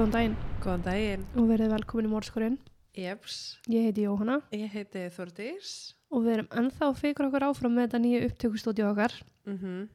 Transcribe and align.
Góðan 0.00 0.12
daginn 0.14 0.34
Góðan 0.64 0.82
daginn. 0.86 1.24
og 1.36 1.48
verið 1.50 1.72
velkomin 1.74 2.06
í 2.06 2.08
Mórskurinn. 2.08 2.54
Jeps, 2.96 3.58
Ég 3.68 3.84
heiti 3.84 4.06
Jóhanna 4.06 4.38
ég 4.50 4.70
heiti 4.72 5.02
Þordís. 5.12 5.92
og 6.08 6.22
við 6.24 6.32
erum 6.32 6.46
ennþá 6.56 6.86
fikra 6.96 7.26
okkur 7.28 7.44
áfram 7.44 7.74
með 7.76 7.84
þetta 7.84 8.00
nýju 8.00 8.20
upptökustúdíu 8.30 8.86
okkar. 8.88 9.12
Mm 9.44 9.90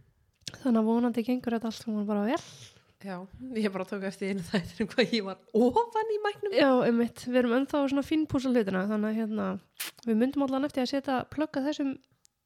Þannig 0.62 0.78
að 0.78 0.86
vonandi 0.86 1.24
gengur 1.26 1.56
þetta 1.58 1.66
allt 1.66 1.82
saman 1.82 2.06
bara 2.06 2.22
vel. 2.22 2.44
Já, 3.02 3.18
ég 3.58 3.74
bara 3.74 3.84
tók 3.90 4.04
eftir 4.06 4.30
einu 4.30 4.46
þættir 4.46 4.86
um 4.86 4.92
hvað 4.94 5.10
ég 5.18 5.26
var 5.26 5.40
ofan 5.58 6.14
í 6.14 6.20
mæknum. 6.22 6.54
Já, 6.54 6.70
einmitt, 6.86 7.26
við 7.26 7.36
erum 7.42 7.58
ennþá 7.58 7.82
svona 7.90 8.06
fínpúsa 8.06 8.54
hlutina 8.54 8.86
þannig 8.86 9.10
að 9.10 9.18
hérna, 9.18 9.60
við 10.06 10.22
myndum 10.22 10.46
allan 10.46 10.66
eftir 10.70 10.86
að 10.86 10.92
setja 10.94 11.18
plugga 11.34 11.66
þessum, 11.66 11.98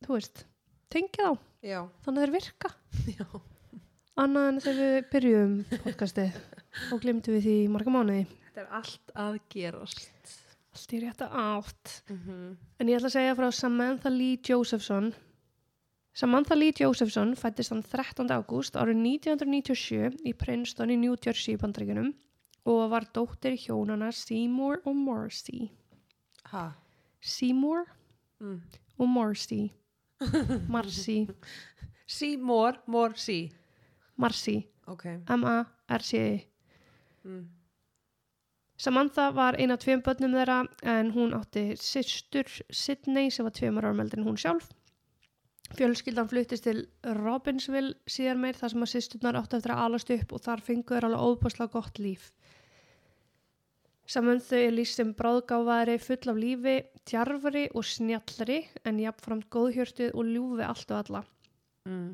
þú 0.08 0.16
veist, 0.16 0.45
tengið 0.88 1.28
á, 1.28 1.31
Já, 1.59 1.80
þannig 2.08 2.23
að 2.23 2.23
þeir 2.23 2.36
virka. 2.39 2.73
já. 3.20 3.28
Annað 4.16 4.48
en 4.48 4.64
þegar 4.64 4.80
við 4.80 5.12
byrjum 5.12 5.53
podcastið 5.84 6.41
og 6.94 7.02
glemtum 7.04 7.34
við 7.38 7.44
því 7.48 7.55
marga 7.73 7.91
mánuði. 7.94 8.26
Þetta 8.50 8.62
er 8.62 8.70
allt 8.80 9.14
að 9.16 9.40
gerast. 9.54 10.36
Allt 10.76 10.94
í 10.94 11.00
rétta 11.04 11.28
átt. 11.32 11.95
Mm 12.09 12.58
En 12.80 12.88
ég 12.88 12.95
ætla 13.00 13.09
að 13.09 13.16
segja 13.18 13.36
frá 13.36 13.50
Samantha 13.52 14.09
Lee 14.09 14.38
Josephson. 14.45 15.14
Samantha 16.14 16.55
Lee 16.55 16.73
Josephson 16.75 17.36
fættist 17.36 17.72
hann 17.72 17.84
13. 17.84 18.28
ágúst 18.31 18.75
árið 18.75 18.97
1997 19.03 20.22
í 20.25 20.34
Princeton 20.34 20.90
í 20.92 20.97
New 20.97 21.16
Jersey 21.16 21.53
í 21.56 21.59
bandaríkunum 21.62 22.14
og 22.66 22.90
var 22.92 23.06
dóttir 23.14 23.56
hjónana 23.58 24.12
Seymour 24.14 24.81
og 24.86 24.95
Morrissey. 24.95 25.70
Ha? 26.52 26.72
Seymour 27.22 27.86
Mm. 28.40 28.62
og 28.97 29.08
Morrissey. 29.08 29.72
Marcy. 30.70 31.28
Mór, 32.88 33.14
sí. 33.16 33.52
Marcy. 34.17 34.67
Ok. 34.88 36.45
Mm. 37.23 37.48
Samantha 38.80 39.31
var 39.36 39.58
eina 39.59 39.75
af 39.75 39.84
tveim 39.84 40.02
börnum 40.03 40.36
þeirra 40.38 40.59
en 40.88 41.09
hún 41.12 41.34
átti 41.36 41.73
systur 41.75 42.48
Sydney 42.72 43.31
sem 43.31 43.48
var 43.48 43.56
tveimur 43.58 43.88
árum 43.89 44.00
eldri 44.00 44.22
en 44.22 44.30
hún 44.30 44.39
sjálf. 44.39 44.70
Fjölskyldan 45.75 46.30
fluttist 46.31 46.64
til 46.66 46.86
Robbinsville 47.20 47.97
síðar 48.09 48.40
meir 48.42 48.58
þar 48.58 48.72
sem 48.73 48.86
að 48.86 48.92
systurnar 48.94 49.38
áttu 49.38 49.59
eftir 49.59 49.75
að 49.75 49.84
alast 49.86 50.14
upp 50.16 50.31
og 50.34 50.42
þar 50.45 50.64
fengu 50.66 50.95
þeir 50.95 51.09
alveg 51.09 51.25
óbúslega 51.28 51.73
gott 51.75 52.00
líf. 52.02 52.31
Saman 54.09 54.40
þau 54.42 54.58
er 54.58 54.73
lýst 54.73 54.97
sem 54.97 55.12
bráðgáfaðri 55.14 56.00
full 56.02 56.31
af 56.31 56.40
lífi, 56.42 56.80
tjarfari 57.06 57.67
og 57.78 57.86
snjallari 57.86 58.64
en 58.90 59.03
jafnframt 59.03 59.45
góðhjörtuð 59.53 60.16
og 60.16 60.31
ljúfi 60.31 60.66
allt 60.66 60.94
og 60.95 60.97
alla. 61.03 61.22
Mm. 61.86 62.08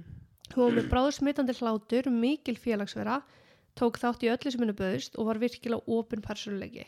Hún 0.51 0.65
var 0.65 0.75
með 0.75 0.89
bráðsmitandi 0.91 1.55
hlátur, 1.61 2.09
mikil 2.11 2.57
félagsvera, 2.59 3.21
tók 3.79 3.99
þátt 3.99 4.23
í 4.23 4.31
öllu 4.31 4.51
sem 4.51 4.61
henni 4.63 4.75
bauðst 4.77 5.17
og 5.19 5.29
var 5.29 5.39
virkilega 5.41 5.97
opin 5.97 6.23
persónuleiki. 6.23 6.85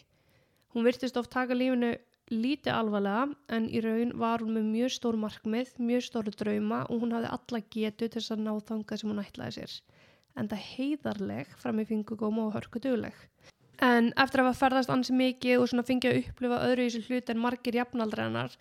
Hún 0.74 0.86
virtist 0.88 1.18
oft 1.20 1.34
taka 1.34 1.56
lífinu 1.58 1.96
lítið 2.32 2.74
alvarlega 2.76 3.28
en 3.56 3.68
í 3.72 3.82
raun 3.84 4.14
var 4.20 4.44
hún 4.44 4.56
með 4.56 4.70
mjög 4.72 4.94
stór 4.98 5.18
markmið, 5.20 5.74
mjög 5.80 6.06
stóru 6.08 6.34
drauma 6.36 6.82
og 6.88 7.04
hún 7.04 7.16
hafði 7.16 7.32
alla 7.38 7.62
getu 7.76 8.08
til 8.08 8.20
þess 8.20 8.36
að 8.36 8.44
ná 8.46 8.52
þangað 8.70 9.02
sem 9.02 9.12
hún 9.12 9.24
ætlaði 9.24 9.56
sér. 9.58 9.78
En 10.38 10.50
það 10.52 10.66
heiðarleg 10.72 11.54
fram 11.60 11.80
í 11.82 11.88
fingugóma 11.88 12.48
og 12.48 12.58
hörku 12.58 12.82
dugleg. 12.84 13.16
En 13.84 14.12
eftir 14.18 14.42
að 14.42 14.50
hafa 14.50 14.60
ferðast 14.66 14.92
ansi 14.94 15.16
mikið 15.16 15.64
og 15.64 15.88
fengið 15.88 16.12
að 16.12 16.20
upplifa 16.24 16.62
öðru 16.68 16.86
í 16.86 16.92
þessu 16.92 17.08
hlut 17.08 17.32
en 17.32 17.42
margir 17.42 17.78
jafnaldri 17.78 18.24
hennar, 18.26 18.56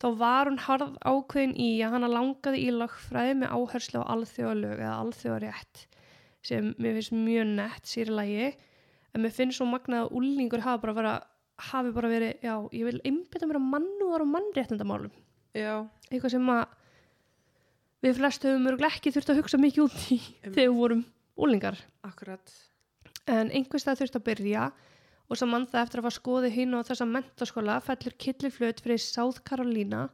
þá 0.00 0.08
var 0.20 0.50
hún 0.50 0.60
harð 0.66 0.98
ákveðin 1.02 1.56
í 1.58 1.70
að 1.84 1.96
hana 1.96 2.10
langaði 2.12 2.62
í 2.66 2.74
lagfræði 2.74 3.38
með 3.40 3.56
áherslu 3.56 4.04
á 4.04 4.10
alþjóðalög 4.14 4.78
eða 4.78 4.98
alþjóðarétt 5.04 5.86
sem 6.46 6.72
mér 6.80 6.96
finnst 6.98 7.14
mjög 7.14 7.48
nett 7.54 7.88
sér 7.88 8.10
í 8.10 8.16
lagi 8.16 8.48
en 8.50 9.24
mér 9.24 9.34
finnst 9.34 9.60
svo 9.60 9.66
magnað 9.68 10.06
að 10.06 10.18
úlningur 10.20 10.64
hafi 10.64 10.82
bara, 10.84 10.96
vera, 10.96 11.14
hafi 11.70 11.92
bara 11.96 12.10
verið, 12.12 12.36
já, 12.44 12.54
ég 12.72 12.88
vil 12.88 13.00
einbytta 13.04 13.48
mér 13.48 13.60
að 13.60 13.70
mannúðar 13.74 14.24
og 14.24 14.32
mannréttindamálum 14.34 15.12
Já. 15.56 15.82
eitthvað 16.10 16.36
sem 16.36 16.52
að 16.54 16.76
við 18.00 18.20
flest 18.20 18.46
höfum 18.46 18.68
örgulega 18.70 18.96
ekki 18.96 19.12
þurft 19.12 19.32
að 19.32 19.40
hugsa 19.42 19.60
mikið 19.60 19.84
út 19.84 19.98
í 19.98 20.18
Einmitt. 20.20 20.52
þegar 20.54 20.70
við 20.70 20.78
vorum 20.78 21.02
úlingar 21.40 21.80
Akkurat. 22.06 22.54
en 23.26 23.50
einhvers 23.50 23.84
það 23.88 24.02
þurft 24.02 24.20
að 24.20 24.26
byrja 24.30 24.70
og 25.30 25.38
saman 25.38 25.68
það 25.70 25.84
eftir 25.84 26.00
að 26.00 26.06
hafa 26.06 26.16
skoðið 26.16 26.56
hinn 26.56 26.74
á 26.74 26.80
þessa 26.86 27.06
mentaskóla 27.06 27.78
fellur 27.84 28.16
killiflöt 28.18 28.82
fyrir 28.82 29.02
South 29.02 29.44
Carolina 29.46 30.08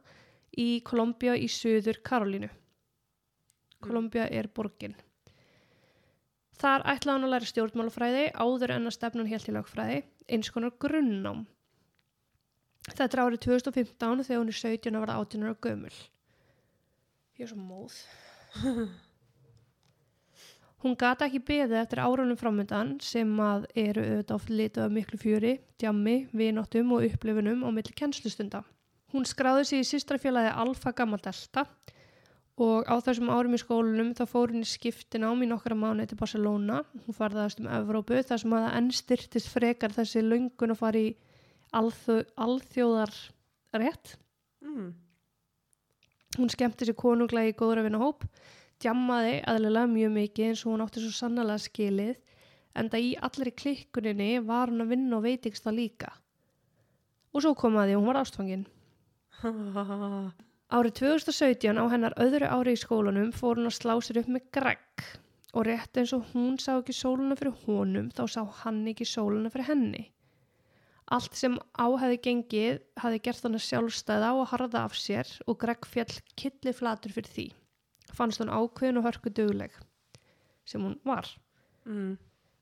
í 0.57 0.81
Columbia 0.85 1.35
í 1.37 1.47
Suður 1.49 2.01
Karolínu. 2.05 2.49
Columbia 3.81 4.25
er 4.33 4.49
borgin. 4.49 4.95
Þar 6.57 6.85
ætlaði 6.89 7.13
hann 7.13 7.27
að 7.27 7.33
læra 7.35 7.49
stjórnmálafræði 7.51 8.23
áður 8.33 8.73
en 8.77 8.89
að 8.89 8.95
stefnun 8.95 9.29
helt 9.29 9.49
í 9.49 9.53
lagfræði, 9.53 9.97
eins 10.33 10.49
konar 10.53 10.73
grunnnám. 10.81 11.43
Þetta 12.87 13.09
er 13.11 13.23
árið 13.25 13.43
2015 13.45 14.23
þegar 14.25 14.39
hún 14.41 14.53
er 14.53 14.57
17 14.61 14.95
að 14.95 15.03
verða 15.03 15.17
18 15.21 15.43
ára 15.45 15.59
gömul. 15.67 15.97
Ég 17.37 17.45
er 17.45 17.51
svo 17.51 17.59
móð. 17.61 17.99
Hún 20.85 20.93
gata 20.93 21.25
ekki 21.25 21.41
beðið 21.41 21.79
eftir 21.81 21.99
árunum 22.05 22.37
framöndan 22.37 22.91
sem 23.01 23.29
að 23.41 23.65
eru 23.81 24.03
auðvitað 24.05 24.35
oft 24.35 24.51
litið 24.53 24.83
af 24.83 24.91
miklu 24.93 25.17
fjöri, 25.17 25.53
djammi, 25.81 26.15
vinóttum 26.37 26.93
og 26.93 27.05
upplifunum 27.07 27.65
á 27.65 27.69
milli 27.73 27.95
kennslustunda. 27.97 28.61
Hún 29.13 29.25
skráði 29.25 29.65
sig 29.65 29.81
í 29.81 29.87
sýstrafélagi 29.89 30.53
Alfa 30.53 30.93
Gamma 30.93 31.17
Delta 31.17 31.65
og 31.65 31.96
á 32.57 32.95
þessum 33.05 33.29
árum 33.29 33.53
í 33.53 33.59
skólunum 33.61 34.13
þá 34.17 34.23
fór 34.31 34.51
í 34.57 34.63
skiptin 34.65 35.25
ám 35.27 35.41
í 35.45 35.47
nokkra 35.49 35.75
mánu 35.77 36.07
til 36.09 36.17
Barcelona. 36.17 36.81
Hún 37.05 37.13
farðast 37.13 37.59
um 37.61 37.67
Evrópu 37.69 38.17
þar 38.25 38.41
sem 38.41 38.55
að 38.57 38.63
það 38.65 38.77
enn 38.79 38.87
styrtist 38.97 39.51
frekar 39.53 39.93
þessi 39.93 40.23
löngun 40.25 40.73
að 40.73 40.79
fara 40.79 41.03
í 41.03 41.11
alþjó, 41.77 42.15
alþjóðar 42.33 43.13
rétt. 43.77 44.15
Mm. 44.65 44.95
Hún 46.37 46.49
skemmti 46.53 46.87
sér 46.87 46.97
konunglega 46.97 47.53
í 47.53 47.57
góðra 47.57 47.85
vinna 47.85 48.01
hóp, 48.01 48.25
djammaði 48.81 49.37
aðlilega 49.45 49.93
mjög 49.93 50.15
mikið 50.17 50.49
eins 50.49 50.65
og 50.65 50.73
hún 50.73 50.85
átti 50.85 51.03
svo 51.03 51.13
sannlega 51.13 51.61
skilið, 51.61 52.17
en 52.77 52.89
það 52.93 53.05
í 53.05 53.13
allri 53.29 53.53
klikkuninni 53.53 54.31
var 54.45 54.73
hún 54.73 54.85
að 54.85 54.95
vinna 54.95 55.21
og 55.21 55.25
veitingst 55.29 55.65
það 55.65 55.79
líka. 55.83 56.11
Og 57.33 57.45
svo 57.45 57.53
kom 57.57 57.77
að 57.77 57.91
því, 57.91 58.01
hún 58.01 58.09
var 58.09 58.21
ástfangin. 58.23 58.67
Árið 60.67 60.97
2017 60.99 61.79
á 61.79 61.85
hennar 61.87 62.13
öðru 62.19 62.47
ári 62.51 62.73
í 62.75 62.79
skólanum 62.79 63.29
fór 63.31 63.55
hún 63.55 63.69
að 63.69 63.77
slá 63.77 63.93
sér 64.03 64.17
upp 64.19 64.31
með 64.35 64.49
Greg 64.57 65.03
og 65.55 65.63
rétt 65.63 65.99
eins 65.99 66.11
og 66.17 66.25
hún 66.33 66.57
sá 66.59 66.73
ekki 66.73 66.95
sóluna 66.95 67.37
fyrir 67.39 67.55
honum 67.63 68.09
þá 68.11 68.23
sá 68.33 68.41
hann 68.63 68.81
ekki 68.91 69.07
sóluna 69.07 69.51
fyrir 69.53 69.69
henni. 69.69 70.03
Allt 71.07 71.39
sem 71.39 71.55
á 71.79 71.87
hefði 72.01 72.17
gengið 72.25 72.81
hefði 72.99 73.21
gert 73.23 73.47
hann 73.47 73.55
að 73.55 73.63
sjálfstæða 73.63 74.33
og 74.35 74.49
harða 74.51 74.83
af 74.83 74.97
sér 74.99 75.31
og 75.47 75.55
Greg 75.61 75.87
fjall 75.87 76.19
killi 76.35 76.73
flatur 76.75 77.15
fyrir 77.15 77.31
því. 77.37 77.47
Fannst 78.11 78.43
hún 78.43 78.51
ákveðin 78.51 78.99
og 78.99 79.07
hörku 79.07 79.31
dugleg 79.31 79.71
sem 80.67 80.83
hún 80.83 80.99
var. 81.07 81.31
Mm. 81.87 82.17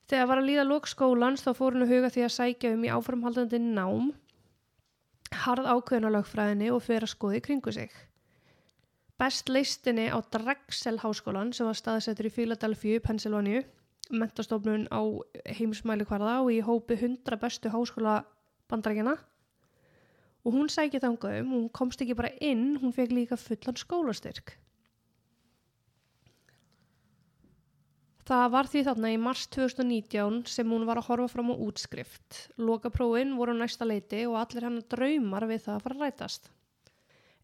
Þegar 0.06 0.30
var 0.30 0.44
að 0.44 0.52
líða 0.52 0.68
lók 0.70 0.86
skólans 0.86 1.42
þá 1.42 1.56
fór 1.58 1.74
hún 1.74 1.88
að 1.88 1.96
huga 1.96 2.14
því 2.14 2.28
að 2.28 2.36
sækja 2.38 2.76
um 2.76 2.86
í 2.86 2.94
áframhaldandi 2.94 3.64
nám, 3.66 4.14
harð 5.44 5.68
ákveðin 5.68 6.08
á 6.08 6.16
lögfræðinni 6.16 6.72
og 6.74 6.84
fyrir 6.86 7.08
að 7.08 7.14
skoði 7.14 7.42
kringu 7.46 7.74
sig. 7.76 7.92
Best 9.20 9.50
leistinni 9.50 10.10
á 10.12 10.20
Drexel 10.32 10.98
háskólan 11.00 11.54
sem 11.56 11.68
var 11.68 11.78
staðsettur 11.80 12.28
í 12.28 12.34
Philadelphia, 12.36 13.00
Pennsylvania, 13.00 13.62
mentastofnun 14.12 14.90
á 14.92 15.02
heimsmæli 15.58 16.06
hvarða 16.10 16.42
og 16.44 16.52
í 16.52 16.60
hópi 16.66 16.98
100 17.00 17.40
bestu 17.40 17.72
háskóla 17.72 18.24
bandarækjana. 18.70 19.16
Og 20.46 20.54
hún 20.54 20.70
sækja 20.70 21.02
þangað 21.02 21.40
um, 21.42 21.54
hún 21.56 21.70
komst 21.74 22.02
ekki 22.04 22.18
bara 22.18 22.34
inn, 22.44 22.76
hún 22.82 22.94
fekk 22.94 23.16
líka 23.16 23.40
fullan 23.40 23.80
skólastyrk. 23.80 24.58
Það 28.26 28.46
var 28.56 28.70
því 28.72 28.82
þarna 28.88 29.10
í 29.14 29.18
mars 29.22 29.44
2019 29.54 30.38
sem 30.50 30.72
hún 30.74 30.88
var 30.88 30.98
að 30.98 31.10
horfa 31.12 31.28
fram 31.36 31.52
á 31.54 31.62
útskrift. 31.62 32.40
Lokaprófin 32.58 33.36
voru 33.38 33.54
næsta 33.54 33.86
leiti 33.86 34.24
og 34.26 34.40
allir 34.40 34.66
hennar 34.66 34.88
draumar 34.90 35.46
við 35.46 35.68
það 35.68 35.76
að 35.76 35.84
fara 35.84 35.98
að 36.00 36.06
rætast. 36.06 36.50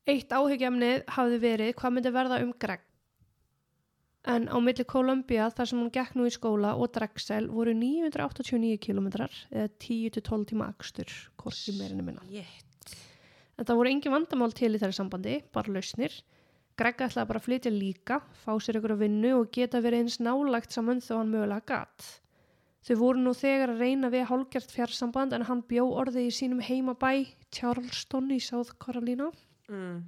Eitt 0.09 0.33
áhyggjamnið 0.33 1.03
hafði 1.13 1.37
verið 1.43 1.75
hvað 1.77 1.93
myndi 1.93 2.13
verða 2.15 2.41
um 2.41 2.55
Greg. 2.57 2.81
En 4.31 4.47
á 4.49 4.57
milli 4.61 4.85
Columbia 4.85 5.47
þar 5.53 5.69
sem 5.69 5.79
hún 5.81 5.93
gekk 5.93 6.17
nú 6.17 6.25
í 6.29 6.33
skóla 6.33 6.73
og 6.77 6.91
Drexel 6.93 7.47
voru 7.53 7.73
989 7.77 8.81
km 8.81 9.07
eða 9.13 9.69
10-12 9.81 10.49
tíma 10.49 10.67
akstur, 10.73 11.13
korsi 11.37 11.73
meirinni 11.77 12.05
minna. 12.05 12.25
Jétt. 12.29 12.97
En 13.57 13.65
það 13.65 13.77
voru 13.77 13.93
engin 13.93 14.13
vandamál 14.13 14.53
til 14.57 14.73
í 14.73 14.81
þeirra 14.81 14.97
sambandi, 14.97 15.39
bara 15.53 15.73
lausnir. 15.73 16.13
Greg 16.79 17.01
ætlaði 17.03 17.27
bara 17.27 17.39
að 17.41 17.45
flytja 17.45 17.71
líka, 17.73 18.21
fá 18.45 18.51
sér 18.63 18.79
ykkur 18.79 18.93
að 18.95 19.01
vinnu 19.05 19.31
og 19.41 19.49
geta 19.53 19.81
verið 19.83 20.05
eins 20.05 20.19
nálagt 20.23 20.71
saman 20.73 21.01
þó 21.03 21.17
hann 21.19 21.31
mögulega 21.33 21.65
gatt. 21.67 22.05
Þau 22.81 22.95
voru 22.97 23.21
nú 23.21 23.33
þegar 23.37 23.75
að 23.75 23.81
reyna 23.83 24.09
við 24.09 24.23
hálgjart 24.31 24.71
fjarsamband 24.73 25.35
en 25.37 25.43
hann 25.45 25.61
bjó 25.69 25.83
orðið 26.01 26.29
í 26.31 26.31
sínum 26.33 26.63
heimabæ 26.65 27.11
Charleston 27.53 28.31
í 28.33 28.39
South 28.41 28.73
Carolina 28.81 29.29
Mm. 29.71 30.01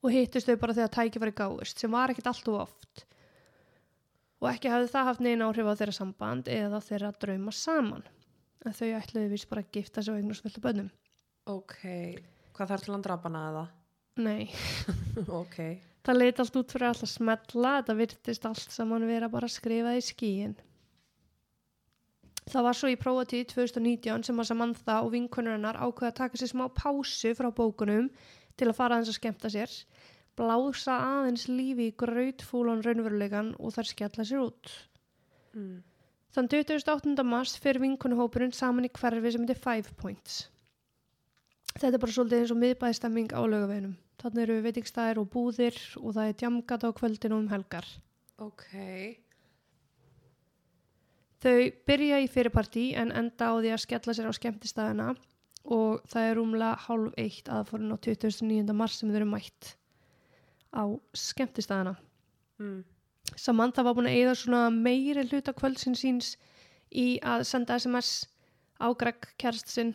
og 0.00 0.12
hittist 0.14 0.46
þau 0.48 0.56
bara 0.56 0.72
þegar 0.72 0.92
tækifæri 0.94 1.32
gáðust 1.36 1.78
sem 1.82 1.90
var 1.92 2.08
ekkit 2.08 2.26
allt 2.30 2.46
og 2.48 2.60
oft. 2.62 3.04
og 4.40 4.48
ekki 4.52 4.70
hafði 4.72 4.88
það 4.92 5.04
haft 5.10 5.20
neina 5.20 5.48
áhrif 5.50 5.68
á 5.68 5.74
þeirra 5.80 5.92
samband 5.98 6.48
eða 6.48 6.80
þeirra 6.80 7.10
drauma 7.20 7.52
saman 7.52 8.04
en 8.64 8.72
þau 8.72 8.88
ætluðu 9.00 9.28
vist 9.34 9.48
bara 9.50 9.60
að 9.64 9.72
gifta 9.76 10.02
sig 10.02 10.40
fullt 10.40 10.56
af 10.56 10.62
bönnum 10.64 10.90
Ok, 11.46 11.76
hvað 12.54 12.68
þarf 12.70 12.84
til 12.86 12.94
hann 12.94 13.02
drapana 13.04 13.42
eða? 13.50 13.66
Nei, 14.20 14.50
ok, 15.40 15.56
það 16.06 16.20
leit 16.20 16.42
allt 16.42 16.60
út 16.60 16.74
fyrir 16.74 16.90
alltaf 16.90 17.10
smetla 17.10 17.78
þetta 17.80 17.98
virtist 17.98 18.46
allt 18.48 18.74
saman 18.74 19.06
vera 19.08 19.30
bara 19.32 19.50
skrifað 19.50 19.98
í 19.98 20.04
skíin 20.06 20.54
það 22.50 22.66
var 22.68 22.78
svo 22.78 22.90
í 22.92 22.98
prófatíð 23.00 23.46
2019 23.54 24.26
sem 24.28 24.40
að 24.40 24.50
Samantha 24.50 25.00
og 25.02 25.14
vinkonur 25.14 25.56
hennar 25.56 25.80
ákveða 25.80 26.12
að 26.12 26.18
taka 26.20 26.40
sér 26.40 26.52
smá 26.52 26.66
pásu 26.76 27.32
frá 27.38 27.48
bókunum 27.54 28.10
til 28.54 28.68
að 28.68 28.76
fara 28.78 28.98
aðeins 28.98 29.14
að 29.14 29.18
skemmta 29.20 29.50
sér 29.54 29.72
blása 30.38 30.98
aðeins 31.00 31.48
lífi 31.48 31.88
í 31.90 31.96
grautfúlan 31.98 32.84
raunverulegan 32.84 33.54
og 33.58 33.74
þær 33.74 33.90
skella 33.90 34.26
sér 34.28 34.44
út 34.44 34.72
mm. 35.56 35.82
Þann 36.34 36.48
28. 36.50 37.22
mars 37.22 37.52
fyrir 37.62 37.78
vinkonuhópurinn 37.84 38.54
saman 38.56 38.88
í 38.88 38.90
hverfi 38.90 39.30
sem 39.30 39.44
heitir 39.44 39.58
Five 39.62 39.92
Points. 40.00 40.48
Þetta 41.76 41.92
er 41.92 42.02
bara 42.02 42.14
svolítið 42.16 42.40
eins 42.40 42.52
og 42.54 42.58
miðbæðistemming 42.58 43.28
á 43.30 43.40
lögaveginum. 43.46 43.92
Þannig 44.22 44.46
eru 44.46 44.60
veitingstæðir 44.64 45.20
og 45.20 45.28
búðir 45.32 45.78
og 46.00 46.14
það 46.16 46.30
er 46.30 46.38
djamgat 46.40 46.86
á 46.86 46.90
kvöldinu 46.96 47.40
um 47.42 47.50
helgar. 47.50 47.86
ok, 48.38 48.64
Þau 51.44 51.60
byrja 51.84 52.22
í 52.24 52.28
fyrirparti 52.32 52.82
en 52.96 53.10
enda 53.12 53.50
á 53.52 53.60
því 53.60 53.72
að 53.74 53.82
skella 53.82 54.12
sér 54.16 54.28
á 54.32 54.38
skemmtistæðina 54.38 55.08
og 55.76 56.00
það 56.08 56.28
er 56.28 56.38
rúmlega 56.38 56.78
hálf 56.86 57.18
eitt 57.20 57.50
aðfórin 57.52 57.92
á 57.92 58.00
29. 58.00 58.72
mars 58.72 58.96
sem 58.96 59.10
þau 59.12 59.18
eru 59.18 59.28
mætt 59.28 59.74
á 60.72 60.84
skemmtistæðina. 61.12 61.94
mm. 62.58 62.80
Samantha 63.36 63.84
var 63.84 63.96
búin 63.96 64.08
að 64.08 64.16
eigða 64.16 64.34
svona 64.40 64.62
meiri 64.72 65.26
hluta 65.28 65.52
kvöldsinn 65.52 65.98
síns 66.00 66.34
í 66.88 67.18
að 67.20 67.44
senda 67.50 67.76
SMS 67.76 68.24
á 68.80 68.88
Greg 68.96 69.28
kærst 69.36 69.68
sinn 69.68 69.92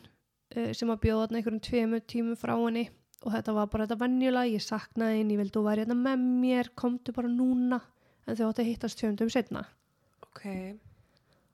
uh, 0.54 0.69
sem 0.74 0.89
að 0.89 1.01
bjóða 1.07 1.25
þarna 1.25 1.42
einhverjum 1.42 1.65
tveimur 1.65 2.06
tímum 2.06 2.38
frá 2.38 2.54
henni 2.54 2.89
og 3.25 3.33
þetta 3.36 3.54
var 3.57 3.68
bara 3.71 3.86
þetta 3.88 4.00
venjulega, 4.04 4.51
ég 4.54 4.63
saknaði 4.63 5.21
henni, 5.21 5.36
ég 5.38 5.42
vildi 5.44 5.57
þú 5.60 5.66
væri 5.69 5.86
hérna 5.86 5.98
með 6.00 6.27
mér, 6.44 6.69
komdu 6.80 7.12
bara 7.16 7.27
núna 7.31 7.81
en 8.27 8.36
þau 8.38 8.45
átti 8.51 8.63
að 8.63 8.69
hittast 8.74 9.00
tjöndum 9.01 9.31
setna. 9.33 9.66
ok, 10.30 10.45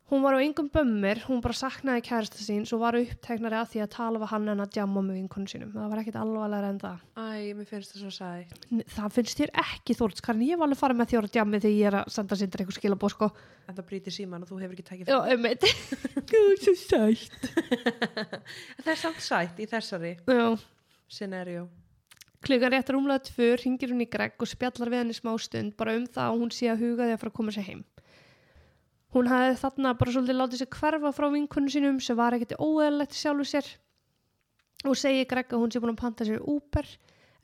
Hún 0.06 0.22
var 0.22 0.36
á 0.38 0.46
yngum 0.46 0.68
bömmir, 0.70 1.18
hún 1.26 1.40
bara 1.42 1.56
saknaði 1.58 2.04
kærasta 2.06 2.38
sín 2.38 2.62
svo 2.70 2.78
var 2.78 2.94
uppteknari 2.94 3.58
að 3.58 3.72
því 3.72 3.80
að 3.82 3.88
tala 3.96 4.20
við 4.22 4.30
hann 4.30 4.52
en 4.54 4.60
að 4.62 4.76
djamma 4.76 5.02
með 5.02 5.16
vinkonu 5.18 5.50
sínum. 5.50 5.72
Það 5.74 5.88
var 5.90 6.02
ekkit 6.04 6.20
alvarlega 6.22 6.68
en 6.70 6.78
það. 6.84 7.00
æ, 7.18 7.54
mér 7.58 7.66
finnst 7.72 7.96
það 7.96 8.04
svo 8.04 8.12
sæ. 8.14 8.30
N- 8.70 8.84
Það 8.86 9.16
finnst 9.16 9.40
þér 9.42 9.54
ekki 9.64 9.96
þórts, 9.98 10.22
Karin, 10.22 10.44
ég 10.46 10.60
var 10.62 10.70
alveg 10.70 10.78
farið 10.84 11.00
með 11.02 11.10
þjóra 11.16 11.32
djammi 11.34 11.62
þegar 11.66 11.74
ég 11.80 11.90
er 11.90 11.98
að 12.04 12.14
senda 12.20 12.38
sindur 12.38 12.62
eitthvað 12.62 12.78
skilabóð 12.78 13.16
sko. 13.16 13.32
En 13.66 13.80
það 13.80 13.88
brýtir 13.90 14.14
síman 14.20 14.46
og 14.46 14.52
þú 14.54 14.60
hefur 14.62 14.78
ekki 14.78 14.88
tækið 14.92 15.10
Já, 15.10 15.18
einmitt. 15.34 15.66
Gúð, 16.30 16.54
svo 16.68 16.76
sætt. 16.86 17.50
Það 18.86 18.94
er 18.94 19.02
samt 19.02 19.26
sætt 19.26 19.58
í 19.58 19.66
þessari 19.74 20.14
Já, 20.30 20.54
scenario. 21.08 21.68
klukkan 22.46 22.72
rétt 22.72 22.90
rúmlega 22.94 23.26
tvö 23.26 23.56
ringir 23.58 23.90
hún 23.90 24.04
í 24.06 24.10
Greg 24.10 24.36
og 24.38 24.48
spjallar 24.48 24.92
við 24.92 25.02
henni 25.02 25.16
smá 25.18 25.32
stund 25.42 25.74
bara 25.78 25.96
um 25.98 26.06
það 26.06 26.28
að 26.30 26.40
hún 26.42 26.52
sé 26.54 26.70
að 26.70 26.84
huga 26.84 27.08
því 27.08 27.16
að 27.16 27.22
fara 27.22 27.32
að 27.32 27.38
koma 27.40 27.54
sér 27.56 27.66
heim. 27.70 27.82
Hún 29.16 29.30
hafði 29.32 29.56
þarna 29.64 29.94
bara 29.98 30.14
svolítið 30.14 30.38
látið 30.38 30.62
sér 30.62 30.70
hverfa 30.76 31.12
frá 31.16 31.28
vinkunum 31.34 31.72
sínum 31.74 32.00
sem 32.04 32.18
var 32.20 32.36
ekkert 32.36 32.60
óeðalegt 32.60 33.18
sjálfu 33.18 33.48
sér 33.50 33.72
og 34.86 34.98
segi 35.00 35.26
Greg 35.26 35.50
að 35.50 35.64
hún 35.64 35.74
sé 35.74 35.82
búin 35.82 35.96
að 35.96 36.02
panta 36.04 36.28
sér 36.28 36.44
Uber 36.44 36.90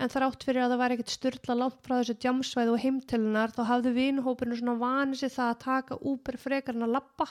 en 0.01 0.11
þrátt 0.11 0.45
fyrir 0.45 0.65
að 0.65 0.73
það 0.73 0.81
var 0.81 0.95
ekkert 0.95 1.15
styrla 1.15 1.57
langt 1.57 1.79
frá 1.85 1.95
þessu 1.99 2.17
djamsvæði 2.21 2.73
og 2.75 2.83
heimtölunar 2.83 3.55
þá 3.55 3.61
hafði 3.69 3.95
vinuhópinu 3.97 4.57
svona 4.59 4.77
vanið 4.81 5.23
sér 5.23 5.33
það 5.37 5.49
að 5.53 5.63
taka 5.65 5.99
Uber 6.11 6.37
frekar 6.41 6.77
en 6.77 6.87
að 6.87 6.95
lappa 6.97 7.27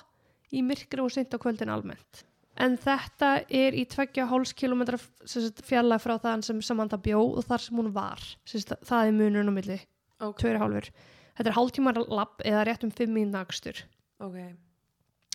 í 0.51 0.63
myrkri 0.67 1.05
og 1.05 1.15
seint 1.15 1.35
á 1.35 1.39
kvöldin 1.39 1.71
almennt. 1.71 2.25
En 2.61 2.77
þetta 2.77 3.31
er 3.49 3.77
í 3.79 3.87
2,5 3.89 4.53
km 4.59 4.83
fjallag 5.65 6.03
frá 6.03 6.19
það 6.21 6.45
sem 6.45 6.61
Samantha 6.65 6.99
bjó 7.01 7.23
og 7.25 7.47
þar 7.49 7.65
sem 7.65 7.81
hún 7.81 7.93
var. 7.95 8.25
Sest, 8.49 8.75
það 8.85 9.07
er 9.07 9.17
munurinn 9.17 9.53
á 9.53 9.55
milli, 9.57 9.79
Ok, 10.21 10.43
2,5. 10.45 10.91
Þetta 11.39 11.49
er 11.49 11.57
hálftímar 11.57 12.01
lapp 12.13 12.43
eða 12.45 12.67
rétt 12.69 12.85
um 12.85 12.93
5 12.93 13.15
mínúna 13.15 13.41
akstur. 13.47 13.85
ok, 14.21 14.37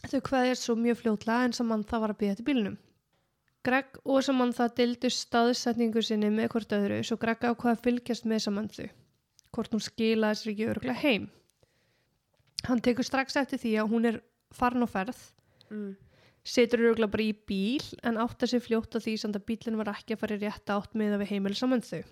Þau 0.06 0.19
kveðist 0.22 0.68
svo 0.68 0.75
mjög 0.77 1.00
fljótlega 1.01 1.48
en 1.48 1.56
Samantha 1.57 2.00
var 2.00 2.13
að 2.13 2.19
býja 2.19 2.36
til 2.38 2.45
bílnum. 2.45 2.75
Greg 3.66 3.98
og 4.06 4.22
Samantha 4.22 4.68
dildu 4.77 5.10
staðsetningu 5.10 6.04
sinni 6.06 6.30
með 6.30 6.51
hvort 6.54 6.75
öðru 6.77 7.00
svo 7.01 7.18
Greg 7.18 7.42
ákvaða 7.42 7.74
að 7.74 7.81
fylgjast 7.88 8.27
með 8.30 8.44
Samantha 8.45 8.86
hvort 9.56 9.74
hún 9.74 9.81
skilaði 9.81 10.38
sér 10.38 10.51
ekki 10.51 10.69
örglega 10.74 11.01
heim. 11.01 11.30
Hann 12.68 12.81
tekur 12.83 13.07
strax 13.07 13.38
eftir 13.39 13.62
því 13.62 13.74
að 13.81 13.92
hún 13.94 14.10
er 14.12 14.19
farin 14.54 14.86
á 14.86 14.89
ferð 14.89 15.22
mm. 15.72 15.92
Setur 16.45 16.83
örglega 16.92 17.12
bara 17.15 17.25
í 17.25 17.33
bíl 17.50 17.83
en 18.06 18.19
átta 18.21 18.47
sér 18.50 18.62
fljótt 18.63 18.95
að 18.97 19.07
því 19.07 19.15
samt 19.21 19.39
að 19.39 19.47
bílinn 19.50 19.80
var 19.80 19.89
ekki 19.95 20.15
að 20.15 20.21
fara 20.21 20.38
í 20.38 20.44
rétt 20.44 20.71
átt 20.75 20.94
með 20.97 21.15
að 21.15 21.24
við 21.24 21.31
heimil 21.33 21.56
saman 21.57 21.81
þau. 21.86 22.03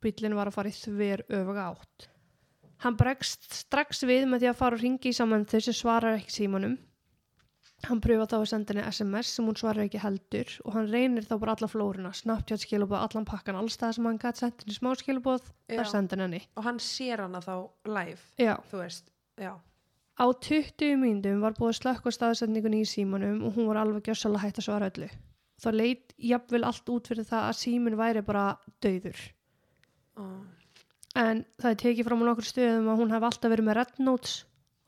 Bílinn 0.00 0.36
var 0.38 0.48
að 0.48 0.56
fara 0.56 0.70
í 0.70 0.76
þver 0.78 1.24
öfuga 1.28 1.64
átt. 1.72 2.06
Hann 2.80 2.96
bregst 2.96 3.50
strax 3.52 4.04
við 4.08 4.28
með 4.30 4.44
því 4.44 4.48
að 4.52 4.60
fara 4.62 4.78
og 4.78 4.84
ringi 4.84 5.10
í 5.10 5.16
saman 5.16 5.42
þau 5.44 5.58
sem 5.66 5.76
svarar 5.76 6.16
ekki 6.20 6.32
símanum. 6.38 6.78
Hann 7.88 8.00
pröfa 8.04 8.26
þá 8.28 8.36
að 8.38 8.48
senda 8.50 8.74
henni 8.74 8.84
SMS 8.92 9.30
sem 9.36 9.46
hún 9.48 9.56
svarar 9.56 9.86
ekki 9.86 10.00
heldur 10.02 10.50
og 10.68 10.74
hann 10.76 10.88
reynir 10.92 11.24
þá 11.24 11.34
bara 11.40 11.54
alla 11.56 11.68
flóruna, 11.70 12.10
Snapchat 12.12 12.60
skilabóð, 12.60 12.98
allan 13.06 13.24
pakkan, 13.28 13.56
alls 13.56 13.78
það 13.80 13.94
sem 13.96 14.08
hann 14.08 14.18
gæti 14.20 14.42
sendt 14.42 14.64
henni 14.64 14.76
smá 14.76 14.90
skilabóð, 15.00 15.46
Já. 15.64 15.78
þar 15.78 15.88
senda 15.88 16.18
henni. 16.20 16.40
Og 16.60 16.66
hann 16.66 16.80
sér 16.84 17.22
hana 17.24 17.40
þá 17.40 17.54
live, 17.88 18.20
Já. 18.36 18.52
þú 18.68 18.82
veist, 18.82 19.08
já. 19.40 19.54
Á 20.20 20.26
20 20.36 20.98
mínútum 21.00 21.40
var 21.40 21.54
búið 21.56 21.70
að 21.72 21.78
slökka 21.80 22.12
staðsetningunni 22.12 22.82
í 22.84 22.88
símanum 22.88 23.38
og 23.48 23.54
hún 23.56 23.68
var 23.70 23.80
alveg 23.80 24.10
gjössalega 24.10 24.42
hægt 24.44 24.60
að 24.60 24.66
svara 24.68 24.90
öllu. 24.92 25.08
Það 25.60 25.76
leit 25.80 26.12
jafnvel 26.30 26.64
allt 26.68 26.90
út 26.92 27.08
fyrir 27.08 27.24
það 27.28 27.46
að 27.48 27.56
símin 27.60 27.96
væri 28.00 28.22
bara 28.24 28.44
döður. 28.84 29.20
Oh. 30.20 30.42
En 31.16 31.40
það 31.60 31.70
er 31.72 31.78
tekið 31.84 32.06
fram 32.08 32.22
á 32.22 32.28
nokkur 32.28 32.48
stöðum 32.48 32.90
að 32.92 33.00
hún 33.00 33.14
hef 33.16 33.26
alltaf 33.30 33.52
verið 33.52 33.66
með 33.70 33.78
Red 33.80 33.98
Notes. 34.04 34.34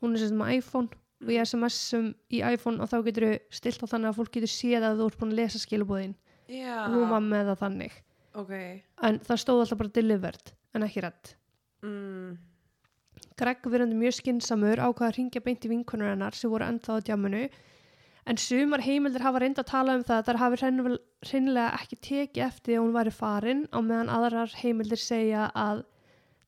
Hún 0.03 0.13
er 0.15 0.23
sem 0.23 0.37
með 0.37 0.53
iPhone 0.59 1.01
og 1.23 1.31
í 1.33 1.39
SMS-um 1.41 2.07
í 2.29 2.41
iPhone 2.53 2.83
og 2.83 2.89
þá 2.91 2.97
getur 3.09 3.25
þau 3.29 3.35
stilt 3.57 3.83
á 3.83 3.91
þannig 3.91 4.11
að 4.11 4.17
fólk 4.21 4.33
getur 4.37 4.53
séð 4.53 4.85
að 4.89 5.01
þú 5.01 5.09
ert 5.09 5.19
búin 5.21 5.33
að 5.33 5.39
lesa 5.41 5.61
skilabóðin. 5.65 6.15
Já, 6.51 6.73
Og 6.85 6.95
hún 6.97 7.09
var 7.09 7.23
með 7.25 7.45
það 7.53 7.61
þannig. 7.65 7.93
ok. 8.35 8.53
En 9.07 9.19
það 9.23 9.41
stóð 9.43 9.61
alltaf 9.63 9.79
bara 9.81 9.93
delivered 9.97 10.53
en 10.73 10.83
ekki 10.87 11.03
Red. 11.05 11.35
Mm. 11.85 12.33
Greg 13.39 13.69
verandi 13.73 13.97
mjög 13.97 14.17
skinsamur 14.19 14.81
ákvaða 14.81 15.09
að 15.11 15.15
ringja 15.17 15.43
beint 15.45 15.65
í 15.65 15.71
vinkonur 15.71 16.11
hennar 16.13 16.37
sem 16.37 16.51
voru 16.51 16.67
ennþá 16.67 16.97
á 16.97 17.05
djamminu 17.07 17.43
en 18.25 18.37
sumar 18.39 18.83
heimildir 18.85 19.25
hafa 19.25 19.41
reynd 19.43 19.59
að 19.59 19.69
tala 19.71 19.95
um 19.97 20.03
það 20.07 20.19
að 20.19 20.27
þær 20.29 20.41
hafi 20.43 20.59
hreinlega 20.63 21.71
ekki 21.79 21.97
tekið 22.09 22.45
eftir 22.47 22.77
að 22.77 22.83
hún 22.85 22.93
væri 22.97 23.15
farin 23.15 23.65
á 23.73 23.79
meðan 23.83 24.11
aðrar 24.13 24.53
heimildir 24.61 25.01
segja 25.01 25.49
að 25.53 25.83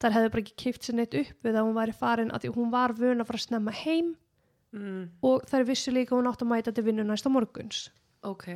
þær 0.03 0.15
hefði 0.17 0.29
bara 0.35 0.43
ekki 0.45 0.55
keift 0.63 0.85
sér 0.87 0.99
neitt 0.99 1.17
upp 1.19 1.47
við 1.47 1.57
að 1.57 1.65
hún 1.67 1.79
væri 1.79 1.95
farin 1.95 2.31
að 2.31 2.45
því 2.45 2.53
hún 2.59 2.71
var 2.71 2.93
vön 2.95 3.19
að 3.23 3.27
fara 3.31 3.41
að 3.43 3.47
snemma 3.49 3.75
heim 3.85 4.15
Mm. 4.75 5.07
og 5.23 5.45
þær 5.47 5.63
vissu 5.69 5.91
líka 5.95 6.17
hún 6.17 6.27
átt 6.27 6.41
að 6.43 6.49
mæta 6.51 6.71
til 6.75 6.83
vinnu 6.83 7.03
næsta 7.07 7.29
morguns. 7.31 7.85
Ok, 8.27 8.49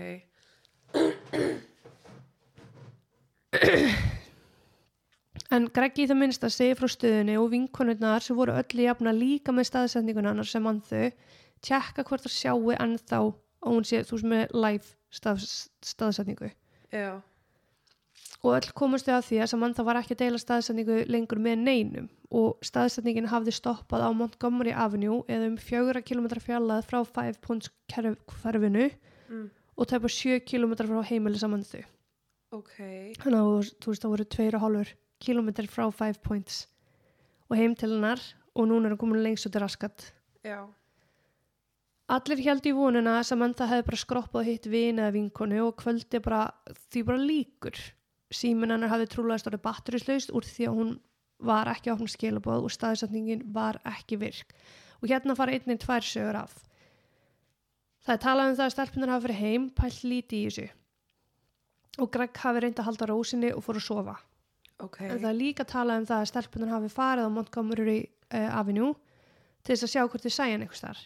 En 5.51 5.65
Greg 5.73 5.97
í 5.97 6.05
það 6.05 6.19
minnst 6.19 6.43
að 6.45 6.53
segja 6.53 6.75
frá 6.77 6.87
stöðunni 6.93 7.35
og 7.41 7.47
vinkonurnar 7.53 8.21
sem 8.21 8.37
voru 8.37 8.53
öllu 8.59 8.83
jafna 8.85 9.13
líka 9.15 9.53
með 9.55 9.65
staðsetningun 9.71 10.27
hennar 10.29 10.45
sem 10.45 10.65
hann 10.69 10.81
þau 10.85 11.07
tjekka 11.65 12.03
hvort 12.05 12.21
það 12.27 12.35
sjáu 12.35 12.69
ennþá 12.75 13.21
og 13.25 13.39
hún 13.73 13.87
sé 13.87 14.03
þú 14.05 14.19
veist 14.19 14.29
með 14.29 14.53
live 14.53 14.91
stað, 15.11 15.41
staðsetningu 15.81 16.51
já. 16.93 17.17
og 18.43 18.53
öll 18.59 18.69
komast 18.77 19.09
þau 19.09 19.15
að 19.17 19.25
því 19.31 19.39
að 19.41 19.49
Samantha 19.55 19.83
var 19.89 19.99
ekki 20.03 20.13
að 20.15 20.21
deila 20.21 20.39
staðsetningu 20.43 20.99
lengur 21.09 21.41
með 21.41 21.57
neinum 21.65 22.07
og 22.29 22.61
staðsetningin 22.69 23.31
hafði 23.33 23.55
stoppað 23.57 24.05
á 24.05 24.09
Montgomery 24.13 24.71
Avenue 24.71 25.23
eða 25.27 25.49
um 25.49 25.57
fjögra 25.57 26.05
kilometra 26.05 26.39
fjallað 26.45 26.85
frá 26.91 27.01
Five 27.09 27.41
Points 27.41 27.73
hverfinu 27.89 28.91
Mm. 29.29 29.49
og 29.77 29.85
tæpa 29.85 30.09
sjö 30.09 30.39
kilometra 30.41 30.87
frá 30.89 31.03
heimili 31.05 31.37
saman 31.37 31.61
þau 31.61 31.83
Ok, 32.57 32.71
þannig 33.21 33.37
að 33.37 33.67
þú- 33.77 33.91
veist 33.91 34.01
það 34.01 34.09
voru 34.15 34.25
tveir 34.25 34.55
og 34.57 34.61
hálfur 34.63 34.89
kilometr 35.19 35.67
frá 35.67 35.87
Five 35.91 36.21
Points 36.23 36.65
og 37.49 37.57
heim 37.57 37.75
til 37.75 37.95
hennar 37.95 38.21
og 38.55 38.67
núna 38.69 38.87
er 38.87 38.93
hann 38.93 39.01
komin 39.01 39.23
lengst 39.23 39.47
út 39.49 39.57
í 39.57 39.61
raskat. 39.61 40.11
Já. 40.45 40.67
allir 42.09 42.41
held 42.41 42.65
í 42.65 42.73
vonuna 42.73 43.19
að 43.19 43.27
Samantha 43.29 43.67
hefði 43.69 43.85
bara 43.85 44.01
skroppað 44.01 44.47
hitt 44.47 44.65
vin 44.65 44.99
eða 44.99 45.13
vinkonu 45.13 45.59
og 45.67 45.75
kvöldi 45.81 46.21
bara 46.25 46.47
því 46.89 47.03
bara 47.05 47.21
líkur. 47.21 47.77
Símin 48.33 48.71
hennar 48.73 48.89
hafði 48.89 49.09
trúlega 49.09 49.43
stórið 49.43 49.63
batterislaust 49.65 50.33
úr 50.33 50.45
því 50.45 50.69
að 50.69 50.79
hún 50.79 50.95
var 51.39 51.69
ekki 51.71 51.89
að 51.89 51.97
opna 51.97 52.13
skilabóð 52.13 52.65
og 52.67 52.73
staðsetningin 52.73 53.45
var 53.53 53.79
ekki 53.87 54.19
virk. 54.21 54.53
Og 55.01 55.09
hérna 55.09 55.37
fara 55.37 55.53
einnig 55.53 55.79
tvær 55.81 56.05
sögur 56.05 56.41
af. 56.43 56.57
Það 58.05 58.15
er 58.15 58.23
talað 58.25 58.49
um 58.49 58.57
það 58.57 58.65
að 58.65 58.73
stelpunar 58.75 59.13
hafa 59.13 59.25
fyrir 59.27 59.39
heim 59.39 59.69
pælt 59.75 60.03
lítið 60.03 60.39
í 60.39 60.49
þessu. 60.49 60.67
Og 61.99 62.11
Greg 62.13 62.41
hafi 62.41 62.63
reynd 62.63 62.79
að 62.79 62.89
halda 62.89 63.09
rósinni 63.09 63.53
og 63.53 63.63
fór 63.65 63.79
að 63.79 63.85
sofa 63.85 64.17
Ok, 64.79 65.01
En 65.03 65.17
það 65.19 65.29
er 65.29 65.37
líka 65.37 65.65
talað 65.67 66.01
um 66.01 66.09
það 66.09 66.21
að 66.23 66.29
stelpunar 66.31 66.69
hafi 66.71 66.89
farið 66.93 67.27
á 67.27 67.35
Montgomery 67.35 67.99
uh, 68.31 68.59
Avenue 68.59 68.93
til 69.63 69.73
þess 69.73 69.87
að 69.87 69.93
sjá 69.93 70.03
hvort 70.05 70.23
þau 70.23 70.35
sæjan 70.35 70.63
eitthvað 70.63 70.85
þar 70.85 71.01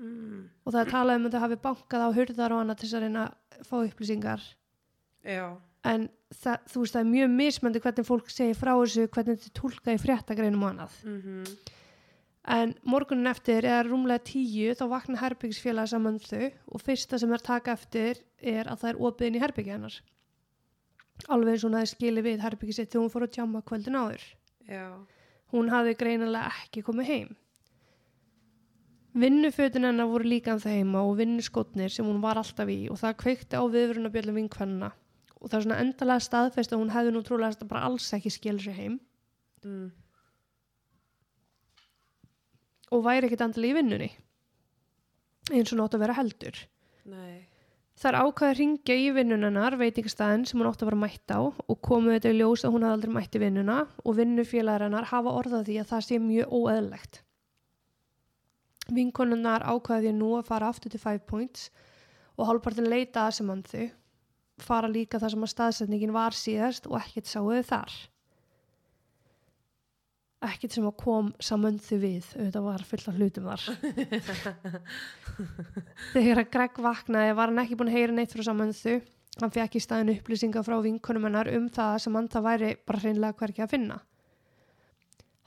mm. 0.00 0.44
og 0.64 0.74
það 0.74 0.80
er 0.82 0.92
talað 0.92 1.20
um 1.20 1.26
að 1.28 1.34
þau 1.34 1.42
hafi 1.46 1.58
bankað 1.64 2.04
á 2.04 2.16
hurðar 2.18 2.54
og 2.54 2.62
annað 2.62 2.80
til 2.80 2.88
þess 2.88 2.98
að 2.98 3.04
reyna 3.06 3.24
að 3.24 3.66
fá 3.70 3.74
upplýsingar. 3.80 4.46
Já, 5.24 5.46
en 5.88 6.06
það, 6.42 6.68
þú 6.72 6.84
veist 6.84 6.96
það 6.96 7.02
er 7.02 7.10
mjög 7.14 7.34
mismöndi 7.38 7.82
hvernig 7.84 8.08
fólk 8.08 8.32
segir 8.32 8.58
frá 8.58 8.72
þessu 8.74 9.08
hvernig 9.16 9.44
er 9.48 9.56
tólkað 9.56 9.96
í 9.96 10.02
fréttagreinum 10.04 10.64
og 10.64 10.72
annað. 10.74 11.00
Mhm, 11.08 11.58
en 12.60 12.72
morgunin 12.88 13.30
eftir 13.30 13.68
eða 13.68 13.82
rúmlega 13.88 14.24
tíu 14.30 14.76
þá 14.76 14.86
vakna 14.92 15.20
herbyggisfélagi 15.20 15.92
saman 15.92 16.20
þau 16.24 16.46
og 16.48 16.84
fyrsta 16.84 17.20
sem 17.20 17.32
er 17.36 17.44
taka 17.44 17.76
eftir 17.76 18.22
er 18.40 18.68
að 18.68 18.84
það 18.84 18.92
er 18.92 19.04
opið 19.08 19.28
inn 19.28 19.36
í 19.36 19.44
herbyggi 19.44 19.76
hennar 19.76 20.00
alveg 21.28 21.54
eins 21.54 21.64
og 21.64 21.70
hún 21.70 21.78
hefði 21.80 21.92
skilið 21.94 22.26
við 22.28 22.44
herbyggi 22.44 22.76
sitt 22.76 22.90
þegar 22.92 23.04
hún 23.04 23.12
fór 23.12 23.26
að 23.26 23.34
tjama 23.36 23.62
kvöldin 23.66 23.98
áður. 24.00 24.24
Já, 24.70 24.86
hún 25.54 25.70
hafði 25.72 25.94
greinilega 26.00 26.52
ekki 26.64 26.84
komið 26.86 27.12
heim. 27.12 27.36
Vinnufötin 29.20 29.88
hennar 29.88 30.06
voru 30.06 30.30
líka 30.30 30.54
en 30.54 30.62
það 30.62 30.76
heima 30.78 31.02
og 31.02 31.16
vinnuskotnir 31.18 31.90
sem 31.90 32.06
hún 32.06 32.20
var 32.22 32.38
alltaf 32.38 32.68
í 32.70 32.84
og 32.92 33.00
það 33.00 33.16
kveikti 33.24 33.58
á 33.58 33.64
viðvrunabjöldum 33.66 34.38
vinkvennina 34.38 34.92
og 35.40 35.48
það 35.48 35.56
er 35.58 35.64
svona 35.64 35.80
endalega 35.82 36.22
staðfest 36.22 36.74
að 36.74 36.82
hún 36.84 36.92
hefði 36.94 37.14
nú 37.16 37.24
trúlega 37.26 37.66
bara 37.66 37.88
alls 37.88 38.06
ekki 38.14 38.30
skilur 38.30 38.62
sér 38.62 38.78
heim. 38.78 39.00
Mm. 39.64 39.90
og 42.90 43.04
væri 43.06 43.28
ekkit 43.28 43.44
andali 43.44 43.70
í 43.70 43.76
vinnunni 43.76 44.10
eins 45.50 45.72
og 45.72 45.80
nátt 45.80 45.96
að 45.96 46.04
vera 46.04 46.16
heldur. 46.18 46.58
Nei, 47.10 47.46
Það 48.00 48.16
ákveð 48.16 48.48
að 48.48 48.54
ringja 48.56 48.94
í 48.96 49.08
vinnunennar 49.12 49.74
veitingastæðin 49.76 50.46
sem 50.48 50.60
hún 50.60 50.70
átti 50.70 50.86
að 50.86 50.88
vera 50.88 50.98
mætt 51.02 51.32
á 51.36 51.40
og 51.44 51.76
komu 51.84 52.14
þetta 52.14 52.30
í 52.32 52.36
ljós 52.38 52.62
að 52.64 52.72
hún 52.72 52.86
hafði 52.86 52.96
aldrei 52.96 53.12
mætt 53.12 53.36
í 53.36 53.42
vinnuna 53.42 53.74
og 54.00 54.14
vinnufélagar 54.16 54.86
hennar 54.86 55.08
hafa 55.10 55.34
orðað 55.36 55.66
því 55.66 55.76
að 55.82 55.90
það 55.90 56.06
sé 56.06 56.20
mjög 56.24 56.54
óeðlegt. 56.56 57.18
Vinkonunnar 58.96 59.66
ákveði 59.68 60.08
því 60.08 60.14
nú 60.16 60.30
að 60.38 60.48
fara 60.48 60.70
aftur 60.72 60.94
til 60.94 61.02
Five 61.02 61.26
Points 61.28 61.66
og 62.40 62.48
hálfpartin 62.48 62.88
leita 62.88 63.26
að 63.26 63.36
sem 63.36 63.52
hann 63.52 63.66
þau, 63.68 63.84
fara 64.64 64.88
líka 64.88 65.20
þar 65.20 65.34
sem 65.34 65.44
að 65.44 65.52
staðsetningin 65.52 66.16
var 66.16 66.36
síðast 66.36 66.88
og 66.88 66.96
ekkert 67.02 67.28
sáuðu 67.28 67.60
þar. 67.68 67.92
Ekkert 70.40 70.72
sem 70.72 70.86
að 70.88 70.94
kom 71.02 71.26
samönd 71.42 71.82
þau 71.84 71.96
við, 72.00 72.28
auðvitað 72.32 72.62
var 72.64 72.84
fullt 72.88 73.08
af 73.10 73.16
hlutum 73.18 73.48
þar. 73.50 73.64
Þegar 76.14 76.38
að 76.40 76.52
Greg 76.54 76.78
vaknaði 76.86 77.32
var 77.36 77.50
hann 77.50 77.60
ekki 77.60 77.76
búin 77.76 77.90
að 77.90 77.96
heyra 77.98 78.14
neitt 78.16 78.32
frá 78.32 78.46
samöndu. 78.46 78.94
Hann 79.40 79.52
fekk 79.52 79.76
í 79.76 79.82
staðin 79.84 80.14
upplýsingar 80.14 80.64
frá 80.64 80.78
vinkonum 80.80 81.26
hennar 81.28 81.50
um 81.52 81.66
það 81.72 81.98
sem 82.04 82.16
hann 82.16 82.30
það 82.32 82.46
væri 82.46 82.70
bara 82.88 83.02
hreinlega 83.02 83.36
hverki 83.36 83.64
að 83.66 83.74
finna. 83.74 83.98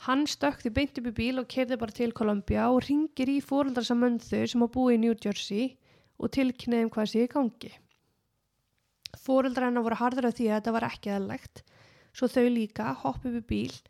Hann 0.05 0.27
stökti 0.29 0.69
beint 0.75 0.99
upp 0.99 1.07
í 1.09 1.13
bíl 1.17 1.41
og 1.41 1.47
keirði 1.49 1.79
bara 1.81 1.95
til 1.97 2.11
Columbia 2.13 2.67
og 2.69 2.83
ringir 2.85 3.31
í 3.33 3.39
fóreldrar 3.41 3.87
samöndu 3.87 4.43
sem 4.51 4.65
að 4.65 4.73
búi 4.75 4.97
í 4.97 4.99
New 5.01 5.15
Jersey 5.15 5.71
og 6.21 6.29
tilkynniði 6.37 6.85
um 6.85 6.91
hvað 6.93 7.09
sé 7.09 7.23
í 7.25 7.31
gangi. 7.31 7.71
Fóreldrar 9.23 9.71
hennar 9.71 9.85
voru 9.87 9.97
harður 9.97 10.29
af 10.29 10.37
því 10.37 10.51
að 10.51 10.59
þetta 10.59 10.75
var 10.77 10.87
ekki 10.89 11.13
eðlegt, 11.17 11.63
svo 12.13 12.29
þau 12.29 12.45
líka 12.51 12.93
hoppi 13.01 13.31
upp 13.31 13.41
í 13.41 13.47
bíl 13.53 13.81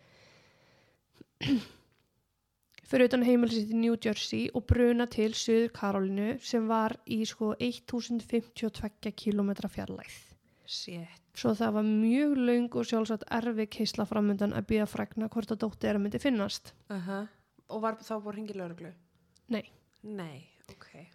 fyrir 2.89 3.09
utan 3.09 3.25
heimilisitt 3.25 3.71
í 3.73 3.79
New 3.79 3.95
Jersey 3.97 4.49
og 4.53 4.65
bruna 4.69 5.07
til 5.09 5.33
Suður 5.37 5.71
Karolinu 5.75 6.29
sem 6.43 6.67
var 6.69 6.97
í 7.05 7.23
sko 7.25 7.53
1052 7.59 9.13
km 9.17 9.53
fjarlægð. 9.67 10.17
shit 10.65 11.19
Svo 11.33 11.55
það 11.57 11.71
var 11.73 11.85
mjög 11.87 12.33
laung 12.37 12.75
og 12.77 12.85
sjálfsagt 12.85 13.23
erfi 13.33 13.65
keisla 13.65 14.05
framöndan 14.05 14.53
að 14.53 14.67
býða 14.69 14.85
frækna 14.85 15.29
hvort 15.33 15.49
að 15.51 15.63
dótti 15.63 15.89
er 15.89 15.97
að 15.97 16.03
myndi 16.05 16.19
finnast. 16.21 16.73
uh 16.89 17.25
og 17.73 17.81
var 17.81 17.97
þá 18.03 18.13
búin 18.21 18.35
hringi 18.37 18.53
lögreglu 18.53 18.91
Nei. 19.49 19.63
nei, 20.03 20.43
ok 20.69 21.07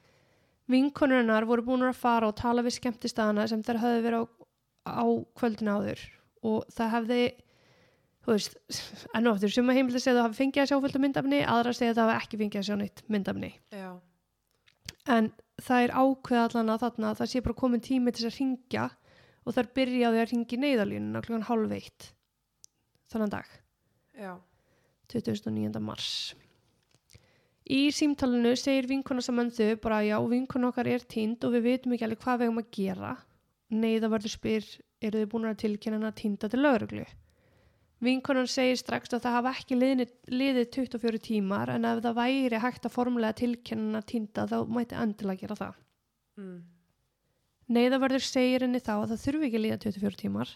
Vinkonunnar 0.69 1.47
voru 1.49 1.63
búin 1.65 1.87
að 1.87 1.97
fara 1.97 2.29
og 2.29 2.37
tala 2.37 2.65
við 2.67 2.77
skemmtistæðana 2.79 3.47
sem 3.49 3.63
þær 3.63 3.81
höfðu 3.85 4.03
verið 4.05 4.25
á, 4.25 4.25
á 4.91 5.07
kvöldin 5.39 5.71
áður 5.73 6.03
og 6.49 6.67
það 6.75 6.93
hefði, 6.97 7.21
þú 8.29 8.35
veist, 8.37 8.57
enn 9.17 9.29
og 9.31 9.37
aftur, 9.39 9.53
sem 9.55 9.71
að 9.73 9.79
heimildi 9.79 10.01
segja 10.03 10.15
að 10.15 10.19
það 10.21 10.27
hafi 10.29 10.39
fengið 10.43 10.63
að 10.63 10.71
sjá 10.71 10.79
fullt 10.85 10.97
af 10.99 11.03
myndafni, 11.05 11.39
aðra 11.55 11.75
segja 11.77 11.93
að 11.95 11.99
það 11.99 12.09
hafi 12.11 12.25
ekki 12.27 12.41
fengið 12.43 12.61
að 12.61 12.67
sjá 12.69 12.77
neitt 12.83 13.03
myndafni. 13.09 13.51
já, 13.73 13.91
En 15.09 15.31
það 15.65 15.85
er 15.87 15.95
ákveð 15.97 16.41
allan 16.43 16.73
að 16.75 16.83
þarna 16.85 17.11
að 17.11 17.21
það 17.23 17.31
sé 17.33 17.41
bara 17.47 17.59
komin 17.63 17.81
tími 17.85 18.13
til 18.13 18.25
þess 18.27 18.35
að 18.35 18.41
ringja 18.43 18.83
og 19.49 19.55
þar 19.57 19.71
byrjaði 19.79 20.21
að 20.21 20.29
ringi 20.33 20.59
neyðalínuna 20.61 21.23
klukkan 21.25 21.47
hálf 21.49 21.73
eitt 21.73 22.11
þannan 23.09 23.33
dag. 23.33 23.49
já, 24.13 24.35
29. 25.09 25.81
mars. 25.81 26.11
Í 27.69 27.89
símtalinu 27.93 28.53
segir 28.57 28.87
vinkona 28.89 29.21
samöndu 29.25 29.71
bara 29.81 30.03
já, 30.05 30.17
vinkona 30.29 30.69
okkar 30.69 30.89
er 30.89 31.01
tínd 31.05 31.45
og 31.45 31.57
við 31.57 31.65
veitum 31.67 31.93
ekki 31.97 32.05
alveg 32.07 32.21
hvað 32.23 32.39
við 32.39 32.49
eigum 32.49 32.61
að 32.63 32.71
gera. 32.77 33.15
Neiðaverður 33.69 34.33
spyr, 34.33 34.69
eru 35.05 35.21
þið 35.21 35.33
búin 35.33 35.49
að 35.51 35.59
tilkynna 35.65 35.99
hana 36.01 36.13
tínda 36.17 36.49
til 36.49 36.63
lögreglu? 36.65 37.05
Vinkonan 38.05 38.47
segir 38.47 38.79
strax 38.79 39.11
að 39.11 39.25
það 39.25 39.37
hafa 39.39 39.53
ekki 39.59 39.79
liðni, 39.79 40.07
liðið 40.31 40.69
24 40.77 41.21
tímar 41.25 41.73
en 41.75 41.87
ef 41.89 42.03
það 42.05 42.19
væri 42.21 42.63
hægt 42.63 42.87
að 42.87 42.95
formulega 42.95 43.39
tilkynna 43.41 43.89
hana 43.89 44.03
tínda 44.07 44.47
þá 44.47 44.59
mæti 44.71 44.99
endilega 44.99 45.43
gera 45.43 45.59
það. 45.59 45.79
mm. 46.39 46.59
Neiðaverður 47.69 48.25
segir 48.25 48.65
henni 48.65 48.81
þá 48.81 48.95
að 48.95 49.11
það 49.11 49.25
þurfi 49.27 49.49
ekki 49.49 49.59
að 49.59 49.65
líða 49.67 49.81
24 49.83 50.21
tímar 50.23 50.53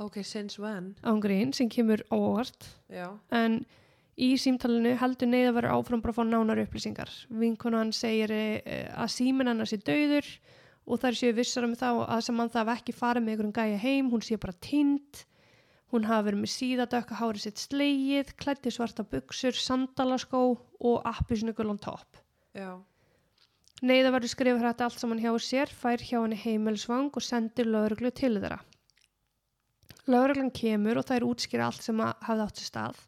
ok, 0.00 0.22
since 0.24 0.58
when 0.62 0.94
ángrín 1.02 1.52
sem 1.54 1.68
kemur 1.68 2.02
óvart 2.10 2.70
já, 2.90 3.10
en 3.30 3.64
í 4.14 4.34
símtalinu 4.38 4.94
heldur 4.98 5.30
neyða 5.30 5.54
verið 5.58 5.74
áfram 5.74 6.02
bara 6.02 6.14
að 6.14 6.18
fá 6.20 6.24
nánar 6.28 6.62
upplýsingar. 6.62 7.10
Vinkonan 7.34 7.90
segir 7.94 8.30
eh, 8.34 8.86
að 8.94 9.10
símin 9.16 9.50
hennar 9.50 9.68
sé 9.68 9.80
dauður 9.82 10.28
og 10.84 11.00
þær 11.02 11.18
séu 11.18 11.34
vissar 11.34 11.66
um 11.66 11.74
þá 11.78 11.88
að 12.06 12.24
sem 12.28 12.42
hann 12.42 12.52
það 12.52 12.72
ekki 12.76 12.94
farið 12.94 13.24
með 13.24 13.34
einhverjum 13.34 13.56
gæja 13.56 13.80
heim, 13.82 14.10
hún 14.12 14.24
sé 14.24 14.38
bara 14.40 14.54
tind, 14.62 15.24
hún 15.94 16.08
hafi 16.08 16.28
verið 16.28 16.42
með 16.42 16.52
síðadökka 16.54 17.18
hárið 17.20 17.44
sitt 17.44 17.60
slegið, 17.62 18.34
klætti 18.40 18.72
svarta 18.74 19.04
buksur, 19.06 19.54
sandalaskó 19.54 20.42
og 20.54 21.06
appisnugul 21.06 21.70
on 21.70 21.78
top. 21.78 22.18
já, 22.54 22.82
Neyða 23.84 24.14
verður 24.14 24.30
skrifur 24.32 24.64
þetta 24.64 24.86
allt 24.86 25.00
saman 25.00 25.20
hjá 25.20 25.32
sér, 25.42 25.68
fær 25.70 26.00
hjá 26.00 26.20
henni 26.22 26.38
heimilsvang 26.40 27.10
og 27.12 27.24
sendir 27.24 27.68
lögreglu 27.68 28.10
til 28.14 28.38
þeirra. 28.38 28.60
Lögreglan 30.10 30.52
kemur 30.54 31.00
og 31.00 31.06
þær 31.08 31.26
útskýra 31.26 31.66
allt 31.68 31.84
sem 31.84 32.00
hafði 32.00 32.46
átt 32.46 32.60
sér 32.60 32.70
stað, 32.70 33.02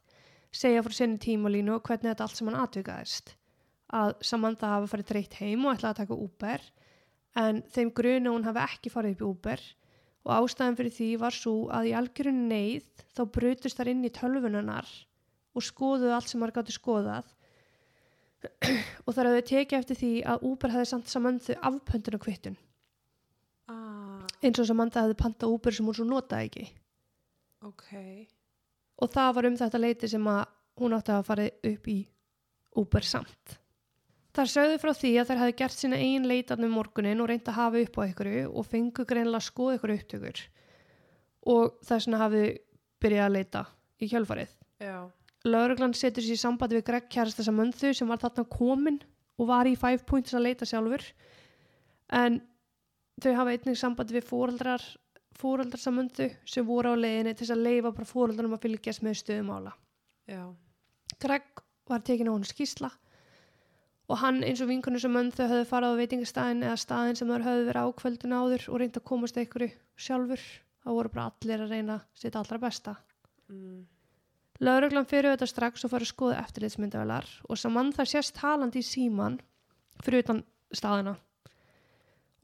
segja 0.52 0.82
frá 0.84 0.96
sinni 0.96 1.20
tímalínu 1.22 1.76
og 1.76 1.86
hvernig 1.86 2.10
þetta 2.10 2.26
allt 2.26 2.40
saman 2.40 2.58
atvikaðist. 2.60 3.34
Að 3.94 4.14
Samantha 4.26 4.74
hafi 4.74 4.90
farið 4.90 5.10
dreitt 5.12 5.38
heim 5.40 5.64
og 5.64 5.76
ætlaði 5.76 5.92
að 5.92 6.00
taka 6.02 6.20
Uber, 6.26 6.68
en 7.38 7.62
þeim 7.72 7.92
grunu 7.96 8.34
hún 8.34 8.46
hafi 8.48 8.64
ekki 8.64 8.92
farið 8.92 9.16
upp 9.16 9.22
í 9.22 9.28
Uber 9.30 9.66
og 10.26 10.33
ástæðan 10.35 10.76
fyrir 10.78 10.95
því 10.97 11.09
var 11.23 11.35
svo 11.35 11.54
að 11.71 11.90
í 11.90 11.97
algjörun 11.97 12.47
neyð 12.50 12.87
þá 13.14 13.23
brutust 13.37 13.78
þar 13.78 13.92
inn 13.92 14.06
í 14.06 14.12
tölvunarnar 14.14 14.88
og 15.56 15.64
skoðuðu 15.64 16.14
allt 16.16 16.30
sem 16.30 16.42
maður 16.42 16.59
gátti 16.59 16.75
skoðað. 16.75 17.28
Og 19.06 19.14
þar 19.14 19.30
hafði 19.30 19.45
tekið 19.49 19.78
eftir 19.78 19.99
því 20.00 20.11
að 20.33 20.42
Uber 20.50 20.75
hefði 20.75 20.88
samt 20.90 21.11
Samantha 21.11 21.56
afpöndun 21.66 22.18
á 22.18 22.21
kvittun. 22.23 22.59
Ah, 23.71 24.26
eins 24.42 24.61
og 24.62 24.68
Samantha 24.68 25.06
hefði 25.06 25.18
pantað 25.23 25.54
Uber 25.54 25.75
sem 25.75 25.87
hún 25.88 25.97
svo 25.97 26.06
notaði 26.06 26.50
ekki. 26.50 26.66
Ok. 27.66 27.88
Og 29.02 29.11
það 29.14 29.33
var 29.38 29.49
um 29.49 29.61
þetta 29.62 29.80
leiti 29.83 30.11
sem 30.11 30.28
að 30.30 30.42
hún 30.83 30.99
átti 30.99 31.14
að 31.14 31.26
fara 31.30 31.47
upp 31.71 31.88
í 31.90 31.97
Uber 32.76 33.06
samt. 33.06 33.56
Þar 34.36 34.50
sögðu 34.52 34.80
frá 34.82 34.90
því 34.92 35.10
að 35.16 35.28
þær 35.30 35.38
hefði 35.40 35.52
gert 35.56 35.80
sína 35.80 35.98
eigin 35.98 36.26
leitarnum 36.28 36.74
morgunin 36.76 37.20
og 37.24 37.28
reyndi 37.30 37.48
að 37.48 37.56
hafa 37.56 37.80
upp 37.86 37.94
á 37.96 38.00
einhverju 38.04 38.40
og 38.52 38.66
fengu 38.68 39.04
greinlega 39.08 39.38
að 39.40 39.46
skoða 39.46 39.76
einhverju 39.76 40.00
upptökur 40.02 40.40
og 41.52 41.78
þess 41.88 42.08
vegna 42.08 42.20
hafi 42.20 42.42
byrjað 43.00 43.24
að 43.24 43.36
leita 43.36 43.62
í 43.96 44.08
kjölfarið. 44.10 44.50
já, 44.84 44.98
Lauruglan 45.46 45.94
setur 45.96 46.26
sér 46.26 46.36
í 46.36 46.42
sambandi 46.42 46.76
við 46.76 46.84
Greg 46.90 47.06
kjærasta 47.14 47.46
Samönthu 47.46 47.94
sem 47.96 48.12
var 48.12 48.20
þarna 48.20 48.44
komin 48.52 49.00
og 49.40 49.48
var 49.48 49.70
í 49.70 49.72
five 49.78 50.04
points 50.04 50.36
að 50.36 50.44
leita 50.50 50.68
sjálfur 50.68 51.06
en 52.20 52.38
þau 53.22 53.32
hafa 53.40 53.56
einnig 53.56 53.80
sambandi 53.80 54.18
við 54.18 54.28
fóreldrar 54.28 54.84
Samönthu 55.80 56.28
sem 56.44 56.66
voru 56.68 56.92
á 56.92 56.96
leiðinni 57.00 57.32
til 57.32 57.46
þess 57.46 57.56
að 57.56 57.64
leifa 57.70 57.96
bara 57.96 58.12
fóreldrarnum 58.12 58.58
að 58.58 58.68
fylgjast 58.68 59.04
með 59.06 59.18
stöðumála. 59.22 59.72
já, 60.28 60.44
Greg 61.24 61.64
var 61.88 62.04
tekin 62.04 62.28
á 62.28 62.36
hann 62.36 62.44
skísla 62.44 62.92
og 64.06 64.20
hann 64.22 64.42
eins 64.46 64.62
og 64.62 64.70
vinkunum 64.70 65.02
sem 65.02 65.18
önn 65.18 65.32
þau 65.34 65.46
höfðu 65.50 65.66
farið 65.70 65.96
á 65.96 66.00
veitingastæðin 66.00 66.62
eða 66.68 66.78
staðin 66.82 67.18
sem 67.18 67.32
þau 67.32 67.42
höfðu 67.48 67.66
verið 67.70 67.82
á 67.82 67.98
kvöldin 68.00 68.36
áður 68.36 68.68
og 68.70 68.80
reyndi 68.80 69.00
að 69.00 69.08
komast 69.10 69.40
einhverju 69.40 69.70
sjálfur 70.06 70.46
þá 70.84 70.88
voru 70.92 71.12
bara 71.14 71.28
allir 71.32 71.64
að 71.64 71.75
reyna 71.75 71.98
sitt 72.14 72.38
allra 72.38 72.58
besta. 72.62 72.96
mm, 73.50 73.84
Lauruglan 74.60 75.10
fyrir 75.10 75.34
þetta 75.34 75.50
strax 75.50 75.84
og 75.84 75.92
farið 75.92 76.08
að 76.08 76.14
skoða 76.14 76.40
eftirlitsmyndavelar 76.44 77.30
og 77.48 77.58
saman 77.58 77.92
það 77.92 78.12
sést 78.12 78.36
talandi 78.38 78.80
í 78.80 78.86
síman 78.86 79.40
fyrir 80.04 80.22
utan 80.25 80.44
staðina 80.72 81.16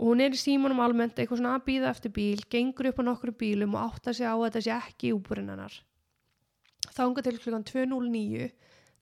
og 0.03 0.09
hún 0.11 0.21
er 0.25 0.35
í 0.35 0.41
símanum 0.41 0.81
almennt 0.83 1.15
eitthvað 1.15 1.39
svona 1.39 1.55
að 1.55 1.67
býða 1.69 1.91
eftir 1.93 2.11
bíl, 2.11 2.43
gengur 2.51 2.89
upp 2.91 2.99
á 2.99 3.07
nokkru 3.07 3.35
bílum 3.39 3.77
og 3.79 3.85
átta 3.87 4.11
sig 4.11 4.27
á 4.27 4.35
að 4.35 4.49
þetta 4.49 4.63
sé 4.67 4.73
ekki 4.75 5.11
í 5.13 5.15
úbúrin 5.15 5.53
hennar. 5.53 5.77
Þanga 6.91 7.23
til 7.23 7.39
klukkan 7.39 7.67
2.09 7.69 8.49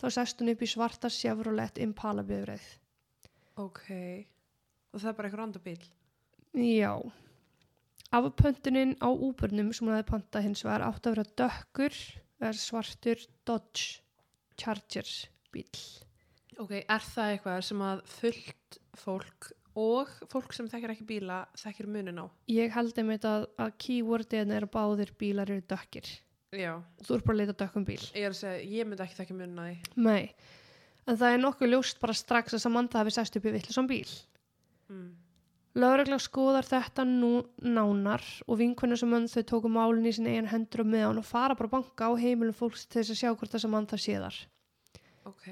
þá 0.01 0.07
sest 0.17 0.41
hún 0.41 0.53
upp 0.55 0.63
í 0.65 0.69
svarta 0.71 1.11
Chevrolet 1.13 1.81
Impala 1.85 2.25
bifreið. 2.27 2.69
Ok. 3.61 3.87
Og 4.91 5.03
það 5.03 5.11
er 5.11 5.17
bara 5.19 5.29
eitthvað 5.29 5.43
randa 5.43 5.63
bíl. 5.65 5.81
Já. 6.57 6.95
Af 8.11 8.27
pöntunin 8.35 8.97
á 8.99 9.09
úburnum 9.13 9.71
sem 9.71 9.87
hún 9.87 9.95
hefði 9.95 10.09
pantað 10.09 10.47
hins 10.49 10.65
vegar 10.67 10.87
átt 10.89 11.07
að 11.07 11.15
vera 11.15 11.35
dökkur 11.39 11.99
eða 12.41 12.53
svartur 12.59 13.27
Dodge 13.47 14.01
Charger 14.59 15.11
bíl. 15.55 15.69
Ok, 16.61 16.75
er 16.83 17.05
það 17.07 17.35
eitthvað 17.35 17.63
sem 17.69 17.85
að 17.87 18.03
fullt 18.11 18.81
fólk 18.99 19.53
og 19.79 20.11
fólk 20.33 20.53
sem 20.53 20.67
þekkir 20.69 20.93
ekki 20.97 21.07
bíla 21.07 21.45
þekkir 21.59 21.89
munin 21.89 22.19
á? 22.21 22.27
Ég 22.51 22.75
held 22.75 22.99
einmitt 22.99 23.25
að, 23.29 23.47
að 23.61 23.77
keywordin 23.85 24.53
er 24.57 24.67
að 24.67 24.75
báðir 24.75 25.15
bílar 25.21 25.53
eru 25.53 25.65
dökkir. 25.71 26.11
Já. 26.51 26.81
Þú 27.07 27.15
ert 27.15 27.27
bara 27.27 27.37
að 27.37 27.41
leita 27.41 27.53
að 27.55 27.61
dökkum 27.63 27.87
bíl. 27.87 28.01
Ég 28.11 28.27
er 28.27 28.33
að 28.33 28.41
segja, 28.41 28.63
ég 28.67 28.87
myndi 28.89 29.05
ekki 29.05 29.19
þekkja 29.21 29.37
munin 29.39 29.61
á 29.63 29.65
því. 29.69 29.75
Nei. 30.03 30.23
En 31.07 31.19
það 31.21 31.35
er 31.35 31.43
nokkuð 31.45 31.71
ljóst 31.71 32.01
bara 32.03 32.17
strax 32.19 32.57
að 32.57 32.63
Samantha 32.65 32.99
hafi 33.01 33.15
sest 33.15 33.39
upp 33.39 33.47
í 33.47 33.53
vittlisam 33.55 33.87
bíl. 33.91 34.09
Mm. 34.91 35.13
Lögregla 35.79 36.19
skoðar 36.19 36.67
þetta 36.67 37.05
nú 37.07 37.45
nánar 37.63 38.25
og 38.51 38.59
vinkvenna 38.59 38.99
sem 38.99 39.15
önn 39.15 39.31
þau 39.31 39.45
tóku 39.47 39.71
málinn 39.71 40.11
í 40.11 40.15
sinni 40.17 40.35
eigin 40.35 40.51
hendur 40.51 40.83
og 40.83 40.91
með 40.91 41.07
hann 41.07 41.23
og 41.23 41.29
fara 41.29 41.55
bara 41.55 41.71
banka 41.71 42.11
á 42.11 42.13
heimilum 42.19 42.57
fólks 42.59 42.89
til 42.91 42.99
þess 42.99 43.15
að 43.15 43.21
sjá 43.23 43.31
hvort 43.31 43.55
það 43.55 43.65
sem 43.65 43.79
hann 43.79 43.89
það 43.93 44.05
sé 44.09 44.19
þar. 44.25 44.41
Ok. 45.31 45.49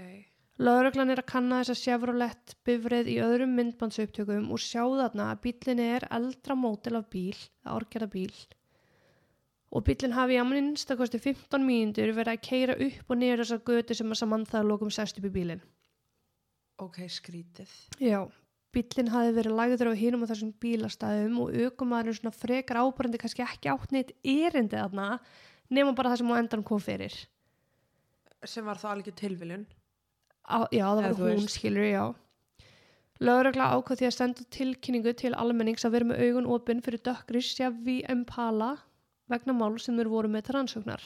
Lögreglan 0.59 1.14
er 1.14 1.23
að 1.23 1.31
kanna 1.31 1.62
þess 1.62 1.76
að 1.76 1.83
Chevrolet 1.85 2.57
bifrið 2.67 3.12
í 3.14 3.19
öðrum 3.23 3.55
myndbandsupptökum 3.55 4.50
og 4.50 4.59
sjá 4.59 4.83
þarna 4.83 5.31
að 5.31 5.45
bílinn 5.47 5.85
er 5.87 6.11
eldra 6.11 6.59
mótil 6.59 6.99
af 6.99 7.07
bíl, 7.14 7.38
árgerða 7.62 8.11
bíl 8.11 8.33
og 9.69 9.85
bílinn 9.85 10.17
hafi 10.17 10.39
að 10.41 10.49
minnstakosti 10.53 11.21
15 11.21 11.65
mínútur 11.65 12.13
verið 12.17 12.35
að 12.35 12.45
keira 12.47 12.77
upp 12.81 13.13
og 13.13 13.21
niður 13.21 13.43
þessar 13.43 13.65
götu 13.69 13.97
sem 13.99 14.15
að 14.15 14.21
Samantha 14.23 14.63
lokum 14.65 14.93
sest 14.93 15.21
upp 15.21 15.29
í 15.29 15.33
bílinn. 15.35 15.65
Ok, 16.81 17.03
skrítið. 17.13 17.73
Já, 18.01 18.23
bílinn 18.73 19.13
hafi 19.13 19.35
verið 19.37 19.57
lagður 19.59 19.93
á 19.93 20.01
hinum 20.01 20.25
á 20.25 20.31
þessum 20.31 20.55
bílastæðum 20.63 21.41
og 21.43 21.57
aukumæðurinn 21.67 22.21
svona 22.21 22.37
frekar 22.37 22.81
ábærandi 22.81 23.21
kannski 23.21 23.45
ekki 23.45 23.73
átt 23.73 23.93
neitt 23.93 24.15
erindi 24.25 24.79
þarna 24.79 25.19
nema 25.75 25.93
bara 25.97 26.15
það 26.15 26.23
sem 26.23 26.33
á 26.33 26.41
endan 26.41 26.65
kom 26.65 26.81
fyrir. 26.81 27.19
Sem 28.47 28.65
var 28.65 28.81
það 28.81 28.95
alveg 28.95 29.19
tilviljun. 29.19 29.67
Á, 30.49 30.65
já, 30.73 30.87
það 30.87 31.03
var 31.05 31.19
hún 31.19 31.43
veist. 31.43 31.59
skilur, 31.59 31.85
já. 31.85 32.05
Lögregla 33.19 33.73
ákvað 33.75 33.99
því 33.99 34.07
að 34.07 34.15
senda 34.15 34.45
tilkynningu 34.55 35.13
til 35.19 35.33
almennings 35.35 35.85
að 35.85 35.97
vera 35.97 36.07
með 36.09 36.21
augun 36.25 36.53
opinn 36.55 36.83
fyrir 36.87 37.03
dökkri 37.03 37.43
Chevy 37.43 37.97
Impala 38.07 38.77
vegna 39.33 39.55
mál 39.57 39.79
sem 39.83 39.97
þeir 39.99 40.11
voru 40.13 40.31
með 40.33 40.49
til 40.49 40.57
rannsóknar. 40.57 41.05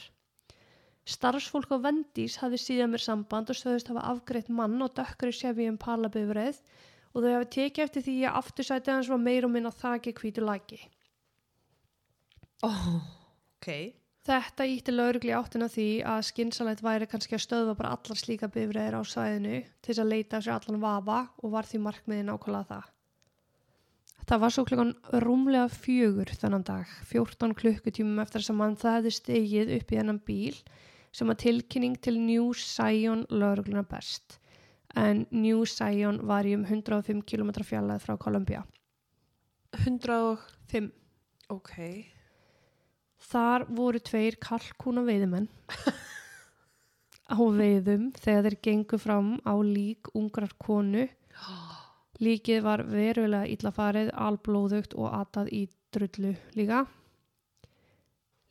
Starfsfólk 1.02 1.72
á 1.74 1.82
Vendís 1.82 2.38
hafði 2.38 2.60
síðan 2.62 2.92
mér 2.92 3.02
samband 3.02 3.50
og 3.50 3.58
sögðust 3.58 3.90
hafa 3.90 4.04
afgreitt 4.12 4.50
mann 4.50 4.78
á 4.78 4.86
dökkri 4.86 5.32
Chevy 5.34 5.66
Impala 5.66 6.10
bifreið 6.14 6.60
og 7.12 7.24
þau 7.24 7.32
hafi 7.34 7.48
tekið 7.56 7.84
eftir 7.86 8.04
því 8.06 8.14
að 8.28 8.38
aftursætið 8.42 8.94
hans 8.94 9.10
var 9.10 9.24
meir 9.24 9.46
og 9.48 9.52
minna 9.54 9.72
þaki 9.74 10.14
hvítu 10.20 10.44
lagi. 10.46 10.78
Oh, 12.62 12.86
ok. 13.58 13.68
Þetta 14.22 14.68
ítti 14.70 14.94
laurugli 14.94 15.34
áttina 15.34 15.66
því 15.66 15.88
að 16.06 16.20
skynsalegt 16.28 16.84
væri 16.86 17.08
kannski 17.10 17.34
að 17.34 17.42
stöðva 17.48 17.74
bara 17.80 17.96
allar 17.96 18.18
slíka 18.20 18.46
bifræðir 18.54 18.94
á 18.94 19.02
sæðinu 19.02 19.56
til 19.66 19.88
þess 19.88 20.02
að 20.04 20.12
leita 20.14 20.38
sér 20.38 20.54
allan 20.54 20.84
vafa 20.84 21.16
og 21.42 21.56
var 21.56 21.66
því 21.66 21.80
markmiði 21.88 22.28
nákvæmlega 22.28 22.68
það. 22.70 22.84
Það 24.22 24.42
var 24.44 24.54
svo 24.54 24.64
klukkan 24.68 24.92
rúmlega 25.24 25.66
fjögur 25.72 26.30
þennan 26.38 26.64
dag, 26.66 26.86
14 27.10 27.56
klukkutímum 27.58 28.20
eftir 28.22 28.42
þess 28.42 28.52
að 28.52 28.58
mann 28.60 28.78
það 28.78 28.98
hefði 28.98 29.14
stegið 29.16 29.72
upp 29.76 29.90
í 29.92 29.98
þennan 29.98 30.20
bíl 30.28 30.60
sem 31.12 31.32
að 31.32 31.40
tilkynning 31.42 31.98
til 32.00 32.14
New 32.20 32.52
Sion 32.56 33.26
laurugluna 33.28 33.82
best. 33.88 34.38
En 34.96 35.26
New 35.32 35.64
Sion 35.68 36.20
var 36.28 36.46
í 36.46 36.54
um 36.56 36.64
105 36.68 37.24
km 37.28 37.52
fjallæð 37.66 38.06
frá 38.06 38.16
Columbia. 38.20 38.62
100 39.82 40.18
og... 40.30 40.48
5. 40.72 40.88
Ok. 41.52 41.72
Þar 43.28 43.66
voru 43.76 44.00
tveir 44.00 44.38
kalkúna 44.40 45.02
veiðumenn 45.04 45.50
á 47.36 47.38
veiðum 47.38 48.08
þegar 48.16 48.48
þeir 48.48 48.56
gengu 48.64 49.00
fram 49.00 49.34
á 49.44 49.54
lík 49.60 50.08
ungrar 50.16 50.54
konu. 50.56 51.08
Líkið 52.20 52.64
var 52.66 52.82
verulega 52.84 53.48
illa 53.48 53.72
farið, 53.72 54.10
alblóðugt 54.12 54.96
og 54.98 55.14
atað 55.16 55.48
í 55.54 55.62
drullu 55.94 56.34
líka. 56.58 56.84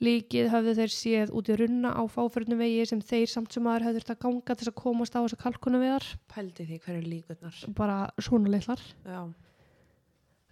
Líkið 0.02 0.48
höfðu 0.50 0.74
þeir 0.80 0.94
séð 0.96 1.32
út 1.38 1.50
í 1.54 1.56
runna 1.60 1.92
á 1.94 2.02
fáförnum 2.10 2.58
vegi 2.58 2.88
sem 2.90 3.04
þeir 3.06 3.30
samt 3.30 3.54
sem 3.54 3.68
aður 3.70 3.86
höfðu 3.86 4.00
þurft 4.00 4.14
að 4.16 4.22
ganga 4.24 4.56
til 4.56 4.64
þess 4.64 4.72
að 4.72 4.80
komast 4.82 5.14
á 5.14 5.22
þessa 5.22 5.40
kalkúna 5.44 5.82
veiðar. 5.84 6.08
Pældi 6.34 6.66
því 6.66 6.80
hverju 6.88 7.04
líkurnar. 7.06 7.60
Bara 7.78 7.98
svona 8.18 8.50
litlar. 8.50 8.82
Já. 9.06 9.22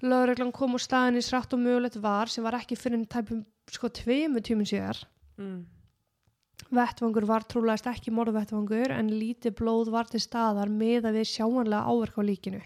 Lögreglan 0.06 0.54
kom 0.56 0.78
á 0.78 0.80
staðin 0.80 1.18
í 1.18 1.26
srætt 1.26 1.56
og 1.58 1.64
mögulegt 1.64 1.98
var 2.04 2.30
sem 2.30 2.46
var 2.46 2.60
ekki 2.60 2.78
fyrir 2.78 3.02
tæpum 3.10 3.42
sko 3.74 3.90
tveimu 3.90 4.46
tímum 4.46 4.70
síðar. 4.70 5.02
Mm. 5.42 5.66
Vettvangur 6.70 7.26
var 7.26 7.46
trúlegast 7.50 7.90
ekki 7.90 8.14
morðvettvangur 8.14 8.94
en 8.94 9.10
lítið 9.10 9.56
blóð 9.58 9.90
var 9.96 10.10
til 10.12 10.22
staðar 10.22 10.70
með 10.70 11.10
að 11.10 11.18
við 11.18 11.32
sjáanlega 11.32 11.90
áverk 11.90 12.22
á 12.22 12.24
líkinu. 12.30 12.62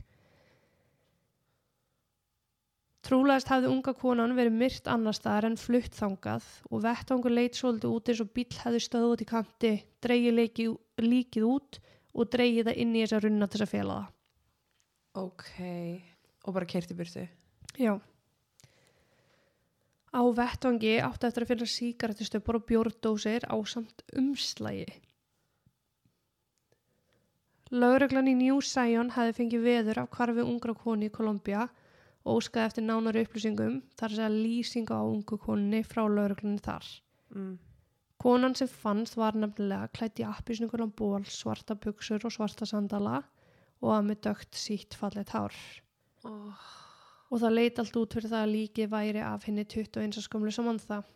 Trúlegast 3.03 3.49
hafði 3.51 3.67
unga 3.67 3.91
konan 3.99 4.31
verið 4.37 4.53
myrt 4.55 4.85
annar 4.87 5.15
staðar 5.17 5.49
en 5.49 5.57
flutt 5.59 5.97
þangað 5.97 6.45
og 6.69 6.83
vettvangur 6.85 7.33
leit 7.35 7.57
svolítið 7.59 7.95
út 7.97 8.11
eins 8.13 8.21
og 8.23 8.29
bíl 8.31 8.45
hefði 8.61 8.79
stöð 8.85 9.07
út 9.09 9.23
í 9.25 9.27
kanti, 9.27 9.71
leikið, 10.07 10.77
líkið 11.03 11.47
út 11.49 11.79
og 12.13 12.31
dreigið 12.31 12.69
það 12.69 12.79
inn 12.85 12.95
í 12.95 13.03
þessa 13.03 13.19
runna 13.25 13.49
til 13.49 13.59
þess 13.59 13.67
að 13.67 13.73
fela 13.73 13.97
það. 13.97 14.07
Ok. 15.19 15.51
Og 16.47 16.55
bara 16.55 16.71
keirti 16.71 16.95
burtu. 16.95 17.27
Já. 17.75 17.93
Á 20.13 20.21
vettvangi 20.39 20.95
átti 21.03 21.27
eftir 21.27 21.43
að 21.43 21.51
finna 21.51 21.71
síkaretustöpar 21.75 22.61
og 22.61 22.67
bjórdósir 22.71 23.43
á 23.51 23.55
samt 23.67 24.07
umslægi. 24.15 24.87
Lögreglan 27.73 28.31
í 28.31 28.37
New 28.37 28.63
Sion 28.63 29.11
hefði 29.11 29.39
fengið 29.41 29.63
veður 29.67 30.05
af 30.05 30.11
hvarfi 30.15 30.43
ungra 30.45 30.75
koni 30.77 31.09
í 31.09 31.13
Kolumbía 31.13 31.65
og 31.65 31.82
óskaði 32.23 32.69
eftir 32.69 32.85
nánari 32.87 33.25
upplýsingum 33.25 33.81
þar 33.99 34.15
sem 34.15 34.25
að 34.27 34.39
lýsinga 34.45 34.95
á 34.95 35.03
ungu 35.03 35.37
konni 35.41 35.83
frá 35.87 36.05
lögreglunni 36.07 36.63
þar. 36.63 36.87
Mm. 37.35 37.55
Konan 38.23 38.55
sem 38.55 38.69
fannst 38.71 39.17
var 39.19 39.35
nefnilega 39.35 39.89
klætt 39.97 40.21
í 40.21 40.27
appisningunan 40.27 40.93
ból, 40.95 41.25
svarta 41.27 41.75
buksur 41.75 42.23
og 42.23 42.31
svarta 42.31 42.67
sandala 42.69 43.23
og 43.83 43.89
að 43.97 44.05
með 44.07 44.21
dögt 44.29 44.59
sítt 44.59 44.95
fallet 44.95 45.33
hár. 45.35 45.57
Oh. 46.23 46.55
og 47.27 47.41
það 47.41 47.55
leit 47.57 47.79
allt 47.81 47.97
út 47.99 48.13
fyrir 48.15 48.31
það 48.31 48.45
að 48.45 48.51
líkið 48.53 48.89
væri 48.93 49.21
af 49.25 49.45
henni 49.47 49.65
21 49.65 50.21
skamlu 50.23 50.53
saman 50.53 50.79
það. 50.79 51.09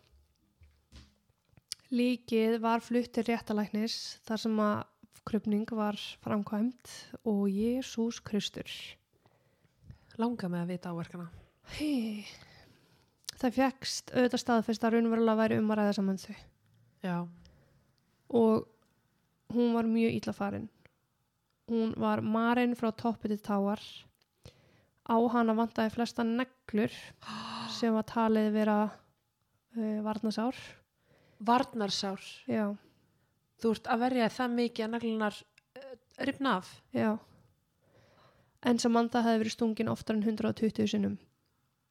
Líkið 1.94 2.58
var 2.60 2.82
flutt 2.84 3.14
til 3.16 3.24
réttalæknis 3.30 4.18
þar 4.26 4.42
sem 4.42 4.58
að 4.60 4.82
krupning 5.28 5.70
var 5.78 5.96
framkvæmt 6.24 6.92
og 7.22 7.46
Jésús 7.48 8.18
Kristur. 8.24 8.68
Langa 10.18 10.48
með 10.50 10.64
að 10.64 10.70
vita 10.72 10.92
áverkana. 10.92 11.28
Hey. 11.78 12.24
Það 13.38 13.54
fegst 13.54 14.10
auðvitað 14.14 14.42
staðfest 14.42 14.84
að 14.86 14.96
raunverulega 14.96 15.38
væri 15.38 15.58
um 15.60 15.68
að 15.70 15.78
ræða 15.78 15.92
saman 15.98 16.18
þau 16.18 16.34
Já. 17.04 17.16
og 18.34 18.64
hún 19.54 19.76
var 19.76 19.86
mjög 19.86 20.16
illa 20.16 20.34
farin. 20.34 20.66
Hún 21.68 21.92
var 22.00 22.24
marinn 22.24 22.74
frá 22.74 22.90
toppi 22.96 23.30
til 23.30 23.38
táar. 23.44 23.78
Á 25.08 25.16
hana 25.32 25.54
vantaði 25.54 25.94
flesta 25.94 26.24
neglur 26.26 26.92
sem 27.78 27.94
var 27.94 28.08
talið 28.08 28.50
vera 28.56 28.78
uh, 28.88 30.00
varnasár. 30.02 30.58
Varnarsár. 31.38 32.18
Já, 32.50 32.72
Þú 33.58 33.70
ert 33.74 33.88
að 33.90 34.02
verja 34.02 34.28
það 34.30 34.52
mikið 34.58 34.84
að 34.84 34.92
naglunar 34.96 35.38
uh, 35.78 35.94
ripna 36.26 36.58
af. 36.58 36.74
já. 36.90 37.12
En 38.66 38.78
Samantha 38.82 39.22
hefði 39.22 39.42
verið 39.44 39.54
stungin 39.54 39.88
oftar 39.92 40.16
en 40.18 40.24
120 40.26 40.88
sinnum. 40.90 41.18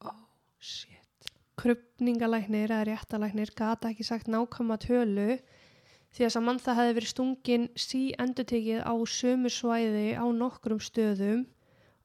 Oh, 0.04 0.18
shit. 0.60 1.30
Krupningalæknir 1.58 2.68
eða 2.70 2.84
réttalæknir 2.90 3.54
gata 3.56 3.90
ekki 3.90 4.04
sagt 4.06 4.28
nákvæma 4.30 4.76
tölu 4.82 5.38
því 6.14 6.26
að 6.26 6.34
Samantha 6.34 6.74
hefði 6.76 6.96
verið 6.98 7.12
stungin 7.14 7.64
sí 7.76 8.02
endutekið 8.20 8.84
á 8.84 8.94
sömu 9.08 9.50
svæði 9.52 10.12
á 10.20 10.24
nokkrum 10.28 10.78
stöðum 10.80 11.46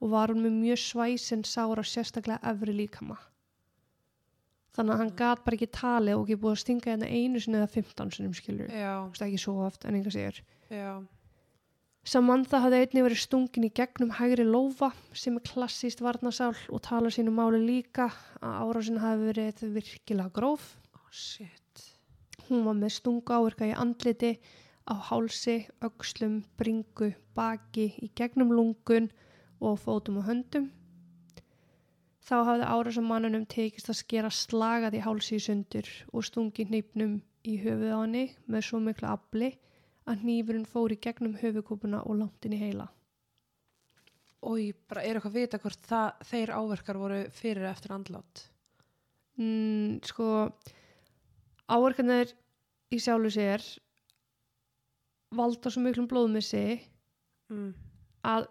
og 0.03 0.09
var 0.15 0.33
hún 0.33 0.41
með 0.43 0.55
mjög 0.61 0.81
svæsin 0.83 1.43
sára 1.47 1.83
sérstaklega 1.87 2.41
efri 2.53 2.73
líkama. 2.75 3.19
Þannig 4.73 4.93
að 4.95 5.01
hann 5.03 5.11
gat 5.19 5.43
bara 5.45 5.55
ekki 5.59 5.69
talið 5.75 6.17
og 6.17 6.23
ekki 6.25 6.39
búið 6.41 6.55
að 6.55 6.61
stinga 6.63 6.89
hérna 6.89 7.09
einu 7.13 7.39
sinni 7.43 7.59
eða 7.59 7.69
15 7.75 8.15
sinnum 8.15 8.33
skilur. 8.33 8.71
Já, 8.73 9.05
Það 9.13 9.21
er 9.21 9.27
ekki 9.29 9.43
svo 9.43 9.53
oft 9.67 9.85
en 9.85 9.99
einhver 9.99 10.15
sér. 10.15 10.39
já. 10.71 11.03
Samantha 12.03 12.59
hafði 12.59 12.81
einnig 12.83 13.05
verið 13.05 13.19
stungin 13.21 13.63
í 13.63 13.69
gegnum 13.71 14.09
hægri 14.17 14.43
lófa 14.43 14.89
sem 15.15 15.37
er 15.39 15.45
klassíst 15.47 16.01
varnasál 16.03 16.51
og 16.67 16.81
talar 16.83 17.13
sínu 17.15 17.31
máli 17.31 17.61
líka 17.63 18.09
að 18.43 18.57
árásin 18.65 18.99
hafi 18.99 19.29
verið 19.29 19.63
virkilega 19.77 20.33
gróf. 20.35 20.65
Oh, 20.99 21.07
shit. 21.15 21.85
Hún 22.49 22.67
var 22.67 22.75
með 22.75 22.97
stunga 22.97 23.39
áverka 23.39 23.71
í 23.71 23.77
andliti, 23.85 24.33
á 24.83 24.99
hálsi, 24.99 25.57
öxlum, 25.79 26.41
bringu, 26.59 27.13
baki, 27.39 27.87
í 28.03 28.11
gegnum 28.19 28.51
lungun 28.51 29.07
og 29.63 29.79
fótum 29.79 30.19
og 30.19 30.27
höndum. 30.27 30.67
Þá 32.19 32.35
hafði 32.49 32.71
árásum 32.75 33.07
mannunum 33.07 33.47
tekist 33.47 33.87
að 33.87 34.01
skera 34.03 34.31
slagað 34.43 34.99
í 34.99 35.05
hálsi 35.07 35.39
í 35.39 35.45
sundur 35.47 35.87
og 36.11 36.27
stungi 36.27 36.67
hneipnum 36.67 37.21
í 37.47 37.61
höfuð 37.63 37.95
á 37.95 37.99
henni 38.03 38.29
með 38.43 38.67
svo 38.67 38.83
miklu 38.83 39.07
afli 39.15 39.55
að 40.09 40.23
hnífurinn 40.23 40.67
fór 40.69 40.93
í 40.93 40.99
gegnum 40.99 41.37
höfukúpuna 41.39 42.03
og 42.05 42.19
langt 42.19 42.45
inn 42.45 42.57
í 42.57 42.61
heila. 42.61 42.89
og 44.43 44.57
ég 44.59 44.75
bara 44.91 45.01
er 45.03 45.15
eitthvað 45.15 45.31
að 45.31 45.39
vita 45.39 45.57
hvort 45.63 45.85
það, 45.87 46.09
þeir 46.27 46.49
áverkar 46.51 46.97
voru 46.99 47.19
fyrir 47.31 47.69
eftir 47.69 47.93
andlát 47.95 48.49
Mm, 49.33 49.97
sko, 50.05 50.51
áverkanir 51.65 52.29
í 52.93 52.99
sjálfu 53.01 53.31
sér 53.33 53.63
valda 55.33 55.71
svo 55.73 55.81
miklum 55.81 56.05
blóðmissi 56.11 56.83
mm. 57.49 57.71
að 58.29 58.45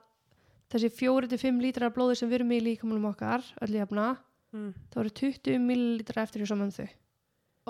þessi 0.73 0.91
4-5 0.97 1.61
lítrar 1.63 1.95
blóði 1.95 2.17
sem 2.19 2.33
við 2.33 2.41
erum 2.41 2.55
í 2.57 2.59
líkamannum 2.67 3.13
okkar, 3.13 3.45
öll 3.63 3.75
jafna, 3.77 4.17
Mm. 4.53 4.75
þá 4.93 4.97
eru 5.01 5.11
20 5.17 5.63
millilitra 5.65 6.23
eftir 6.27 6.43
því 6.43 6.47
saman 6.51 6.73
þau, 6.77 6.89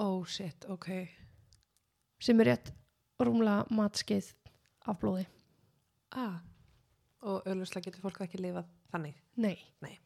oh 0.02 0.24
shit, 0.26 0.64
ok 0.66 0.88
sem 2.18 2.40
er 2.42 2.48
rétt 2.48 2.72
rúmlega 3.20 3.66
matskeið 3.70 4.32
af 4.88 4.98
blóði. 5.02 5.26
ah. 6.16 6.40
og 7.22 7.44
auðvitað 7.46 7.84
getur 7.86 8.02
fólk 8.02 8.20
ekki 8.24 8.40
lifað 8.42 8.70
þannig 8.92 9.14
Nei. 9.36 9.58
Nei. 9.80 9.98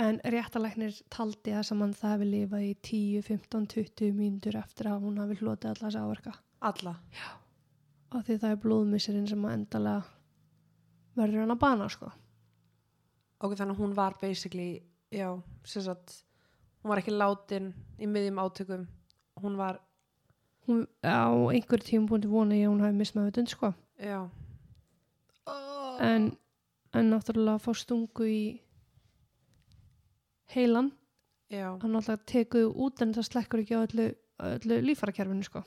En 0.00 0.20
réttalæknir 0.24 0.94
taldi 1.10 1.52
að 1.52 1.66
saman 1.68 1.92
það 1.94 2.14
hefði 2.14 2.28
lifað 2.30 2.64
í 2.64 2.70
10, 2.86 3.22
15, 3.26 3.66
20 3.74 4.14
mínútur 4.16 4.56
eftir 4.56 4.88
að 4.88 5.04
hún 5.04 5.18
hafi 5.20 5.36
hlotið 5.40 5.70
allar 5.72 5.90
þessi 5.90 6.00
áverka. 6.04 6.32
alla 6.60 6.94
Af 8.10 8.24
því 8.26 8.36
það 8.42 8.50
er 8.50 8.62
blóðmissirinn 8.64 9.28
sem 9.30 9.44
að 9.46 9.52
endalega 9.58 10.02
verður 11.18 11.44
hann 11.44 11.54
að 11.54 11.60
bana, 11.62 11.88
sko. 11.90 12.08
ok, 13.40 13.54
þannig 13.58 13.74
að 13.76 13.82
hún 13.82 13.94
var 13.94 14.16
basically 14.20 14.80
já, 15.10 15.28
sem 15.64 15.82
sagt 15.82 16.24
hún 16.82 16.90
var 16.90 17.02
ekki 17.02 17.14
látin 17.14 17.72
í 17.98 18.06
miðjum 18.10 18.40
átökum 18.42 18.86
hún 19.42 19.56
var, 19.58 19.80
Hún, 20.70 20.84
á 21.02 21.26
einhver 21.50 21.82
tímpúndi 21.82 22.30
vona 22.30 22.54
ég 22.54 22.68
að 22.68 22.74
hún 22.76 22.82
hafi 22.84 22.94
mismæðutund, 22.94 23.50
sko. 23.50 23.72
já 23.98 24.20
oh. 25.50 25.96
En, 25.98 26.28
en 26.94 27.10
náttúrulega 27.10 27.58
að 27.58 27.64
fá 27.64 27.74
stungu 27.74 28.28
í 28.30 28.42
heilan, 30.54 30.92
já, 31.50 31.74
hann 31.74 31.90
náttúrulega 31.96 32.30
tekuðu 32.30 32.70
út 32.86 33.02
en 33.02 33.16
það 33.18 33.28
slekkur 33.32 33.64
ekki 33.64 33.74
á 33.74 33.82
öllu, 33.82 34.06
öllu 34.52 34.80
lífarakerfinu, 34.86 35.48
sko. 35.50 35.64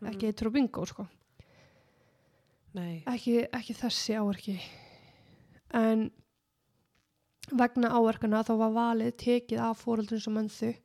mm. 0.00 0.08
Ekki 0.14 0.30
eitt 0.30 0.46
og 0.48 0.56
bingo, 0.56 0.88
sko. 0.88 1.04
nei, 2.80 3.04
ekki, 3.12 3.42
ekki 3.52 3.76
þessi 3.76 4.16
áverki 4.16 4.58
en 5.76 6.10
vegna 7.52 7.92
áverkana 7.92 8.42
þá 8.46 8.54
var 8.64 8.76
valið 8.80 9.16
tekið 9.20 9.62
af 9.68 9.84
fóreldrum 9.84 10.20
sem 10.22 10.38
ennþu 10.40 10.76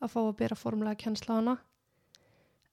að 0.00 0.12
fá 0.14 0.20
að 0.22 0.36
bera 0.40 0.56
formulega 0.58 1.04
kennsla 1.04 1.36
á 1.36 1.38
hana 1.38 1.60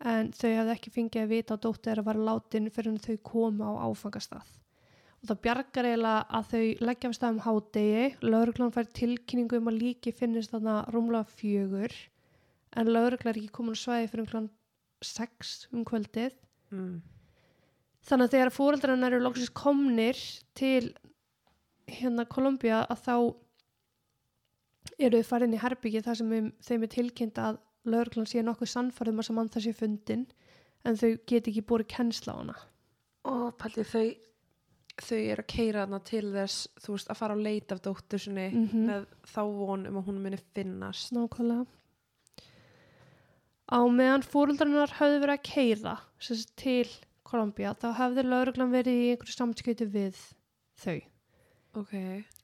en 0.05 0.29
þau 0.35 0.49
hefði 0.51 0.75
ekki 0.75 0.93
fengið 0.93 1.23
að 1.23 1.33
vita 1.33 1.55
að 1.55 1.63
dóttir 1.65 1.91
þeirra 1.91 2.05
var 2.05 2.21
látin 2.29 2.69
fyrir 2.73 2.93
en 2.93 3.01
þau 3.01 3.17
komu 3.31 3.65
á 3.65 3.73
áfangastað 3.87 4.53
og 5.17 5.31
það 5.31 5.41
bjargar 5.47 5.89
eiginlega 5.89 6.37
að 6.37 6.51
þau 6.51 6.85
leggja 6.89 7.09
af 7.09 7.17
stað 7.17 7.33
um 7.33 7.43
hádegi 7.47 8.05
lauruglan 8.21 8.75
fær 8.75 8.91
tilkynningu 8.99 9.57
um 9.57 9.71
að 9.71 9.81
líki 9.81 10.13
finnist 10.13 10.53
þarna 10.53 10.77
rúmlega 10.93 11.33
fjögur 11.39 11.95
en 12.77 12.93
lauruglan 12.93 13.33
er 13.33 13.41
ekki 13.41 13.55
komin 13.57 13.79
svæði 13.79 14.11
fyrir 14.11 14.37
um 14.37 14.49
6 15.01 15.55
um 15.73 15.85
kvöldið 15.85 16.37
mm. 16.73 16.97
Þannig 18.07 18.29
að 18.29 18.33
þegar 18.37 18.53
fóreldrarna 18.55 19.07
eru 19.09 19.17
loksins 19.19 19.51
komnir 19.51 20.19
til 20.55 20.93
hérna 21.91 22.23
Kolumbía 22.29 22.85
að 22.87 23.01
þá 23.03 23.15
eru 24.97 25.19
þau 25.19 25.27
farin 25.27 25.55
í 25.55 25.59
herbyggi 25.59 26.03
þar 26.05 26.19
sem 26.19 26.51
þeim 26.63 26.85
er 26.85 26.91
tilkynnt 26.93 27.41
að 27.43 27.59
lauruglan 27.87 28.27
sé 28.29 28.43
nokkuð 28.43 28.71
sannfærðum 28.73 29.19
að 29.23 29.27
saman 29.29 29.49
það 29.53 29.65
sé 29.67 29.73
fundin 29.79 30.25
en 30.85 30.95
þau 30.99 31.11
get 31.27 31.47
ekki 31.51 31.63
búið 31.67 31.87
kennsla 31.95 32.33
á 32.33 32.37
hana. 32.39 32.55
og 33.27 33.57
pælti 33.59 33.83
þau 33.83 34.05
þau 34.97 35.17
eru 35.19 35.43
að 35.43 35.47
keira 35.51 35.81
hana 35.85 35.99
til 35.99 36.25
þess 36.33 36.67
þú 36.81 36.93
veist, 36.95 37.09
að 37.11 37.17
fara 37.19 37.35
á 37.37 37.43
leit 37.45 37.71
af 37.71 37.81
dóttur 37.85 38.19
sinni 38.19 38.47
Mhm. 38.53 38.85
með 38.87 39.05
þá 39.27 39.41
von 39.57 39.85
um 39.87 39.97
að 40.01 40.05
hún 40.07 40.21
muni 40.23 40.37
finnast 40.55 41.11
Nákvæmlega. 41.13 41.65
Á 43.67 43.79
meðan 43.91 44.23
fóreldrarnar 44.23 44.93
höfðu 44.95 45.19
verið 45.21 45.35
að 45.35 45.43
keira 45.43 45.95
sagt, 46.23 46.55
til 46.55 46.87
Kolumbía 47.27 47.73
þá 47.75 47.89
hefði 47.99 48.23
lauruglan 48.23 48.71
verið 48.71 48.95
í 49.03 49.09
einhverju 49.11 49.35
samskipti 49.35 49.85
við 49.91 50.15
þau. 50.79 51.01
ok, 51.75 51.93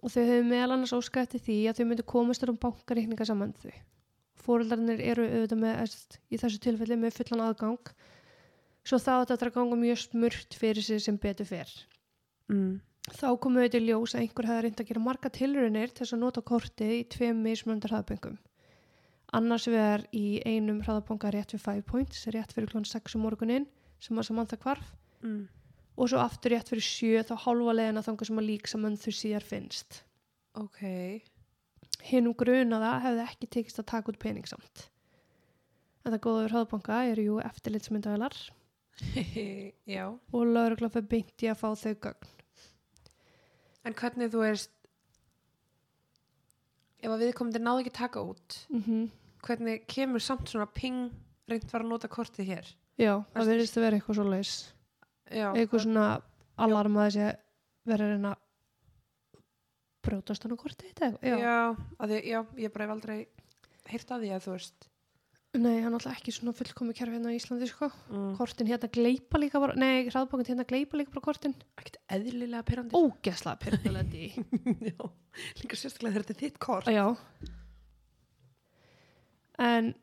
og 0.04 0.12
þau 0.12 0.24
hefðu 0.28 0.44
meðal 0.50 0.72
annars 0.76 0.92
óskað 0.94 1.24
eftir 1.24 1.40
því 1.46 1.58
að 1.72 1.78
þau 1.80 1.86
myndu 1.88 2.04
komast 2.12 2.44
um 2.50 2.58
bankareikninga 2.58 3.26
saman 3.26 3.54
þau. 3.54 3.72
Fóreldarnir 4.44 5.02
eru 5.02 5.26
auðvitað 5.30 5.62
með, 5.64 5.76
eðst, 5.86 6.18
í 6.30 6.40
þessu 6.42 6.60
tilfelli 6.64 6.98
með 7.00 7.18
fullan 7.20 7.46
aðgang 7.48 7.94
svo 8.84 9.00
þá 9.00 9.12
þetta 9.24 9.48
að 9.48 9.54
ganga 9.58 9.78
mjög 9.80 10.02
smurt 10.02 10.58
fyrir 10.60 10.84
sig 10.84 11.00
sem 11.04 11.18
betur 11.18 11.48
fer. 11.48 11.70
mm. 12.52 12.82
Þá 13.04 13.36
komu 13.44 13.60
auðvitað 13.60 13.82
í 13.82 13.88
ljós 13.90 14.14
að 14.16 14.22
einhver 14.24 14.48
hefði 14.48 14.64
reynd 14.64 14.82
að 14.82 14.90
gera 14.90 15.04
marga 15.04 15.30
tilraunir 15.36 15.92
til 15.92 16.04
þess 16.06 16.16
að 16.16 16.22
nota 16.24 16.42
kortið 16.42 16.92
í 16.96 17.02
tveim 17.12 17.42
mismunandi 17.44 17.90
hraðböngum. 17.92 18.38
Annars 19.34 19.66
vegar 19.68 20.06
í 20.16 20.40
einum 20.46 20.80
hraðbanga 20.86 21.32
rétt 21.34 21.56
við 21.56 21.64
5 21.66 21.84
points, 21.90 22.22
rétt 22.32 22.54
fyrir 22.56 22.70
klón 22.72 22.86
6 22.88 23.18
um 23.18 23.26
morgunin 23.26 23.66
sem 24.00 24.20
að 24.20 24.30
saman 24.30 24.48
það 24.52 24.64
kvarf 24.68 24.94
Mm. 25.24 25.48
og 25.96 26.10
svo 26.12 26.20
aftur 26.20 26.52
rétt 26.52 26.68
fyrir 26.68 26.84
7 26.84 27.24
þá 27.30 27.36
hálfa 27.46 27.74
leiðina 27.78 28.02
þangar 28.04 28.28
sem 28.28 28.40
að 28.42 28.48
lík 28.50 28.68
saman 28.68 28.98
þau 29.00 29.14
síðar 29.16 29.46
finnst. 29.48 30.04
ok 30.60 30.82
Hinnum 32.04 32.36
grunaða 32.36 32.98
hefði 33.06 33.24
ekki 33.28 33.48
tekist 33.58 33.80
að 33.80 33.88
taka 33.94 34.12
út 34.12 34.20
pening 34.20 34.48
samt. 34.50 34.88
En 36.04 36.12
það 36.12 36.22
góða 36.26 36.42
yfir 36.44 36.54
hraðbanka 36.58 36.98
eru 37.14 37.24
jú 37.30 37.36
eftirlitsmyndaðilar 37.48 38.36
já, 39.96 40.04
og 40.12 40.42
laurugla 40.52 40.90
fyrir 40.94 41.08
beinti 41.14 41.48
að 41.50 41.60
fá 41.64 41.70
þau 41.80 41.94
gögn. 42.04 42.28
en 43.88 43.96
hvernig 44.00 44.30
þú 44.34 44.42
veist 44.44 44.70
ef 47.04 47.12
að 47.12 47.24
viðkomandi 47.26 47.62
náðu 47.64 47.84
ekki 47.86 47.96
taka 48.00 48.24
út 48.24 48.60
Mm 48.74 49.10
hvernig 49.44 49.82
kemur 49.92 50.22
samt 50.24 50.48
svona 50.48 50.70
ping 50.72 51.10
reynd 51.52 51.66
var 51.74 51.84
að 51.84 51.90
nota 51.90 52.08
kortið 52.08 52.48
hér 52.48 52.68
Já, 52.96 53.18
það 53.34 53.50
verðist 53.50 53.76
að 53.76 53.84
vera 53.84 53.98
eitthvað 53.98 54.16
svo 54.16 54.24
leis. 54.32 54.52
já, 55.28 55.50
Eitthvað 55.52 55.82
svona 55.84 56.06
alarm 56.64 56.96
að 57.02 57.10
þessi 57.10 57.26
vera 57.92 58.06
að 58.06 58.14
reyna 58.14 58.32
að 58.32 58.43
brjótast 60.06 60.44
hann 60.46 60.54
á 60.54 60.58
eitthvað. 60.60 61.20
já, 61.24 61.36
Já. 61.40 61.60
því, 62.04 62.18
já, 62.30 62.40
ég 62.66 62.74
bara 62.74 62.86
hef 62.88 62.96
aldrei 62.98 63.20
heyrt 63.92 64.12
að 64.16 64.26
því 64.26 64.34
að 64.38 64.44
þú 64.48 64.58
veist 64.58 64.90
Nei, 65.54 65.84
hann 65.84 65.94
er 65.94 66.00
alltaf 66.00 66.16
ekki 66.18 66.32
svona 66.34 66.56
fullkomi 66.58 66.96
kerfi 66.98 67.14
hérna 67.14 67.30
á 67.30 67.38
Íslandi, 67.38 67.68
sko. 67.70 67.86
mm. 68.10 68.32
Kortin 68.40 68.66
hérna 68.72 68.88
gleipa 68.90 69.38
líka 69.38 69.60
bara, 69.62 69.76
nei, 69.78 70.08
hraðbankin 70.10 70.50
hérna 70.50 70.66
gleipa 70.66 70.98
líka 70.98 71.14
bara 71.14 71.22
kortin. 71.28 71.54
ekkert 71.78 72.00
eðlilega 72.10 72.64
pyrrandi 72.66 72.98
Ógesla 72.98 73.54
pyrrandalendi. 73.62 74.32
já, 74.90 74.98
líka 75.62 75.78
sérstaklega 75.78 76.16
þegar 76.16 76.26
þetta 76.26 76.34
er 76.34 76.42
þitt 76.42 76.58
kort 76.58 76.90
Já. 76.90 77.06
En 79.62 79.94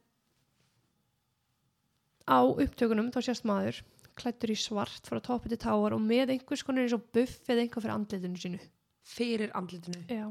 á 2.31 2.39
upptökunum 2.47 3.11
þá 3.11 3.19
sést 3.27 3.47
maður 3.49 3.81
klættur 4.21 4.53
í 4.55 4.59
svart 4.59 5.09
frá 5.11 5.19
toppi 5.25 5.51
til 5.51 5.59
táar 5.59 5.97
og 5.97 6.03
með 6.05 6.37
einhvers 6.37 6.63
konar 6.67 6.87
eins 6.87 6.95
og 6.95 7.03
buff 7.15 7.49
eða 7.51 7.65
einhver 7.65 7.83
fyrir 7.83 7.97
andlitinu 7.97 8.39
sínu. 8.39 8.61
Fyrir 9.07 9.53
andlitinu 9.57 10.03
Já. 10.09 10.27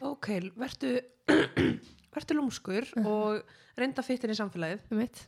ok, 0.00 0.28
vertu 0.58 0.94
vertu 2.14 2.36
lúmskur 2.38 2.86
og 3.04 3.42
reynda 3.78 4.02
fittin 4.02 4.32
í 4.32 4.38
samfélagið 4.38 4.86
Um 4.90 5.02
mitt. 5.02 5.26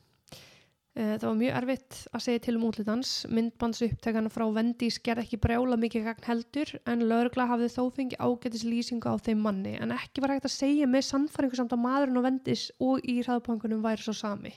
Það 0.90 1.22
var 1.22 1.36
mjög 1.38 1.56
erfitt 1.60 1.96
að 2.10 2.22
segja 2.24 2.40
til 2.44 2.56
um 2.58 2.64
útlitans. 2.66 3.10
Myndbands 3.30 3.78
upptökan 3.86 4.26
frá 4.34 4.42
Vendís 4.52 4.96
gerði 4.98 5.22
ekki 5.22 5.38
brjála 5.40 5.76
mikið 5.78 6.08
gagn 6.08 6.26
heldur 6.26 6.72
en 6.90 7.04
lögregla 7.06 7.46
hafði 7.46 7.68
þó 7.70 7.84
fengið 7.94 8.18
ágætis 8.26 8.64
lýsingu 8.66 9.06
á 9.06 9.14
þeim 9.22 9.44
manni 9.46 9.76
en 9.78 9.94
ekki 9.94 10.20
var 10.24 10.34
hægt 10.34 10.48
að 10.50 10.56
segja 10.56 10.88
með 10.90 11.06
sannfæringu 11.06 11.60
samt 11.60 11.76
að 11.76 11.84
maðurinn 11.84 12.18
og 12.20 12.26
Vendís 12.26 12.66
og 12.82 13.06
í 13.06 13.20
hraðbankunum 13.22 13.84
væri 13.86 14.02
svo 14.02 14.16
sami. 14.18 14.52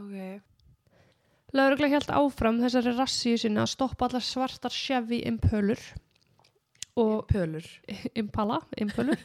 ok, 0.00 0.40
Laurugla 1.52 1.92
held 1.92 2.10
áfram 2.16 2.58
þessari 2.64 2.96
rassíu 2.96 3.38
sinna 3.40 3.66
að 3.66 3.74
stoppa 3.76 4.08
allar 4.08 4.24
svartar 4.24 4.72
Chevy 4.74 5.20
Impölur 5.28 5.80
pölur 7.30 7.66
Impala, 8.18 8.60
Impölur 8.80 9.20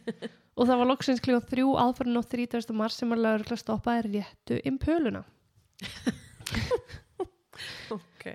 og 0.56 0.68
það 0.68 0.80
var 0.80 0.90
loksins 0.90 1.22
klíðan 1.24 1.46
þrjú 1.50 1.74
aðfærin 1.82 2.18
á 2.18 2.22
30. 2.34 2.74
mars 2.76 2.98
sem 3.00 3.14
að 3.14 3.24
laurugla 3.26 3.60
stoppaði 3.60 4.08
réttu 4.08 4.58
Impöluna. 4.68 5.22
ok, 7.96 8.26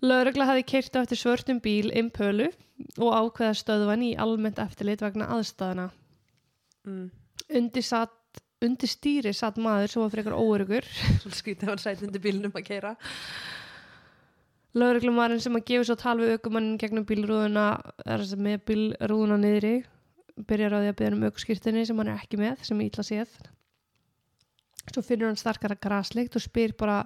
Laurugla 0.00 0.46
hafi 0.48 0.64
keirt 0.64 0.94
á 0.96 1.02
eftir 1.02 1.20
svörtum 1.20 1.60
bíl 1.60 1.90
Impölu 1.96 2.48
og 2.96 3.10
ákveða 3.12 3.56
stöðvan 3.58 4.04
í 4.06 4.14
almennt 4.16 4.60
eftirlit 4.62 5.02
vegna 5.04 5.28
aðstæðana. 5.36 5.90
mm. 6.88 7.10
Undir, 7.58 7.82
satt, 7.82 8.40
undir 8.62 8.88
stýri 8.88 9.32
satt 9.34 9.58
maður 9.60 9.92
sem 9.92 10.02
var 10.04 10.12
frekar 10.12 10.36
óörugur 10.38 10.86
skrítið 11.34 11.66
að 11.66 11.72
hann 11.72 11.82
sæti 11.82 12.06
undir 12.06 12.22
bílnum 12.24 12.54
að 12.54 12.68
keira 12.68 12.92
Lögreglumærin 14.78 15.40
sem 15.42 15.56
að 15.58 15.64
gefa 15.66 15.86
svo 15.88 15.96
tal 15.98 16.18
við 16.20 16.36
aukumannin 16.36 16.78
gegnum 16.78 17.06
bílrúðuna 17.08 17.64
er 18.06 18.22
sem 18.26 18.42
með 18.44 18.60
bílrúðuna 18.70 19.38
niðri 19.42 19.72
byrjar 20.46 20.76
á 20.76 20.78
því 20.78 20.90
að 20.92 20.98
byrja 21.00 21.16
um 21.16 21.24
aukuskýrtinni 21.26 21.86
sem 21.88 21.98
hann 22.00 22.12
er 22.12 22.20
ekki 22.20 22.38
með, 22.40 22.62
sem 22.68 22.78
er 22.78 22.86
ítla 22.86 23.04
séð. 23.06 23.32
Svo 24.90 25.02
finnur 25.04 25.30
hann 25.30 25.40
starkara 25.40 25.76
grasleikt 25.78 26.38
og 26.38 26.44
spyr 26.44 26.76
bara 26.78 27.02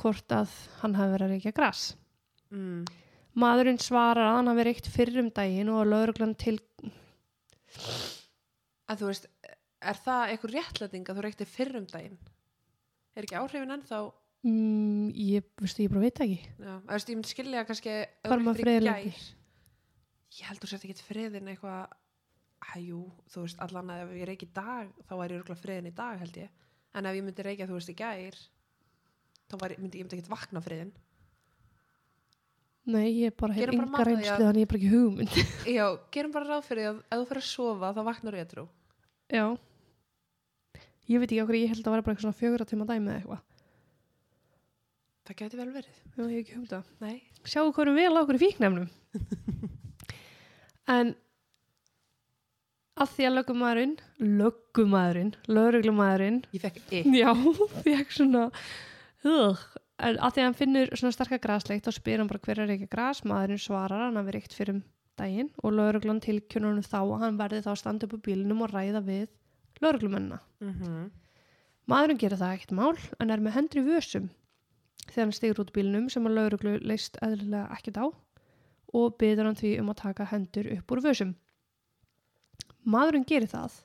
hvort 0.00 0.34
að 0.34 0.50
hann 0.82 0.96
hafi 0.98 1.14
verið 1.14 1.26
að 1.28 1.34
reykja 1.36 1.54
gras. 1.54 1.84
Mm. 2.54 2.84
maðurinn 3.34 3.80
svarar 3.82 4.28
að 4.28 4.36
hann 4.38 4.50
hafi 4.52 4.64
reykt 4.68 4.88
fyrr 4.94 5.16
um 5.22 5.30
daginn 5.34 5.70
og 5.72 5.80
að 5.82 5.90
lögreglan 5.90 6.34
til 6.38 6.58
að 8.86 9.00
þú 9.00 9.08
veist, 9.08 9.26
er 9.82 9.98
það 10.04 10.28
eitthvað 10.28 10.54
réttlæting 10.54 11.08
að 11.08 11.18
þú 11.18 11.24
reykti 11.24 11.48
fyrr 11.48 11.80
um 11.80 11.88
daginn? 11.90 12.20
Er 13.14 13.26
ekki 13.26 13.38
áhrifin 13.40 13.74
ennþá 13.74 13.98
mm, 14.44 15.10
ég, 15.16 15.46
veistu, 15.60 15.82
ég 15.84 15.92
bara 15.92 16.04
veit 16.04 16.20
ekki. 16.24 16.38
Já, 16.60 16.72
að 16.76 16.92
veist, 16.94 17.10
ég 17.12 17.18
myndi 17.18 17.32
skilja 17.32 17.64
kannski 17.68 17.94
Hvar 18.28 18.42
maður 18.44 18.70
gær. 18.84 18.88
ég 20.34 20.48
held 20.48 20.60
þú 20.64 20.70
sért 20.72 20.84
ekki 20.88 21.06
friðin 21.08 21.48
eitthvað 21.52 21.94
hæjú, 22.74 23.00
þú 23.30 23.44
veist, 23.44 23.60
allan 23.64 23.90
að 23.94 24.02
ef 24.06 24.12
ég 24.20 24.28
reyki 24.30 24.48
í 24.48 24.52
dag 24.56 24.90
þá 25.08 25.14
væri 25.20 25.34
ég 25.36 25.40
örgulega 25.42 25.62
friðin 25.62 25.90
í 25.90 25.94
dag 25.94 26.18
held 26.22 26.36
ég. 26.42 26.52
En 26.94 27.06
ef 27.10 27.16
ég 27.18 27.24
myndi 27.26 27.42
reykja 27.46 27.66
þú 27.70 27.78
veist 27.78 27.90
í 27.92 27.96
gær 27.98 28.38
þá 29.50 29.56
væri, 29.60 29.78
myndi 29.82 29.98
ég 30.00 30.06
myndi 30.06 30.20
ekki 30.20 30.32
vakna 30.32 30.62
friðin 30.64 30.92
nei, 32.84 33.08
ég 33.24 33.32
bara 33.40 33.54
hef 33.56 33.70
bara 33.72 34.04
reynslu 34.04 34.28
að- 34.34 34.42
þannig 34.44 34.60
ég 34.60 34.66
hef 34.66 34.72
bara 34.72 34.80
ekki 34.80 34.90
hugmynd. 34.92 35.36
Já, 35.78 35.86
gerum 36.12 36.32
bara 36.34 36.48
ráð 36.50 36.66
fyrir 36.68 36.82
því 36.84 36.90
að 36.90 36.98
ef 37.00 37.20
þú 37.22 37.28
fyrir 37.30 37.42
að 37.44 37.48
sofa 37.48 37.92
þá 37.96 38.00
vaknar 38.10 38.36
ég 38.36 38.50
trú. 38.50 38.64
Já. 39.32 39.44
Ég 41.08 41.20
veit 41.22 41.30
ekki 41.32 41.40
okkur, 41.44 41.56
ég 41.60 41.72
held 41.72 41.80
að 41.86 41.94
vera 41.94 42.04
bara 42.04 42.14
eitthvað 42.14 42.26
svona 42.26 42.40
fjögur 42.40 42.64
að 42.64 42.70
tíma 42.74 42.86
dæmi 42.88 43.08
eða 43.12 43.16
eitthvað 43.22 43.42
það 45.24 45.36
geti 45.40 45.58
vel 45.60 45.70
verið. 45.72 46.00
Já, 46.14 46.22
ég 46.28 46.48
hef 46.52 46.64
ekki 46.64 46.78
að 46.78 46.88
Nei. 47.04 47.14
sjáu 47.48 47.68
hvað 47.70 47.84
erum 47.86 47.98
vel 47.98 48.12
á 48.12 48.20
okkur 48.22 48.38
í 48.38 48.42
fíknefnum. 48.42 48.88
En 50.94 51.14
að 53.00 53.14
því 53.14 53.26
að 53.26 53.36
löggumæðurinn 53.38 53.94
löggumæðurinn, 54.40 55.30
lögreglumæðurinn 55.50 56.42
ég 56.54 56.62
fekk 56.62 56.82
ykk 57.00 57.16
já, 57.16 57.30
fekk 57.86 58.12
svona 58.14 58.44
ugh. 59.24 59.64
en 59.98 60.20
að 60.20 60.36
því 60.36 60.42
að 60.42 60.44
hann 60.44 60.58
finnur 60.58 60.92
svona 60.92 61.16
starka 61.16 61.40
grasleikt 61.42 61.88
og 61.90 61.96
spyr 61.96 62.20
hann 62.20 62.30
bara 62.30 62.44
hver 62.44 62.60
er 62.66 62.74
ekki 62.76 62.90
gras 62.92 63.24
maðurinn 63.24 63.64
svarar 63.64 64.06
hann 64.06 64.20
að 64.20 64.28
við 64.28 64.38
reykt 64.38 64.54
fyrir 64.58 64.76
um 64.76 64.84
daginn. 65.18 65.50
Og 65.62 65.74
lögreglan 65.78 66.22
tilkjörnur 66.22 66.76
hann 66.76 66.86
þá 66.86 67.00
að 67.00 67.20
hann 67.24 67.40
verði 67.40 67.64
þá 67.64 67.72
að 67.72 67.80
standa 67.80 68.06
upp 68.06 68.16
á 68.18 68.24
bílinum 68.28 68.64
og 68.66 68.72
ræða 68.74 69.04
við 69.08 69.28
lögreglumennina. 69.80 70.40
Mm 70.60 71.12
Maðurinn 71.84 72.16
gerir 72.16 72.40
það 72.40 72.52
ekkert 72.56 72.70
mál 72.72 72.94
en 73.20 73.28
er 73.34 73.42
með 73.44 73.56
hendur 73.58 73.82
í 73.82 73.88
vössum 73.90 74.30
þegar 75.10 75.24
hann 75.24 75.34
stigur 75.36 75.62
út 75.62 75.70
úr 75.70 75.76
bílnum 75.78 76.10
sem 76.12 76.26
að 76.28 76.36
lauruglu 76.38 76.74
leist 76.84 77.18
eðlilega 77.24 77.70
ekkert 77.76 78.00
á 78.00 78.06
og 78.94 79.16
byður 79.18 79.50
hann 79.50 79.58
því 79.58 79.72
um 79.82 79.90
að 79.90 80.00
taka 80.02 80.28
hendur 80.30 80.70
upp 80.76 80.94
úr 80.94 81.02
vössum. 81.04 81.34
Maðurinn 82.84 83.26
gerir 83.26 83.50
það 83.50 83.80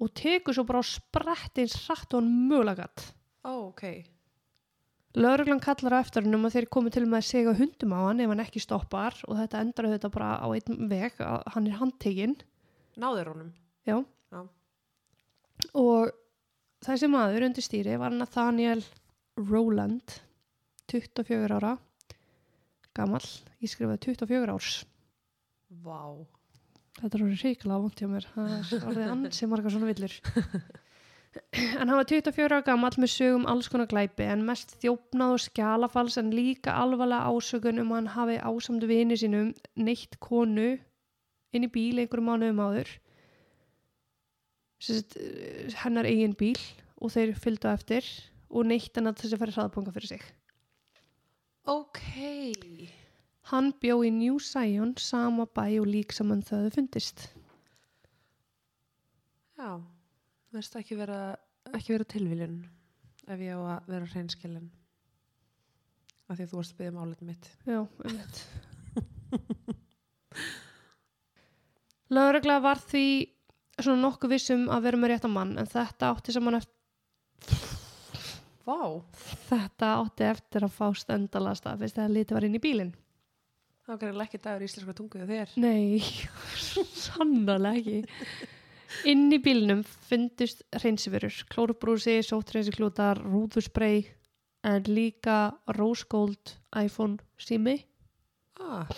og 0.00 0.12
tekur 0.16 0.56
svo 0.56 0.64
bara 0.68 0.80
á 0.80 0.86
sprett 0.86 1.60
eins 1.60 1.76
hratt 1.84 2.14
og 2.14 2.22
hann 2.22 2.32
mögulega 2.48 2.86
gatt. 2.86 3.10
ó, 3.44 3.72
ok 3.72 3.84
Lauruglan 5.18 5.58
kallar 5.58 5.96
á 5.98 6.02
eftir 6.04 6.22
hann 6.22 6.36
um 6.36 6.46
að 6.46 6.54
þeir 6.54 6.68
komi 6.70 6.92
til 6.94 7.02
með 7.02 7.18
að 7.18 7.30
segja 7.32 7.56
hundum 7.58 7.96
á 7.98 8.00
hann 8.06 8.20
ef 8.22 8.30
hann 8.30 8.44
ekki 8.44 8.62
stoppar 8.62 9.16
og 9.26 9.40
þetta 9.40 9.64
endar 9.64 9.88
þetta 9.90 10.12
bara 10.14 10.36
á 10.38 10.46
einn 10.54 10.86
veg 10.92 11.18
að 11.18 11.48
hann 11.56 11.66
er 11.66 11.80
handtekinn 11.80 12.36
náður 13.00 13.32
honum 13.32 13.50
Já. 13.88 13.96
Já. 14.30 14.40
Og 15.74 16.12
þessi 16.84 17.08
maður 17.10 17.48
undir 17.48 17.64
stýri 17.64 17.96
var 18.00 18.14
Nathaniel 18.14 18.82
Rowland, 19.40 20.20
24 20.90 21.56
ára, 21.56 21.72
gamall, 22.96 23.30
ég 23.62 23.72
skrifaði 23.72 24.04
24 24.10 24.54
árs. 24.54 24.74
vá 25.84 26.26
Þetta 27.00 27.16
er 27.16 27.22
orðið 27.24 27.42
ríkilega 27.46 27.82
vant 27.84 28.00
hjá 28.00 28.08
mér, 28.10 28.24
það 28.34 28.72
er 28.76 28.86
orðið 28.90 29.10
ansi 29.14 29.46
margar 29.48 29.72
svona 29.72 29.88
villur. 29.88 30.14
en 31.80 31.86
hann 31.86 31.94
var 31.94 32.08
24 32.10 32.48
ára 32.48 32.64
gamall 32.66 32.96
með 32.98 33.12
sögum 33.14 33.46
alls 33.48 33.70
konar 33.70 33.88
glæpi 33.90 34.26
en 34.26 34.42
mest 34.48 34.74
þjófnað 34.82 35.36
og 35.36 35.42
skjalafals 35.44 36.18
en 36.20 36.32
líka 36.34 36.74
alvarlega 36.74 37.30
ásökun 37.30 37.78
um 37.84 37.94
hann 37.94 38.10
hafi 38.16 38.40
ásamt 38.42 38.86
vini 38.90 39.18
sínum 39.20 39.52
neitt 39.78 40.18
konu 40.18 40.72
inn 41.54 41.66
í 41.66 41.70
bíl 41.70 42.02
einhverjum 42.02 42.32
mánuðum 42.32 42.64
áður 42.66 42.90
Sest, 44.80 45.16
hennar 45.82 46.08
eigin 46.08 46.34
bíl 46.40 46.58
og 47.00 47.12
þeir 47.12 47.34
fylgdu 47.36 47.68
eftir 47.68 48.06
og 48.48 48.64
neitt 48.66 48.96
en 48.96 49.10
að 49.10 49.20
þessi 49.20 49.38
færi 49.40 49.52
hraðbanga 49.54 49.92
fyrir 49.92 50.14
sig. 50.14 50.22
Ok 51.68 52.00
Hann 53.50 53.72
bjó 53.82 53.96
í 54.06 54.10
New 54.14 54.36
Zion, 54.38 54.92
sama 55.00 55.46
bæ 55.46 55.80
og 55.80 55.86
lík 55.90 56.12
sem 56.14 56.28
hann 56.30 56.42
þau 56.46 56.68
fundist. 56.70 57.28
já, 59.60 59.80
veist 60.54 60.76
ekki 60.78 60.96
vera 60.96 61.36
ekki 61.76 61.92
vera 61.92 62.04
tilviljun 62.08 62.54
ef 63.28 63.40
ég 63.44 63.52
á 63.52 63.60
að 63.76 63.90
vera 63.92 64.06
hreinskilin 64.12 64.70
af 66.30 66.38
því 66.38 66.44
að 66.46 66.50
þú 66.52 66.56
varst 66.60 66.72
að 66.72 66.78
byggja 66.78 66.94
málið 66.96 67.20
mitt 67.28 67.50
Já, 67.66 67.80
einmitt. 68.06 68.38
Lögregla 72.10 72.56
var 72.64 72.80
því 72.82 73.04
svona 73.80 74.00
nokkuð 74.06 74.32
vissum 74.34 74.64
að 74.72 74.82
vera 74.88 74.98
með 75.02 75.12
réttan 75.12 75.34
mann 75.34 75.52
en 75.60 75.68
þetta 75.70 76.08
átti 76.14 76.32
saman 76.34 76.58
eftir, 76.58 76.79
vá, 78.66 79.00
þetta 79.48 79.94
átti 80.00 80.26
eftir 80.28 80.66
að 80.66 80.74
fást 80.76 81.12
endalasta 81.12 81.76
fyrst 81.80 81.98
þegar 81.98 82.14
lítið 82.16 82.36
var 82.36 82.46
inn 82.46 82.58
í 82.58 82.62
bílinn. 82.62 82.92
það 83.84 83.92
var 83.92 84.00
greinlega 84.04 84.28
ekki 84.28 84.40
dagur 84.44 84.62
í 84.62 84.68
íslenska 84.68 84.94
tungu 84.98 85.20
hjá 85.20 85.26
þér. 85.30 85.54
Nei, 85.62 86.00
sannarlega 87.04 87.80
ekki. 87.80 88.48
Inn 89.10 89.28
í 89.30 89.38
bílnum 89.42 89.84
fundust 89.86 90.64
hreinsifurur, 90.74 91.36
klórubrúsi, 91.52 92.18
sóthreinsiklútar, 92.26 93.20
rúðusbrey 93.22 94.04
en 94.66 94.88
líka 94.90 95.54
rose 95.78 96.06
gold 96.10 96.56
iPhone 96.76 97.20
sími. 97.40 97.78
Ah, 98.60 98.90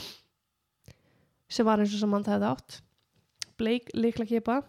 sem 1.52 1.68
var 1.68 1.82
eins 1.82 1.92
og 1.94 2.00
sem 2.02 2.16
hann 2.16 2.24
það 2.26 2.38
hefði 2.38 2.52
átt. 2.52 2.78
Bleik 3.60 3.92
líkla 3.94 4.26
kipa 4.26 4.62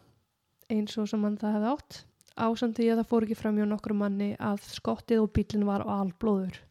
eins 0.71 0.97
og 0.99 1.07
sem 1.09 1.23
hann 1.23 1.39
það 1.39 1.55
hefði 1.57 1.71
átt 1.71 2.03
ásamt 2.35 2.77
því 2.79 2.89
að 2.91 3.01
það 3.01 3.09
fór 3.11 3.25
ekki 3.27 3.39
fram 3.39 3.57
hjá 3.59 3.65
nokkru 3.69 3.97
manni 3.97 4.29
að 4.41 4.63
skottið 4.73 5.23
og 5.23 5.33
bílinn 5.35 5.67
var 5.67 5.85
á 5.85 5.89
alblóður. 5.99 6.61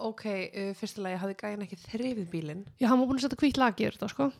Ok, 0.00 0.26
uh, 0.26 0.70
fyrstulega 0.78 1.20
hafði 1.20 1.36
gæin 1.42 1.64
ekki 1.66 1.80
þrifið 1.82 2.28
bílinn? 2.32 2.62
Já, 2.80 2.88
hann 2.88 3.02
var 3.02 3.10
búin 3.10 3.20
að 3.20 3.26
setja 3.26 3.40
hvítt 3.42 3.60
lag 3.60 3.80
í 3.80 3.88
þetta 3.90 4.08
sko. 4.12 4.30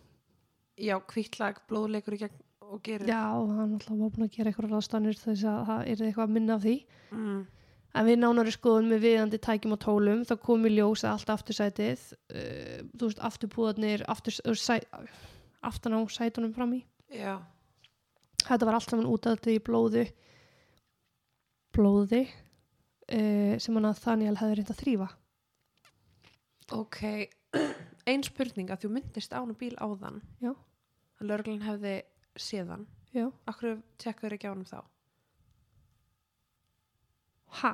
Já, 0.80 0.94
hvítlag, 1.12 1.60
blóðleikur 1.68 2.16
í 2.16 2.20
gegn 2.22 2.38
og 2.70 2.82
gerir. 2.86 3.10
Já, 3.10 3.24
hann 3.34 3.74
alltaf 3.76 3.96
var 3.98 4.12
búin 4.14 4.26
að 4.26 4.36
gera 4.36 4.50
eitthvað 4.50 4.74
ráðstannir 4.74 5.18
þess 5.20 5.46
að 5.50 5.64
það 5.68 5.80
er 5.82 6.04
eitthvað 6.06 6.26
að 6.26 6.36
minna 6.36 6.56
af 6.56 6.62
því. 6.64 6.76
Mm. 7.10 7.40
en 7.90 8.06
við 8.06 8.20
nánari 8.22 8.52
skoðum 8.54 8.92
með 8.92 9.00
viðandi 9.02 9.38
tækjum 9.42 9.72
og 9.74 9.80
tólum 9.82 10.20
þá 10.22 10.36
kom 10.44 10.66
í 10.68 10.70
ljós 10.76 11.02
að 11.02 11.16
allt 11.16 11.32
aftursætið 11.34 12.04
uh, 12.14 12.76
þú 12.94 13.08
veist, 13.08 13.22
afturpúðarnir 13.26 14.04
aftur, 14.12 14.36
uh, 14.46 14.54
sæ, 14.54 14.76
aftan 15.66 15.96
á 15.98 16.00
sætunum 16.06 16.54
fram 16.54 16.76
í. 16.78 16.84
Já, 17.10 17.40
þetta 18.46 18.68
var 18.68 18.78
allt 18.78 18.90
saman 18.90 19.10
út 19.10 19.26
af 19.26 19.38
þetta 19.38 19.54
í 19.54 19.62
blóðu 19.66 20.06
blóði 21.76 22.22
uh, 22.26 23.54
sem 23.62 23.76
hann 23.76 23.90
að 23.90 24.02
Daniel 24.04 24.36
hefði 24.40 24.58
reynd 24.58 24.74
að 24.74 24.82
þrýfa 24.84 25.10
ok 26.80 27.02
ein 28.10 28.24
spurning 28.26 28.70
að 28.70 28.84
þú 28.84 28.92
myndist 28.96 29.34
án 29.34 29.52
og 29.52 29.58
bíl 29.60 29.74
áðan. 29.78 30.20
Já. 30.42 30.54
að 31.20 31.30
lörglun 31.30 31.64
hefði 31.64 32.00
séðan. 32.38 32.86
Já, 33.14 33.26
akkur 33.50 33.80
tjekkaður 34.00 34.36
ekki 34.36 34.50
á 34.50 34.52
hann 34.54 34.66
þá? 34.68 34.80
Ha, 37.60 37.72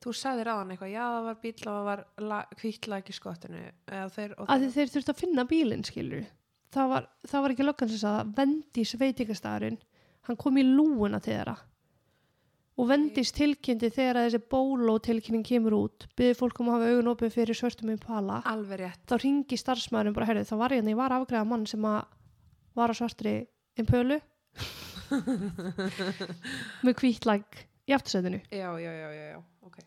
þú 0.00 0.14
sagðir 0.16 0.48
á 0.48 0.54
hann 0.56 0.72
eitthvað, 0.72 0.94
já 0.94 1.02
það 1.04 1.26
var 1.28 1.40
bíl 1.42 1.54
og 1.58 1.66
það 1.68 1.88
var 1.90 2.04
la, 2.24 2.38
hvítlag 2.60 3.10
í 3.12 3.16
skottinu 3.18 3.64
þeir, 4.16 4.34
og 4.40 4.48
að 4.48 4.64
þeir 4.72 4.92
þurftu 4.94 5.12
að 5.12 5.20
finna 5.20 5.44
bílinn 5.48 5.84
skilur 5.84 6.24
það 6.74 6.90
var, 6.90 7.06
það 7.30 7.44
var 7.44 7.54
ekki 7.54 7.68
löggan 7.68 7.92
sem 7.92 8.00
sagði 8.02 8.24
að 8.24 8.34
Vendís 8.40 8.94
veitingastæðurinn 9.00 9.78
hann 10.28 10.40
kom 10.40 10.58
í 10.58 10.64
lúuna 10.66 11.20
þeirra. 11.22 11.54
Og 12.74 12.88
Vendís 12.90 13.30
tilkynnti 13.34 13.90
þegar 13.94 14.18
að 14.18 14.24
þessi 14.26 14.40
bóló 14.50 14.96
tilkynning 15.02 15.44
kemur 15.46 15.76
út 15.78 16.08
byrði 16.18 16.38
fólk 16.40 16.58
um 16.58 16.72
að 16.72 16.80
hafa 16.80 16.90
augun 16.90 17.10
opið 17.12 17.34
fyrir 17.36 17.58
svörtum 17.58 17.92
í 17.92 17.98
pala 18.02 18.40
alveg 18.50 18.80
rétt. 18.80 19.02
Þá 19.06 19.14
ringi 19.22 19.58
starfsmæðurinn 19.60 20.16
bara, 20.16 20.28
heyrðu, 20.30 20.48
þá 20.48 20.56
var 20.58 20.74
ég 20.74 20.82
hérna, 20.82 20.94
ég 20.94 20.98
var 20.98 21.14
að 21.14 21.22
afgræða 21.22 21.50
mann 21.52 21.66
sem 21.70 21.86
að 21.86 22.00
var 22.74 22.90
á 22.90 22.94
svartri 22.98 23.34
impölu. 23.78 24.18
Með 26.84 26.98
hvítlag 26.98 27.62
í 27.86 27.94
aftursætinu. 27.94 28.42
Já, 28.50 28.70
já, 28.82 28.90
já, 28.90 29.08
já, 29.14 29.24
já, 29.36 29.38
ok. 29.62 29.78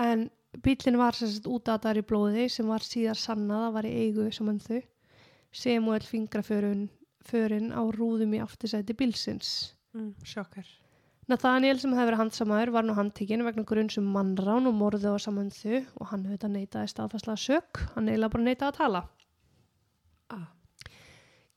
En 0.00 0.30
bílinn 0.64 0.98
var 1.02 1.18
sem 1.18 1.28
sagt 1.28 1.50
útadaður 1.50 2.00
í 2.00 2.06
blóði 2.06 2.48
sem 2.48 2.70
var 2.70 2.86
síðar 2.86 3.20
sannað 3.20 3.66
að 3.68 3.76
var 3.76 3.90
í 3.90 3.92
eigu 4.06 4.30
sem 4.32 4.48
hann 4.48 4.62
þau 4.64 4.80
Samuel 5.52 6.04
fingraförun 6.06 6.88
förin 7.26 7.72
á 7.74 7.82
rúðum 7.94 8.36
í 8.36 8.42
aftursæti 8.44 8.96
bílsins 8.96 9.74
mm, 9.94 10.14
sjokkar 10.24 10.68
Nathaniel 11.30 11.78
sem 11.78 11.92
hefði 11.94 12.08
verið 12.08 12.20
handsamaður 12.24 12.70
var 12.74 12.86
nú 12.86 12.94
handtekinn 12.96 13.44
vegna 13.46 13.62
grunn 13.66 13.90
sem 13.92 14.06
mannrán 14.14 14.66
og 14.66 14.74
morðu 14.74 15.12
á 15.14 15.18
saman 15.22 15.52
þau 15.54 15.76
og 16.00 16.08
hann 16.10 16.24
auðvitað 16.26 16.54
neitaði 16.56 16.90
staðfæslega 16.90 17.38
sök, 17.38 17.82
hann 17.94 18.08
eiginlega 18.10 18.32
bara 18.34 18.46
neitaði 18.46 18.70
að 18.70 18.78
tala. 18.80 19.02
Ah. 20.34 20.48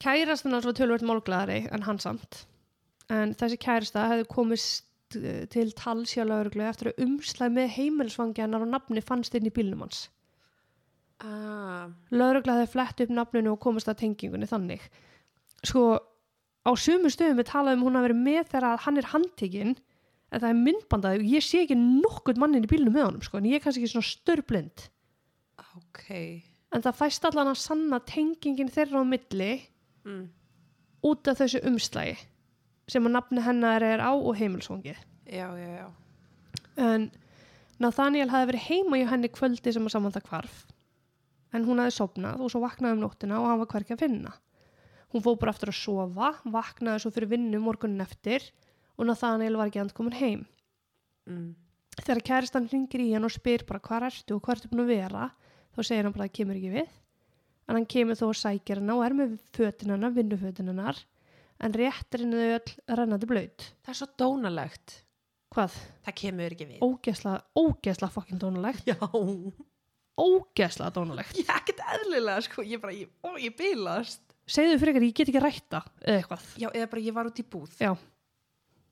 Kærastan 0.03 0.53
hans 0.53 0.67
var 0.69 0.77
tölvöld 0.77 1.05
málglæðari 1.09 1.63
en 1.73 1.87
hann 1.87 2.01
samt. 2.03 2.43
En 3.09 3.33
þessi 3.39 3.57
kærasta 3.65 4.05
hefði 4.11 4.27
komist 4.29 5.17
eh, 5.17 5.47
til 5.49 5.71
tals 5.79 6.13
hjá 6.13 6.21
lauruglu 6.27 6.67
eftir 6.67 6.91
að 6.91 7.01
umslæð 7.07 7.57
með 7.57 7.73
heimilsvangi 7.79 8.45
hennar 8.45 8.67
og 8.67 8.73
nafni 8.75 9.01
fannst 9.01 9.33
inn 9.39 9.49
í 9.49 9.55
bílnum 9.57 9.87
hans. 9.87 10.05
Ah, 11.25 11.87
Laurugla 12.13 12.59
hefði 12.59 12.71
flett 12.73 13.03
upp 13.05 13.13
nafninu 13.13 13.53
og 13.55 13.61
komist 13.63 13.89
að 13.91 14.01
tengingunni 14.03 14.49
þannig. 14.49 14.83
Sko, 15.63 15.83
á 16.63 16.71
sumu 16.79 17.11
stöðum 17.11 17.39
við 17.41 17.49
talaðum 17.51 17.87
hún 17.87 17.99
að 17.99 18.07
vera 18.07 18.19
með 18.19 18.53
þegar 18.53 18.83
hann 18.85 18.99
er 18.99 19.09
handtekinn 19.13 19.75
en 20.33 20.41
það 20.41 20.49
er 20.49 20.61
myndbandaði 20.61 21.21
og 21.21 21.31
ég 21.35 21.45
sé 21.45 21.63
ekki 21.63 21.77
nokkurt 21.77 22.39
mannin 22.41 22.65
í 22.65 22.69
bílnum 22.69 22.95
með 22.95 23.07
honum 23.07 23.25
sko, 23.25 23.39
en 23.39 23.49
ég 23.49 23.59
er 23.59 23.63
kannski 23.63 23.83
ekki 23.83 23.93
svona 23.93 24.09
störblind. 24.09 24.87
ok 25.77 26.05
En 26.73 26.81
það 26.81 26.97
fæst 26.97 27.25
allan 27.29 27.51
að 27.51 27.59
sanna 27.61 27.99
tengingin 28.09 28.71
þeirra 28.73 29.03
á 29.03 29.05
milli 29.05 29.51
mm. 30.07 30.23
út 31.05 31.29
af 31.29 31.37
þessu 31.37 31.61
umslægi 31.69 32.15
sem 32.89 33.05
að 33.05 33.13
nafni 33.13 33.43
hennar 33.45 33.85
er 33.85 34.01
á 34.01 34.11
og 34.11 34.33
heimilsvangið. 34.39 34.97
já, 35.29 35.47
já, 35.53 35.69
já 35.77 35.87
En 36.81 37.11
Nathaniel 37.81 38.31
hafði 38.31 38.49
verið 38.53 38.67
heima 38.69 38.99
í 38.99 39.05
henni 39.09 39.29
kvöldi 39.29 39.73
sem 39.73 39.85
að 39.85 39.93
saman 39.93 40.13
það 40.15 40.27
kvarf. 40.29 40.55
En 41.53 41.65
hún 41.67 41.79
hafði 41.83 41.93
sopnað 41.97 42.41
og 42.41 42.49
svo 42.51 42.63
vaknaði 42.63 42.97
um 42.97 43.03
nóttina 43.05 43.37
og 43.41 43.47
hann 43.51 43.59
var 43.61 43.69
hverki 43.73 43.93
að 43.95 44.03
finna. 44.07 44.31
Hún 45.13 45.21
fóð 45.21 45.35
bara 45.43 45.51
aftur 45.53 45.69
að 45.69 45.77
sofa, 45.77 46.31
vaknaði 46.49 47.03
svo 47.03 47.11
fyrir 47.13 47.29
vinnu 47.35 47.59
morgunin 47.61 48.01
eftir 48.01 48.47
og 48.97 49.05
Nathaniel 49.05 49.57
var 49.59 49.69
ekki 49.69 49.81
andkomin 49.83 50.17
heim. 50.17 50.45
mm. 51.29 51.51
Þegar 51.93 52.23
kæristan 52.25 52.65
ringir 52.71 53.03
í 53.03 53.11
hann 53.13 53.27
og 53.27 53.31
spyr 53.35 53.61
bara 53.69 53.79
hvað 53.85 54.07
ertu 54.09 54.33
og 54.35 54.41
hvað 54.41 54.55
ertu 54.57 54.69
búin 54.71 54.81
að 54.81 54.91
vera, 54.95 55.27
þá 55.77 55.79
segir 55.85 56.07
hann 56.07 56.13
bara 56.15 56.25
að 56.25 56.31
það 56.31 56.37
kemur 56.39 56.57
ekki 56.57 56.71
við. 56.73 56.87
En 57.69 57.77
hann 57.77 57.85
kemur 57.93 58.17
þó 58.17 58.23
að 58.31 58.39
sækja 58.41 58.77
hana 58.79 58.95
og 58.97 59.03
er 59.05 59.13
með 59.19 59.35
fötin 59.53 59.93
hennar, 59.93 60.15
vinnufötin 60.17 60.71
hennar, 60.73 60.97
en 61.61 61.75
réttir 61.77 62.23
henni 62.25 62.39
þau 62.41 62.55
öll 62.57 62.97
rennandi 62.97 63.29
blöyt. 63.29 63.67
það 63.85 63.93
er 63.93 63.99
svo 64.01 64.07
dónalegt 64.17 64.95
Hvað? 65.53 65.77
það 66.07 66.15
kemur 66.23 66.55
ekki 66.57 66.65
við 66.71 66.81
Ógesla, 66.81 67.35
ógesla 67.55 68.09
fokkin 68.09 68.41
dónulegt. 68.41 68.83
já, 68.89 68.97
Ógesla 70.19 70.91
dónulegt. 70.93 71.37
ég 71.39 71.47
ekkert 71.49 71.79
eðlilega 71.95 72.41
sko, 72.45 72.61
ég 72.67 72.81
bara, 72.83 72.93
ég, 72.93 73.09
ó, 73.25 73.33
ég 73.41 73.55
bílast 73.57 74.21
segðu 74.45 74.75
fyrir 74.81 74.93
ykkur, 74.93 75.05
ég 75.07 75.15
get 75.17 75.29
ekki 75.31 75.41
rætta 75.41 75.79
eða 76.03 76.17
eitthvað. 76.19 76.43
já, 76.61 76.67
eða 76.75 76.89
bara 76.91 77.01
ég 77.07 77.15
var 77.15 77.29
út 77.31 77.39
í 77.41 77.45
búð 77.47 77.73
Já, 77.79 77.93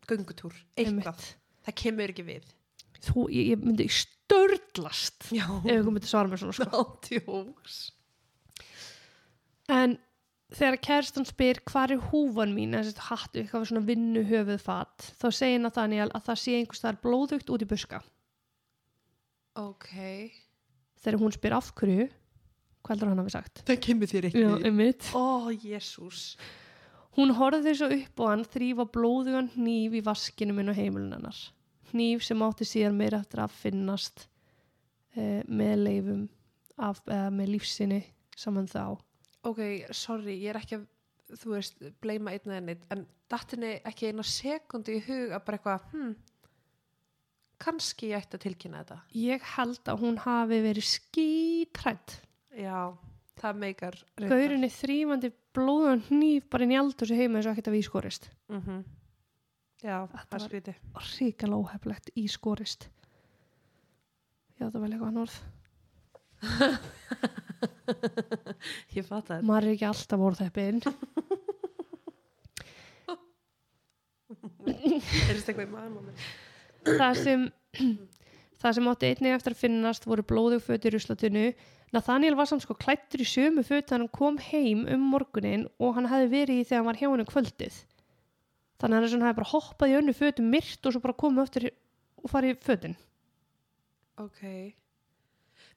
göngutúr, 0.09 0.55
eitthvað, 0.75 1.11
einmitt. 1.11 1.31
það 1.67 1.77
kemur 1.83 2.13
ekki 2.15 2.25
við 2.31 2.49
Þú, 3.01 3.23
ég, 3.33 3.47
ég 3.55 3.61
myndi 3.65 3.87
störtlast 3.89 5.29
já, 5.33 5.45
ef 5.45 5.71
ykkur 5.81 5.91
myndi 5.95 6.09
svara 6.09 6.29
mér 6.31 6.41
svona 6.41 6.53
sko. 6.57 6.67
náttjós 6.71 7.79
En 9.71 9.95
þegar 10.51 10.77
kæristan 10.83 11.25
spyr 11.29 11.61
hvað 11.69 11.93
er 11.95 12.01
húfan 12.11 12.51
mín, 12.55 12.73
eða 12.75 12.89
þessi 12.89 13.05
hattu, 13.07 13.39
eitthvað 13.43 13.67
svona 13.69 13.85
vinnu 13.87 14.23
höfuð 14.27 14.59
fatt, 14.65 15.05
þá 15.21 15.27
segir 15.31 15.61
Nathaniel 15.63 16.09
að 16.11 16.25
það 16.27 16.41
sé 16.41 16.55
einhvers 16.57 16.81
þar 16.83 16.97
blóðugt 17.05 17.53
út 17.55 17.63
í 17.63 17.67
buska. 17.69 18.01
ok, 19.55 19.87
Þegar 21.01 21.21
hún 21.21 21.33
spyr 21.35 21.55
af 21.57 21.71
hverju, 21.77 22.09
hvað 22.81 22.93
heldur 22.93 23.11
hann 23.11 23.21
hafi 23.23 23.33
sagt? 23.33 23.63
það 23.67 23.79
kemur 23.87 24.11
þér 24.11 24.27
við 24.31 24.67
einmitt. 24.69 25.07
ó, 25.17 25.49
jésús 25.53 26.35
Hún 27.17 27.33
horfði 27.35 27.73
svo 27.75 27.89
upp 27.91 28.21
og 28.23 28.29
hann 28.29 28.43
þrýfa 28.47 28.85
blóðugan 28.87 29.49
hníf 29.57 29.97
í 29.99 30.03
vaskinu 30.05 30.53
minn 30.55 30.71
og 30.71 30.77
heimilin 30.77 31.11
hennar. 31.17 31.39
Hníf 31.91 32.23
sem 32.23 32.43
átti 32.45 32.67
síðan 32.67 32.95
meira 32.95 33.19
eftir 33.19 33.41
að 33.43 33.57
finnast 33.57 34.27
eh, 35.19 35.41
með 35.43 35.73
leifum 35.81 36.21
af, 36.79 37.01
eh, 37.11 37.27
með 37.35 37.57
lífsinni 37.57 37.99
saman 38.39 38.69
þá. 38.71 38.95
ok, 39.43 39.59
sorry, 39.91 40.37
ég 40.39 40.53
er 40.53 40.61
ekki 40.61 40.77
að 40.79 40.87
þú 41.41 41.55
veist, 41.55 41.83
bleima 42.03 42.31
einn 42.31 42.51
eða 42.51 42.63
neitt 42.63 42.87
en 42.93 43.05
dattinni 43.31 43.73
ekki 43.87 44.11
eina 44.11 44.23
sekundi 44.27 44.97
í 44.99 45.03
hug 45.05 45.35
að 45.35 45.45
bara 45.47 45.59
eitthvað, 45.59 45.85
hm 45.91 46.15
kannski 47.61 48.03
ég 48.11 48.17
ætti 48.23 48.35
að 48.39 48.43
tilkynna 48.47 48.81
þetta 48.83 48.97
Ég 49.21 49.39
held 49.55 49.83
að 49.93 50.01
hún 50.03 50.17
hafi 50.25 50.57
verið 50.65 50.85
skítrætt. 50.87 52.09
já, 52.57 52.79
það 53.41 53.53
meikar 53.65 53.95
Gaurinni 54.21 54.69
þrýfandi 54.73 55.29
blóðugan 55.55 56.03
hníf 56.09 56.43
bara 56.49 56.63
inn 56.67 56.75
í 56.75 56.79
aldur 56.81 57.07
sem 57.11 57.19
heima 57.19 57.35
eins 57.39 57.47
og 57.49 57.53
ekkert 57.55 57.71
að 57.71 57.77
vískorist. 57.79 58.23
mm 58.49 58.81
já, 59.81 59.97
Þetta 60.07 60.13
það 60.13 60.21
er 60.21 60.25
var- 60.37 60.47
skrítið 60.49 60.75
Ríkala 61.21 61.55
óheflegt 61.61 62.07
ískorist. 62.15 62.81
Já, 64.61 64.65
það 64.69 64.81
vel 64.81 64.91
eitthvað 64.93 65.11
annað. 65.11 65.33
ég 68.97 69.05
fatt 69.05 69.27
það 69.29 69.41
Maður 69.45 69.65
er 69.67 69.73
ekki 69.75 69.87
alltaf 69.89 70.19
orðheppin. 70.27 70.79
er 74.71 75.35
þetta 75.35 75.51
eitthvað 75.51 75.65
í 75.65 75.71
maður 75.71 76.03
mér? 76.07 76.17
Það 76.87 77.19
sem 77.19 77.45
það 78.61 78.75
sem 78.77 78.89
átti 78.91 79.11
einnig 79.11 79.35
eftir 79.35 79.55
að 79.55 79.61
finnast 79.63 80.07
voru 80.07 80.25
blóðug 80.27 80.63
föt 80.65 80.85
í 80.85 80.91
ruslatunnu. 80.93 81.45
Nathaniel 81.91 82.37
var 82.39 82.47
samt 82.47 82.63
sko 82.63 82.75
klættur 82.79 83.23
í 83.23 83.27
sömu 83.27 83.63
föt 83.67 83.89
þegar 83.89 84.03
hann 84.03 84.11
kom 84.15 84.37
heim 84.51 84.85
um 84.91 85.07
morgunin 85.11 85.65
og 85.81 85.97
hann 85.97 86.09
hefði 86.11 86.29
verið 86.35 86.61
í 86.61 86.67
þegar 86.67 86.81
hann 86.81 86.89
var 86.91 86.99
hjá 87.01 87.07
henni 87.07 87.25
um 87.25 87.31
kvöldið. 87.31 87.79
Þannig 88.81 88.97
að 88.97 89.15
hann 89.15 89.25
hefði 89.27 89.39
bara 89.39 89.51
hoppað 89.51 89.91
í 89.91 89.97
önnu 89.99 90.15
fötum 90.17 90.51
myrt 90.53 90.85
og 90.85 90.95
svo 90.95 91.01
bara 91.03 91.19
komið 91.23 91.43
eftir 91.47 91.67
og 92.21 92.31
farið 92.31 92.53
í 92.53 92.61
fötin. 92.65 92.95
Ok. 94.21 94.41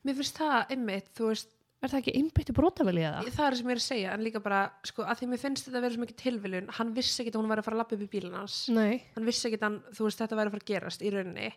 Mér 0.05 0.19
finnst 0.21 0.39
það 0.39 0.75
einmitt, 0.75 1.11
þú 1.17 1.31
veist 1.33 1.54
er 1.85 1.93
það 1.93 2.01
ekki 2.01 2.15
einbytti 2.21 2.55
brotavelið 2.57 3.07
eða? 3.09 3.21
það 3.37 3.47
er 3.47 3.57
sem 3.59 3.69
ég 3.71 3.75
er 3.77 3.81
að 3.81 3.85
segja, 3.87 4.15
en 4.15 4.25
líka 4.25 4.41
bara 4.45 4.61
sko, 4.87 5.05
að 5.05 5.21
því 5.21 5.29
mér 5.31 5.41
finnst 5.43 5.67
þetta 5.69 5.79
að 5.81 5.85
vera 5.87 5.95
svo 5.97 6.03
mikið 6.05 6.19
tilviljun 6.23 6.69
hann 6.79 6.93
vissi 6.97 7.23
ekki 7.23 7.33
að 7.35 7.39
hún 7.41 7.53
væri 7.53 7.63
að 7.63 7.69
fara 7.69 7.77
að 7.79 7.83
lappa 7.83 7.97
upp 7.97 8.05
í 8.05 8.11
bílinn 8.15 8.37
hans. 8.39 8.59
Nei, 8.75 8.95
hann 9.15 9.29
vissi 9.29 9.49
ekki 9.49 9.61
að 9.61 9.79
þú 9.97 10.09
veist, 10.09 10.21
þetta 10.23 10.39
væri 10.41 10.51
að 10.51 10.57
fara 10.57 10.65
að 10.65 10.71
gerast 10.73 11.05
í 11.05 11.13
rauninni. 11.15 11.49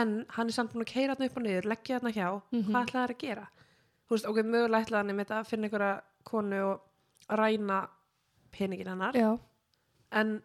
En 0.00 0.12
hann 0.36 0.50
er 0.52 0.54
samt 0.54 0.74
búin 0.74 0.84
að 0.86 0.92
keira 0.92 1.16
hann 1.16 1.26
upp 1.26 1.40
og 1.40 1.44
niður, 1.46 1.70
leggja 1.72 1.98
hann 2.00 2.14
hjá. 2.14 2.28
Mhm. 2.52 2.68
hvað 2.70 2.84
ætlaði 2.86 3.00
það 3.00 3.14
að 3.14 3.24
gera? 3.24 3.48
Þú 4.06 4.16
veist, 4.16 4.28
ok, 4.30 4.38
mögulega 4.42 4.84
ætlaði 4.84 5.00
hann 5.00 5.14
einmitt 5.14 5.34
að 5.34 5.48
finna 5.50 5.68
einhverja 5.68 6.02
konu 6.30 6.60
og 6.68 7.36
ræna 7.40 7.80
peningin 8.54 8.90
hennar. 8.90 9.14
Já, 9.18 9.30
en 10.12 10.42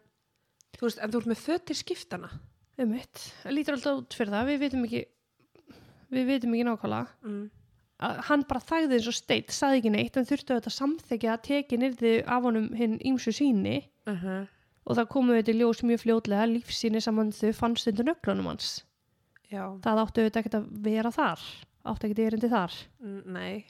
þú 0.76 0.86
veist, 0.88 0.98
en 1.02 1.10
þú 1.10 1.22
ert 1.22 1.30
með 1.32 1.42
fötir 1.42 1.78
skiptana 1.78 2.30
einmitt. 2.78 3.22
Lítur 3.48 3.76
alltaf 3.76 4.02
út 4.02 4.16
fyrir 4.16 4.34
það, 4.34 4.50
við 4.50 4.64
vitum 4.66 4.84
ekki 4.86 5.04
við 6.12 6.28
vitum 6.30 6.54
ekki 6.54 6.66
nákvæmlega. 6.68 7.14
Mm. 7.26 7.46
Hann 7.98 8.42
bara 8.48 8.60
þægði 8.60 8.98
eins 8.98 9.06
og 9.08 9.14
steitt, 9.16 9.52
saði 9.54 9.80
ekki 9.80 9.92
neitt 9.94 10.16
en 10.16 10.26
þurfti 10.28 10.52
auðvitað 10.52 10.72
að 10.72 10.76
samþekja 10.80 11.32
að 11.32 11.44
tekin 11.46 11.86
yrði 11.88 12.12
af 12.26 12.42
honum 12.42 12.68
hinn 12.76 12.98
ímsu 13.00 13.32
síni 13.32 13.78
Uh 14.06 14.22
-huh. 14.22 14.42
og 14.86 14.96
það 14.96 15.08
komu 15.08 15.32
auðvitað 15.32 15.60
ljós 15.60 15.80
mjög 15.82 16.02
fljótlega 16.04 16.44
lífsýni 16.46 17.00
saman 17.00 17.32
þau 17.32 17.52
fannst 17.52 17.88
undir 17.88 18.04
nöglunum 18.06 18.46
hans. 18.46 18.84
Já, 19.50 19.78
það 19.82 20.02
áttu 20.02 20.20
auðvitað 20.20 20.40
ekkert 20.40 20.54
að 20.54 20.68
vera 20.84 21.10
þar 21.10 21.40
áttu 21.86 22.06
ekkert 22.06 22.22
erindi 22.26 22.50
þar. 22.50 22.72
Nei. 23.26 23.64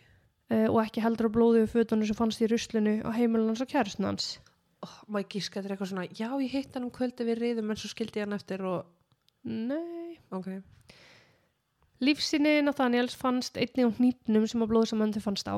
Uh, 0.47 0.69
og 0.71 0.79
ekki 0.85 1.03
heldur 1.03 1.27
á 1.27 1.35
blóðu 1.35 1.67
fötunum 1.67 2.07
sem 2.07 2.17
fannst 2.17 2.43
í 2.45 2.47
ruslinu 2.47 3.03
á 3.03 3.11
heimilin 3.11 3.51
hans 3.51 3.61
og 3.65 3.69
kærustin 3.69 4.07
hans. 4.07 4.39
Oh, 4.85 4.95
má 5.11 5.19
ég 5.19 5.29
gíska 5.33 5.59
þetta 5.59 5.67
er 5.67 5.73
eitthvað 5.75 5.91
svona 5.91 6.07
já, 6.13 6.29
ég 6.39 6.53
hitt 6.53 6.75
hann 6.77 6.85
um 6.87 6.93
kvöldi 6.95 7.25
við 7.27 7.41
riðum 7.41 7.71
en 7.73 7.77
svo 7.81 7.89
skildi 7.91 8.21
ég 8.21 8.27
hann 8.27 8.37
eftir 8.37 8.63
og 8.63 8.85
Nei. 9.47 10.19
Ok, 10.35 10.47
Lífsýni 12.01 12.59
Nathaniels 12.63 13.17
fannst 13.17 13.57
einnig 13.57 13.89
á 13.89 13.97
hnýpnum 13.97 14.45
sem 14.47 14.63
að 14.63 15.17
þau 15.17 15.25
fannst 15.31 15.49
á. 15.49 15.57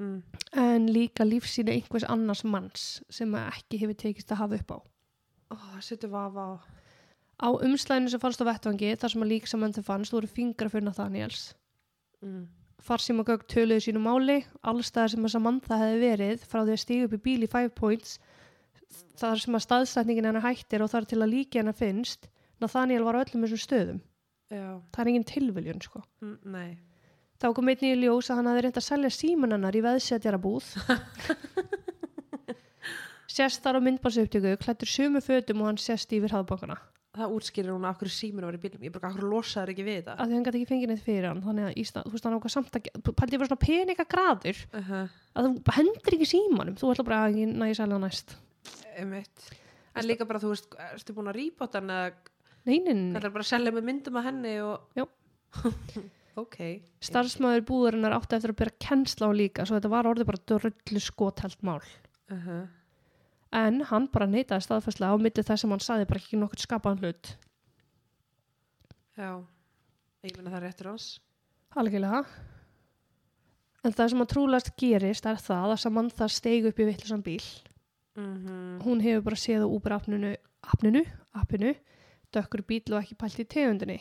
Mm. 0.00 0.22
en 0.56 0.86
líka 0.88 1.26
lífsýni 1.28 1.74
einhvers 1.74 2.06
annars 2.08 2.40
manns 2.48 2.84
sem 3.12 3.34
að 3.36 3.50
ekki 3.50 3.80
hefur 3.82 3.98
tekist 4.00 4.32
að 4.32 4.40
hafa 4.40 4.60
upp 4.60 4.70
á. 4.72 4.78
Oh, 5.52 5.74
setur 5.84 6.08
vafa 6.14 6.40
á. 6.40 6.50
Á 7.44 7.48
umslæðinu 7.52 8.08
sem 8.08 8.22
fannst 8.22 8.40
á 8.40 8.48
vettvangi 8.48 8.94
þar 8.96 9.12
sem 9.12 9.26
að 9.26 9.32
lík 9.34 9.50
saman 9.50 9.76
þau 9.76 9.82
fannst 9.84 10.16
voru 10.16 10.30
fingra 10.30 10.72
fyrir 10.72 10.86
Nathaniels 10.88 11.52
mm. 12.24 12.42
farsíma 12.80 13.26
gögn 13.28 13.48
töluðu 13.52 13.84
sínu 13.84 14.00
máli 14.00 14.40
allstæðar 14.72 15.14
sem 15.14 15.28
að 15.28 15.34
Samantha 15.36 15.80
hefði 15.82 16.02
verið 16.04 16.44
frá 16.48 16.62
því 16.62 16.76
að 16.76 16.82
stíga 16.84 17.08
upp 17.08 17.16
í 17.16 17.22
bíl 17.28 17.44
í 17.44 17.52
Five 17.52 17.72
Points 17.76 18.18
þar 19.20 19.40
sem 19.44 19.56
að 19.56 19.66
staðsætningin 19.66 20.30
hennar 20.30 20.46
hættir 20.48 20.84
og 20.84 20.92
þar 20.92 21.08
til 21.08 21.20
að 21.20 21.32
líki 21.34 21.60
hennar 21.60 21.76
finnst 21.76 22.30
Nathaniel 22.60 23.04
var 23.04 23.20
á 23.20 23.22
öllum 23.24 23.44
þessum 23.44 23.64
stöðum 23.66 24.00
já, 24.50 24.68
það 24.92 25.02
er 25.02 25.12
engin 25.12 25.28
tilviljun 25.30 25.82
sko. 25.84 26.04
Mm, 26.24 26.38
nei. 26.54 26.70
Þá 27.40 27.48
kom 27.56 27.72
einnig 27.72 27.94
í 27.94 28.00
ljós 28.02 28.28
að 28.28 28.40
hann 28.40 28.50
hafði 28.50 28.64
reynd 28.66 28.80
að 28.80 28.88
selja 28.90 29.10
síman 29.16 29.56
hennar 29.56 29.76
í 29.76 29.80
veðsetjara 29.84 30.40
búð 30.42 30.66
sérst 33.30 33.62
þar 33.64 33.80
á 33.80 33.86
myndbansaupptöku 33.86 34.56
klættur 34.60 34.90
sumu 34.90 35.22
fötum 35.24 35.62
og 35.62 35.70
hann 35.70 35.80
sérst 35.80 36.12
yfir 36.12 36.34
hafbankana 36.36 36.76
það 37.16 37.36
útskýrir 37.36 37.72
hún 37.74 37.86
að 37.86 37.96
okkur 37.96 38.12
síminu 38.14 38.46
var 38.46 38.56
í 38.56 38.60
bílum 38.62 38.84
ég 38.86 38.92
bara, 38.94 39.10
okkur 39.10 39.26
losaður 39.30 39.72
ekki 39.72 39.86
við 39.86 39.96
þetta? 40.00 40.14
Að 40.22 40.34
hann 40.34 40.44
gæti 40.46 40.60
ekki 40.60 40.70
fengið 40.70 40.92
neitt 40.92 41.02
fyrir 41.04 41.26
hann. 41.26 41.40
Þannig 41.42 41.66
að 41.66 41.80
Ísland, 41.82 42.06
þú 42.06 42.14
veist 42.14 42.28
hann 42.28 42.36
ákvað 42.36 42.54
samt 42.54 42.78
að 42.78 43.14
pældi 43.18 43.40
bara 43.40 43.50
svona 43.50 43.64
peningagraður. 43.64 44.60
Uh 44.70 44.90
-huh. 44.90 45.08
að 45.34 45.48
þú 45.48 45.74
hendur 45.78 46.16
ekki 46.16 46.28
símanum. 46.30 46.76
Þú 46.78 46.92
ætla 46.92 47.06
bara 47.08 47.24
að 47.26 47.40
næ 47.50 47.74
selja 47.74 47.98
næst. 47.98 48.36
Einmitt. 48.96 49.50
En 49.94 50.06
líka 50.06 50.24
bara, 50.24 50.38
þú 50.38 50.54
veist, 50.54 50.70
ertu 50.94 51.12
búin 51.12 51.32
að 51.32 51.38
rýbóta 51.40 51.80
hann 51.80 51.90
eða 51.90 52.12
Nei, 52.68 52.78
nei, 52.84 52.92
nei, 52.94 53.12
þetta 53.14 53.26
er 53.30 53.34
bara 53.34 53.44
að 53.46 53.52
selja 53.54 53.72
með 53.72 53.86
myndum 53.88 54.16
af 54.20 54.26
henni 54.28 54.54
og... 54.60 54.82
Já. 54.98 55.04
ok. 56.42 56.58
starfsmæður 57.02 57.64
búðurinnar 57.70 58.14
átti 58.18 58.36
eftir 58.36 58.52
að 58.52 58.58
byrja 58.60 58.76
kennsla 58.86 59.30
á 59.30 59.32
líka 59.34 59.64
svo 59.66 59.78
þetta 59.78 59.90
var 59.92 60.08
orðið 60.10 60.28
bara 60.28 60.44
dröllu 60.52 61.00
skotelt 61.02 61.62
mál 61.66 61.80
Uh 62.30 62.38
-huh. 62.46 62.68
en 63.52 63.80
hann 63.82 64.06
bara 64.06 64.26
neitaði 64.30 64.62
staðfærslega 64.62 65.10
á 65.10 65.18
milli 65.18 65.42
þess 65.42 65.60
sem 65.64 65.70
hann 65.70 65.80
saði 65.82 66.06
bara 66.06 66.20
ekki 66.20 66.38
nokkuð 66.38 66.60
skapaðan 66.62 67.00
hlut 67.02 67.32
Já. 69.18 69.42
Ég 70.22 70.36
meina 70.36 70.50
það 70.50 70.56
er 70.56 70.62
réttur 70.62 70.86
hans. 70.86 71.20
algjörlega 71.74 72.24
en 73.84 73.92
það 73.92 74.08
sem 74.08 74.18
hann 74.18 74.26
trúlegast 74.30 74.76
gerist 74.76 75.26
er 75.26 75.36
það 75.36 75.72
að 75.72 75.80
Samantha 75.82 76.28
steig 76.28 76.66
upp 76.66 76.78
í 76.78 76.84
vittlusan 76.86 77.22
bíl 77.22 77.42
Mm 78.16 78.78
hún 78.84 79.00
hefur 79.00 79.22
bara 79.22 79.36
séð 79.36 79.62
á 79.64 79.68
Uber 79.68 79.92
appinu, 79.92 80.36
appinu, 80.62 81.02
appinu 81.34 81.74
dökkur 82.34 82.62
bíl 82.66 82.94
og 82.94 83.00
ekki 83.02 83.16
pælt 83.18 83.40
í 83.42 83.46
tegundinni? 83.50 83.98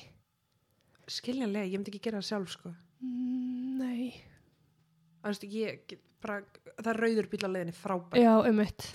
Skiljanlega, 1.09 1.65
ég 1.65 1.79
myndi 1.79 1.93
ekki 1.93 2.03
gera 2.05 2.19
það 2.21 2.27
sjálf, 2.29 2.51
sko. 2.53 2.71
mm, 3.01 3.77
nei. 3.79 4.09
Veist, 5.25 5.45
ég, 5.49 5.95
bara, 6.21 6.43
það 6.79 6.91
er 6.93 6.99
rauður 7.03 7.29
bíl 7.31 7.41
á 7.45 7.49
leiðinni 7.49 7.75
frábært. 7.75 8.19
já, 8.21 8.33
um 8.49 8.55
mitt 8.59 8.85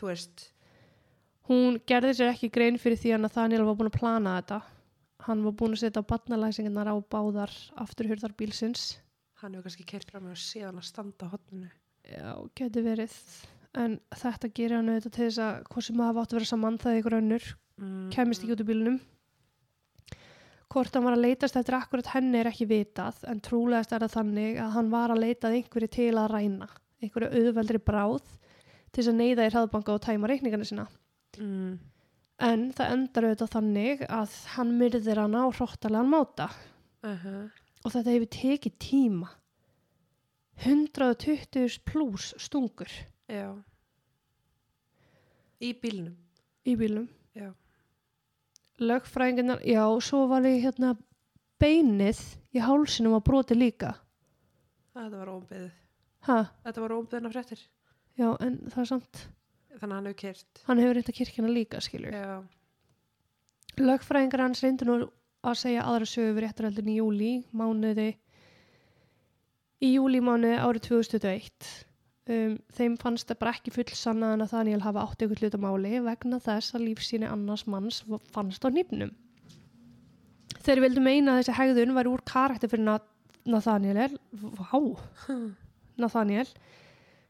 hún 1.49 1.81
gerði 1.87 2.15
sér 2.17 2.31
ekki 2.33 2.49
grein 2.53 2.79
fyrir 2.81 2.97
því 2.97 3.11
að 3.17 3.25
Nathaniel 3.27 3.65
var 3.67 3.77
búin 3.77 3.91
að 3.91 3.99
plana 3.99 4.37
þetta. 4.41 4.61
Hann 5.25 5.43
var 5.45 5.53
búin 5.53 5.75
að 5.75 5.83
setja 5.83 6.03
barnalæsingarnar 6.03 6.89
á 6.89 6.97
báðar 7.13 7.53
afturhurðar 7.81 8.33
bílsins. 8.39 8.99
Hann 9.41 9.53
hefur 9.55 9.69
kannski 9.69 9.85
keirt 9.89 10.11
fram 10.11 10.25
með 10.25 10.39
og 10.39 10.41
séðan 10.41 10.81
að 10.81 10.89
standa 10.89 11.29
á 11.29 11.33
hotninu. 11.35 11.69
já, 12.05 12.33
geti 12.57 12.81
verið. 12.85 13.13
En 13.75 13.99
þetta 14.15 14.49
gerir 14.55 14.77
hann 14.77 14.89
auðvitað 14.89 15.13
til 15.13 15.27
þess 15.27 15.39
að 15.43 15.63
hvort 15.69 15.85
sem 15.85 16.01
hafa 16.01 16.23
átt 16.23 16.33
að 16.33 16.39
vera 16.39 16.51
saman 16.53 16.79
það 16.79 16.99
ykkur 17.03 17.19
önnur 17.21 17.55
Mm. 17.75 18.11
kemist 18.15 18.45
ekki 18.45 18.55
út 18.55 18.61
úr 18.63 18.69
bílunum 18.69 19.01
hvort 20.75 20.95
hann 20.99 21.05
var 21.07 21.15
að 21.17 21.23
leitast 21.29 21.57
eftir 21.61 21.77
akkurat 21.79 22.09
henni 22.15 22.41
er 22.41 22.49
ekki 22.51 22.67
vitað 22.71 23.21
en 23.31 23.41
trúlegast 23.45 23.93
er 23.95 24.03
það 24.05 24.15
þannig 24.19 24.59
að 24.65 24.73
hann 24.77 24.91
var 24.93 25.15
að 25.15 25.23
leitað 25.25 25.57
einhverju 25.61 25.89
til 25.97 26.11
að 26.19 26.31
ræna 26.35 26.69
einhverju 27.03 27.31
auðveldri 27.41 27.81
bráð 27.87 28.25
til 28.95 29.01
þess 29.03 29.11
að 29.13 29.19
neyða 29.21 29.47
í 29.49 29.53
hraðbanka 29.55 29.95
og 29.97 30.03
tæma 30.09 30.31
reikningarnir 30.31 30.71
sína 30.73 30.87
Mm. 31.35 31.79
en 32.39 32.61
það 32.73 32.93
endar 32.95 33.25
auðvitað 33.27 33.51
þannig 33.57 34.03
að 34.07 34.35
hann 34.55 34.69
myrðir 34.79 35.19
hann 35.19 35.35
á 35.35 35.45
hróttalegan 35.51 36.11
máta 36.13 36.47
Uh 37.05 37.19
-huh. 37.25 37.51
og 37.85 37.93
þetta 37.93 38.11
hefur 38.15 38.31
tekið 38.31 38.73
tíma 38.79 39.29
120 40.63 41.79
pluss 41.85 42.35
stungur 42.39 42.89
Já. 43.29 43.51
Í 45.61 45.73
bílnum. 45.81 46.15
í 46.67 46.77
bílnum 46.77 47.09
Já. 47.35 47.53
Lögfræðingarnar, 48.81 49.61
já, 49.67 49.85
svo 50.03 50.25
var 50.31 50.43
ég 50.49 50.63
hérna 50.65 50.95
beinið 51.63 52.21
í 52.55 52.63
hálsinum 52.65 53.15
að 53.19 53.25
broti 53.29 53.55
líka 53.59 53.95
Þetta 54.95 55.19
var 55.19 55.31
óumbyðið. 55.35 55.71
ha, 56.29 56.39
Þetta 56.65 56.81
var 56.85 56.93
óumbyðina 56.99 57.31
fréttir. 57.35 57.61
já, 58.19 58.29
en 58.41 58.59
það 58.71 58.79
er 58.85 58.91
samt 58.91 59.25
Þannig 59.75 59.83
að 59.83 59.95
hann 59.97 60.07
hefur 60.07 60.19
keirt. 60.23 60.63
hann 60.67 60.79
hefur 60.79 60.95
reynda 60.95 61.13
kirkjana 61.19 61.49
líka, 61.55 61.81
skilur 61.83 62.13
Já. 62.15 62.43
lögfræðingar 63.79 64.41
hans 64.45 64.63
reyndu 64.63 64.85
nú 64.87 64.99
að 65.45 65.57
segja 65.61 65.83
aðra 65.85 66.07
sögu 66.07 66.35
við 66.37 66.45
réttaröldin 66.47 66.89
í 66.93 66.99
júli 67.01 67.33
mánuði 67.53 68.15
í 69.85 69.91
júli 69.97 70.21
mánuði 70.25 70.59
árið 70.63 70.87
2021 70.89 71.73
um, 72.31 72.55
þeim 72.77 72.97
fannst 73.01 73.29
það 73.31 73.41
bara 73.43 73.55
ekki 73.57 73.73
full 73.75 73.91
sanna 73.97 74.33
en 74.35 74.45
að 74.45 74.55
Daniel 74.57 74.83
hafa 74.85 75.05
átt 75.05 75.25
ykkur 75.27 75.43
hlutamáli 75.43 76.01
vegna 76.05 76.41
þess 76.43 76.75
að 76.77 76.87
lífsýni 76.89 77.29
annars 77.29 77.67
manns 77.71 78.03
fannst 78.35 78.65
á 78.65 78.69
nýpnum 78.73 79.13
þeir 80.65 80.81
vildu 80.85 81.03
meina 81.05 81.35
að 81.35 81.43
þessi 81.43 81.57
hegðun 81.59 81.97
var 81.97 82.09
úr 82.09 82.23
karakter 82.29 82.71
fyrir 82.73 82.87
Na- 82.87 83.01
Nathaniel 83.45 84.15
vá 84.33 84.79
Nathaniel 86.03 86.49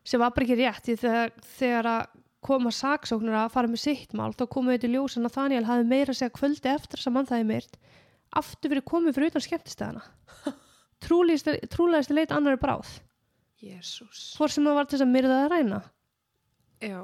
sem 0.05 0.21
var 0.21 0.35
bara 0.37 0.47
ekki 0.47 0.59
rétt 0.61 0.93
þegar, 1.01 1.33
þegar 1.57 1.89
að 1.91 2.21
koma 2.45 2.71
saksóknur 2.75 3.35
að 3.41 3.53
fara 3.55 3.71
með 3.73 3.81
sitt 3.87 4.13
mál 4.17 4.35
þá 4.37 4.45
komu 4.53 4.75
þetta 4.75 4.91
í 4.91 4.93
ljós 4.93 5.17
að 5.17 5.25
Nathaniel 5.27 5.65
hafði 5.65 5.87
meira 5.89 6.13
að 6.13 6.19
segja 6.21 6.35
kvöldi 6.37 6.71
eftir 6.75 7.01
sem 7.01 7.17
hann 7.17 7.29
það 7.31 7.41
er 7.41 7.49
myrt 7.49 7.79
aftur 8.37 8.73
verið 8.75 8.87
komið 8.91 9.17
fyrir 9.17 9.33
utan 9.33 9.45
skemmtistæðana 9.47 10.05
trúlegist 11.05 12.13
leit 12.13 12.35
annari 12.35 12.61
bráð 12.61 12.91
Jésús. 13.65 14.23
hvort 14.39 14.55
sem 14.55 14.65
það 14.65 14.79
var 14.79 14.89
til 14.89 14.99
þess 14.99 15.07
að 15.07 15.13
myrða 15.15 15.39
að 15.43 15.53
ræna? 15.55 15.81
Já. 16.85 16.99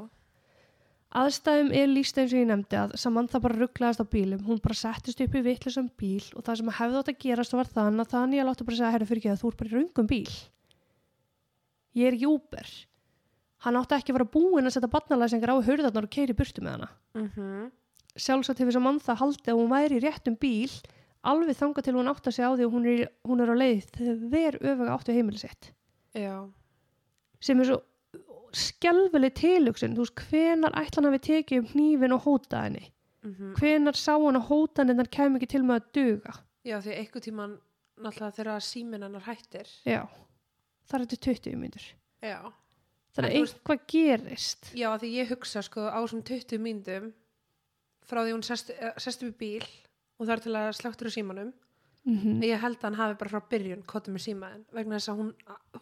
aðstæðum 1.20 1.72
er 1.74 1.88
líst 1.90 2.18
eins 2.20 2.34
og 2.34 2.38
ég 2.38 2.50
nefndi 2.50 2.78
að 2.78 2.92
Samantha 3.02 3.40
bara 3.42 3.58
rugglaðist 3.58 4.04
á 4.04 4.06
bílum. 4.06 4.44
Hún 4.46 4.60
bara 4.62 4.78
settist 4.78 5.20
upp 5.24 5.34
í 5.34 5.42
vitlisam 5.42 5.88
bíl 5.98 6.22
og 6.36 6.44
það 6.46 6.60
sem 6.60 6.70
hefði 6.78 7.00
átt 7.00 7.10
að 7.10 7.18
gerast 7.24 7.56
var 7.56 7.72
þann 7.72 8.04
að 8.04 8.12
Daniel 8.14 8.46
átti 8.52 8.66
bara 8.68 8.76
að 8.76 8.82
segja 8.82 8.94
herra 8.94 9.08
fyrir 9.10 9.22
ekki 9.24 9.32
að 9.32 9.42
þú 9.42 9.50
er 9.50 9.58
bara 9.58 9.70
í 9.70 9.74
röngum 9.74 10.10
bíl. 10.10 10.36
Ég 11.98 12.06
er 12.06 12.18
ekki 12.18 12.30
úber 12.30 12.70
hann 13.64 13.76
átti 13.76 13.96
ekki 13.98 14.12
að 14.12 14.20
vera 14.20 14.32
búinn 14.32 14.68
að 14.68 14.76
setja 14.76 14.88
barnalæsingar 14.92 15.52
á 15.52 15.56
hurðarnar 15.66 16.06
og 16.06 16.12
keiri 16.14 16.36
burtu 16.36 16.62
með 16.64 16.78
hana. 16.78 16.90
Mm 17.18 17.70
sjálfsagt 18.18 18.58
hefur 18.58 18.74
Samantha 18.74 19.14
haldið 19.18 19.52
að 19.52 19.58
hún 19.60 19.70
væri 19.70 19.98
í 19.98 20.02
réttum 20.02 20.36
bíl 20.40 20.70
alveg 21.30 21.58
þangað 21.58 21.86
til 21.86 21.94
hún 21.94 22.10
átti 22.10 22.30
að 22.30 22.36
segja 22.36 22.48
á 22.50 22.56
því 22.56 22.64
að 22.66 22.72
hún 22.74 22.88
er, 22.90 23.02
hún 23.28 23.42
er 23.44 23.52
á 23.52 23.56
leið 23.60 23.92
þegar 23.94 24.58
öfuga 24.58 24.96
áttu 24.96 25.14
heimili 25.14 25.40
sitt 25.40 25.70
Já. 26.14 26.50
sem 27.40 27.60
er 27.60 27.68
svo 27.70 27.80
skelfileg 28.56 29.34
tilugsun, 29.38 29.92
þú 29.94 30.04
veist, 30.04 30.22
hvenar 30.30 30.74
ætlan 30.80 31.06
hafi 31.06 31.20
tekið 31.28 31.60
um 31.62 31.68
hnífin 31.74 32.16
og 32.16 32.24
hóta 32.26 32.64
henni 32.66 32.88
Mm 33.20 33.52
hvenar 33.60 33.92
sá 34.00 34.14
hann 34.16 34.38
að 34.38 34.46
hótanirnar 34.48 35.08
kem 35.12 35.34
ekki 35.36 35.46
til 35.52 35.60
með 35.62 35.74
að 35.76 35.88
duga 35.92 36.32
Já, 36.64 36.78
því 36.80 36.94
einhver 36.96 37.20
tíman 37.20 37.58
náttúrulega 38.00 38.36
þegar 38.38 38.62
síminn 38.64 39.02
hennar 39.04 39.26
hættir. 39.26 39.68
já, 39.84 40.08
það 40.88 40.94
er 41.00 41.04
þetta 41.04 41.18
20 41.26 41.56
mínútur 41.60 41.84
Já. 42.24 42.38
þannig 43.12 43.30
En 43.30 43.36
að 43.36 43.36
eitthvað 43.42 43.84
gerist 43.92 44.70
Já, 44.72 44.88
því 44.96 45.10
ég 45.18 45.28
hugsa 45.34 45.62
sko 45.62 45.84
á 45.84 46.00
svona 46.08 46.24
20 46.24 46.58
mínútum 46.64 47.12
frá 48.08 48.24
því 48.24 48.32
hún 48.32 48.42
sest, 48.42 48.70
eh, 48.70 48.92
sest 48.96 49.22
upp 49.22 49.36
í 49.36 49.38
bíl 49.60 49.68
og 50.18 50.26
það 50.26 50.32
er 50.32 50.40
til 50.40 50.56
að 50.56 50.72
sláttur 50.80 51.08
á 51.08 51.12
símanum. 51.12 51.52
Mm 52.08 52.42
Ég 52.46 52.60
held 52.62 52.78
að 52.78 52.86
hann 52.88 52.98
hafi 53.00 53.18
bara 53.20 53.30
frá 53.30 53.50
byrjun 53.52 53.84
kotið 53.86 54.14
með 54.14 54.24
símaðin 54.24 54.64
vegna 54.72 54.98
þess 54.98 55.12
að 55.12 55.20
hún, 55.20 55.30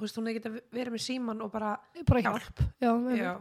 veist, 0.01 0.17
hún 0.19 0.27
hefði 0.27 0.39
getað 0.41 0.61
verið 0.75 0.93
með 0.97 1.05
síman 1.05 1.43
og 1.45 1.53
bara, 1.53 1.73
bara 2.09 2.23
Hjálp. 2.25 2.43
hjálp 2.43 2.63
já, 2.83 3.17
Já. 3.17 3.33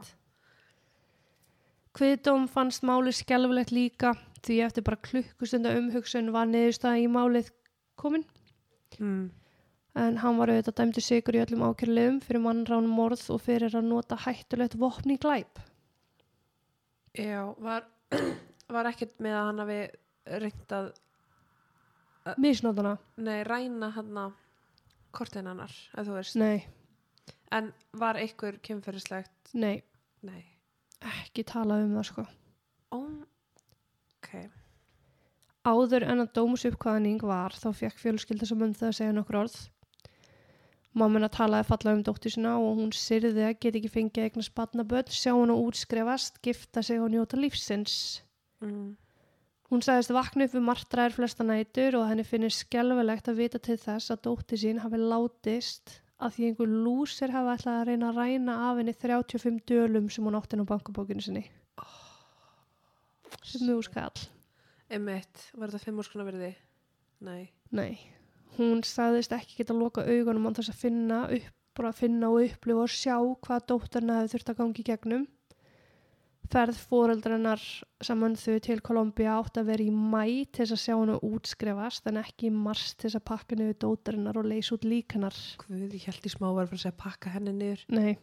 Kviðdóm 1.98 2.46
fannst 2.48 2.84
málið 2.86 3.16
skelfilegt 3.18 3.74
líka 3.74 4.14
því 4.46 4.60
eftir 4.68 4.86
bara 4.86 5.02
klukkustunda 5.02 5.74
umhugsun 5.78 6.32
var 6.36 6.46
niðurstaða 6.50 7.02
í 7.02 7.08
málið 7.10 7.50
komin 7.98 8.26
mm. 9.00 9.24
en 9.98 10.20
hann 10.22 10.38
var 10.38 10.52
auðvitað 10.54 10.78
dæmdi 10.82 11.04
sigur 11.04 11.38
í 11.38 11.42
öllum 11.44 11.66
ákjörlegum 11.68 12.22
fyrir 12.26 12.44
mannrán 12.44 12.90
morð 12.92 13.26
og 13.34 13.42
fyrir 13.46 13.74
að 13.74 13.90
nota 13.90 14.20
hættulegt 14.28 14.78
vopn 14.80 15.16
í 15.16 15.20
glæp 15.22 15.62
já, 17.18 17.42
var, 17.58 17.88
var 18.76 18.92
ekkert 18.92 19.18
með 19.24 19.40
að 19.40 19.48
hann 19.50 19.64
hafi 19.66 19.82
reynt 20.46 20.78
að, 22.28 22.42
misnótana, 22.44 22.96
nei, 23.18 23.40
ræna 23.48 23.90
hann 23.96 24.20
að 24.26 24.34
kortin 25.18 25.48
hennar, 25.50 25.74
ef 25.98 26.08
þú 26.08 26.18
veist. 26.20 26.36
nei, 26.40 26.66
En 27.52 27.70
var 27.96 28.18
einhver 28.20 28.58
kynferðislegt? 28.60 29.54
nei 29.54 29.82
Nei. 30.28 30.44
ekki 31.22 31.46
talað 31.48 31.86
um 31.86 31.94
það 31.96 32.08
sko 32.10 32.26
ok. 32.98 34.30
áður 35.68 36.06
en 36.08 36.24
að 36.26 36.34
dómusuppkvæðning 36.36 37.24
var 37.24 37.56
þá 37.56 37.70
fekk 37.76 38.02
fjölskylda 38.02 38.50
sem 38.50 38.62
um 38.62 38.74
það 38.76 38.90
að 38.92 38.98
segja 39.00 39.16
nokkur 39.16 39.42
orð 39.46 39.58
Mamma 40.98 41.28
talaði 41.30 41.68
falla 41.70 41.92
um 41.94 42.00
dóttir 42.02 42.34
sína 42.34 42.56
og 42.58 42.80
hún 42.80 42.94
syrði 42.96 43.44
að 43.46 43.60
geta 43.62 43.78
ekki 43.78 43.90
fengið 43.94 44.24
eignast 44.24 44.54
batnaböld, 44.58 45.12
sjá 45.14 45.30
hann 45.36 45.52
að 45.54 45.60
útskrefast, 45.68 46.40
gifta 46.42 46.82
sig 46.82 46.98
og 46.98 47.12
njóta 47.14 47.38
lífsins. 47.38 48.24
Mm. 48.66 48.96
Hún 49.68 49.82
sagðist 49.84 50.14
vakna 50.16 50.46
upp 50.48 50.54
við 50.56 50.64
martraðir 50.64 51.16
flesta 51.18 51.44
nætur 51.44 51.98
og 52.00 52.06
henni 52.08 52.24
finnir 52.24 52.54
skelvelegt 52.56 53.28
að 53.28 53.42
vita 53.42 53.60
til 53.60 53.76
þess 53.82 54.14
að 54.14 54.22
dóttir 54.30 54.62
sín 54.62 54.80
hafi 54.80 55.00
látist 55.02 55.98
að 56.24 56.38
því 56.38 56.46
einhver 56.48 56.72
lúsir 56.86 57.34
hafi 57.36 57.52
ætlað 57.52 57.82
að 57.82 57.90
reyna 57.90 58.12
að 58.12 58.20
ræna 58.22 58.56
af 58.70 58.80
henni 58.80 58.96
35 58.96 59.60
dölum 59.68 60.08
sem 60.14 60.24
hún 60.24 60.38
átti 60.40 60.56
inn 60.56 60.64
á 60.64 60.72
bankabókinu 60.72 61.26
sinni. 61.26 61.44
Sem 63.44 63.68
mjög 63.68 63.84
skall. 63.90 64.24
Emmett, 64.88 65.50
var 65.52 65.68
þetta 65.68 65.84
fimm 65.84 66.00
úrskona 66.00 66.26
verði? 66.28 66.54
Nei. 67.28 67.50
Nei, 67.76 68.00
hún 68.56 68.86
sagðist 68.88 69.36
ekki 69.36 69.60
geta 69.60 69.76
loka 69.76 70.06
augunum 70.08 70.48
án 70.48 70.56
þess 70.58 70.72
að 70.72 70.84
finna 70.86 71.22
upp, 71.28 71.56
bara 71.76 71.92
að 71.92 72.06
finna 72.06 72.32
og 72.32 72.46
upplifa 72.46 72.86
og 72.86 72.94
sjá 72.94 73.18
hvað 73.20 73.68
dóttarna 73.74 74.22
hefði 74.22 74.34
þurft 74.38 74.54
að 74.54 74.62
gangi 74.62 74.88
gegnum. 74.88 75.28
Ferð 76.48 76.78
fóreldrennar 76.88 77.60
saman 78.00 78.38
þau 78.40 78.60
til 78.64 78.78
Kolumbía 78.86 79.34
átt 79.36 79.60
að 79.60 79.72
vera 79.74 79.84
í 79.84 79.92
mæ 79.92 80.46
til 80.48 80.64
þess 80.64 80.76
að 80.78 80.82
sjá 80.86 80.94
hennu 80.94 81.18
útskrefast 81.28 82.08
en 82.08 82.22
ekki 82.22 82.48
í 82.48 82.54
mars 82.56 82.94
til 82.94 83.10
þess 83.10 83.20
að 83.20 83.26
pakka 83.28 83.58
niður 83.60 83.80
dóttarinnar 83.84 84.40
og 84.40 84.48
leysa 84.48 84.78
út 84.78 84.88
líkanar. 84.88 85.36
Guð, 85.60 85.84
ég 85.92 86.06
held 86.08 86.24
í 86.24 86.32
smá 86.32 86.48
var 86.48 86.70
fyrir 86.70 86.80
að 86.80 86.86
segja 86.86 87.00
pakka 87.04 87.34
henni 87.36 87.56
niður. 87.58 87.84
Nei, 87.92 88.16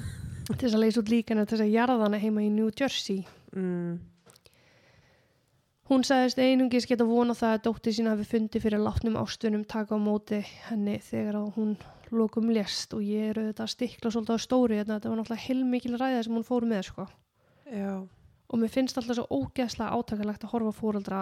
til 0.48 0.62
þess 0.62 0.76
að 0.78 0.84
leysa 0.86 1.02
út 1.02 1.12
líkanar 1.12 1.48
til 1.48 1.58
þess 1.58 1.66
að 1.66 1.74
jarða 1.74 1.98
hana 2.06 2.22
heima 2.22 2.46
í 2.46 2.52
New 2.54 2.70
Jersey. 2.72 3.26
Mm. 3.52 3.98
Hún 5.86 6.02
sagðist 6.02 6.40
einungis 6.42 6.88
geta 6.90 7.04
vona 7.06 7.36
það 7.36 7.52
að 7.58 7.60
dóttir 7.68 7.94
sín 7.94 8.08
hafi 8.10 8.24
fundið 8.26 8.64
fyrir 8.64 8.82
látnum 8.82 9.20
ástunum 9.20 9.62
taka 9.68 9.94
á 9.94 9.98
móti 10.02 10.40
henni 10.66 10.96
þegar 10.98 11.38
að 11.38 11.52
hún 11.60 11.76
lokum 12.10 12.48
lést 12.50 12.96
og 12.96 13.04
ég 13.06 13.30
eru 13.30 13.44
þetta 13.50 13.62
að 13.68 13.70
stikla 13.74 14.10
svolítið 14.10 14.34
á 14.34 14.40
stóri 14.42 14.80
þetta 14.80 15.12
var 15.12 15.20
náttúrulega 15.20 15.44
heilmikil 15.44 15.94
ræða 15.94 16.24
sem 16.26 16.34
hún 16.34 16.48
fór 16.48 16.66
með 16.66 16.88
sko. 16.88 17.06
Já, 17.72 18.08
og 18.48 18.58
mér 18.62 18.70
finnst 18.70 18.96
alltaf 18.98 19.16
svo 19.18 19.26
ógeðslega 19.30 19.90
átakalegt 19.96 20.44
að 20.46 20.52
horfa 20.54 20.72
á 20.72 20.80
fóreldra 20.80 21.20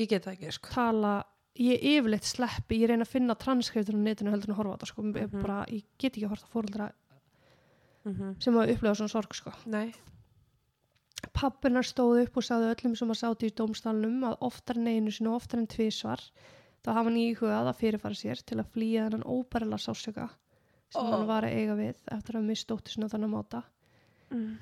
ég 0.00 0.08
get 0.08 0.24
það 0.24 0.32
ekki 0.38 0.52
sko 0.56 0.72
tala 0.72 1.14
ég 1.60 1.82
yfirleitt 1.84 2.24
sleppi, 2.24 2.78
ég 2.80 2.88
reyna 2.88 3.04
að 3.04 3.12
finna 3.12 3.34
transkriptur 3.36 3.94
á 3.94 4.00
netinu 4.00 4.30
heldur 4.32 4.48
en 4.48 4.54
að 4.54 4.60
horfa 4.62 4.72
á 4.72 4.76
þetta 4.78 4.88
sko. 4.88 5.02
ég, 5.02 5.32
Mhm. 5.32 5.42
bara, 5.42 5.66
ég 5.68 5.84
get 5.98 6.14
ekki 6.16 6.24
að 6.24 6.32
horfa 6.32 6.48
á 6.48 6.54
fóreldra 6.54 6.92
mm 8.04 8.40
sem 8.40 8.54
að 8.54 8.72
upplega 8.74 8.96
svona 8.96 9.08
sorg 9.12 9.34
sko. 9.34 9.52
nei, 9.66 9.92
Pappinar 11.32 11.84
stóð 11.86 12.24
upp 12.24 12.36
og 12.36 12.42
sagði 12.42 12.72
öllum 12.74 12.96
sem 12.98 13.08
að 13.12 13.20
sátu 13.20 13.46
í 13.46 13.52
dómstælnum 13.54 14.24
að 14.26 14.38
oftar 14.48 14.76
en 14.80 14.88
einu 14.90 15.12
og 15.28 15.36
oftar 15.38 15.58
en 15.62 15.68
tvísvar 15.70 16.18
þá 16.82 16.88
hafa 16.96 17.04
hann 17.04 17.16
íhugað 17.20 17.68
að 17.70 17.78
fyrirfara 17.78 18.18
sér 18.18 18.42
til 18.42 18.58
að 18.58 18.70
flýja 18.74 19.04
þennan 19.06 19.22
óbærilega 19.30 19.78
sásöka 19.84 20.30
sem 20.90 21.00
Ó. 21.06 21.10
hann 21.12 21.26
var 21.28 21.42
að 21.46 21.54
eiga 21.54 21.76
við 21.78 21.94
eftir 22.10 22.34
að 22.40 22.42
mist 22.48 22.66
dóttur 22.68 22.90
sinna 22.96 23.08
þannig 23.08 23.30
máta. 23.30 23.62
mm. 24.32 24.58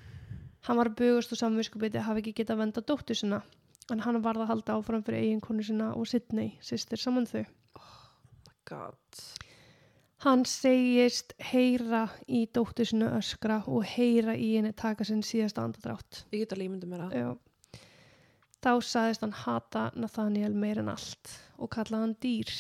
Hann 0.69 0.77
var 0.77 0.93
bugast 0.97 1.33
og 1.33 1.41
samvinskupiti 1.41 1.99
að 1.99 2.09
hafa 2.09 2.23
ekki 2.23 2.37
getað 2.43 2.57
að 2.57 2.63
venda 2.65 2.85
dóttur 2.85 3.17
sinna 3.17 3.41
en 3.91 4.03
hann 4.05 4.21
varð 4.23 4.45
að 4.45 4.53
halda 4.53 4.77
áfram 4.79 5.05
fyrir 5.07 5.25
eiginkonu 5.25 5.65
sinna 5.67 5.93
og 5.99 6.07
Sidney, 6.07 6.53
sýstir 6.63 7.01
saman 7.01 7.27
þau. 7.27 7.45
god 8.69 9.23
Hann 10.21 10.43
segist 10.45 11.33
heyra 11.41 12.03
í 12.29 12.45
dóttur 12.53 12.85
sinna 12.87 13.15
öskra 13.17 13.63
og 13.73 13.87
heyra 13.89 14.35
í 14.37 14.51
henni 14.59 14.75
taka 14.77 15.07
sinn 15.09 15.23
síðasta 15.25 15.65
andadrátt. 15.65 16.27
ég 16.31 16.45
get 16.45 16.53
alveg 16.53 16.69
ímyndið 16.69 16.91
mér 16.93 17.07
það 17.07 17.15
Já. 17.17 17.31
Þá 18.61 18.73
sagðist 18.85 19.23
hann 19.25 19.33
hata 19.33 19.87
Nathaniel 19.97 20.53
meir 20.53 20.83
en 20.83 20.93
allt 20.93 21.33
og 21.57 21.71
kallaði 21.73 22.05
hann 22.05 22.17
dýr. 22.21 22.51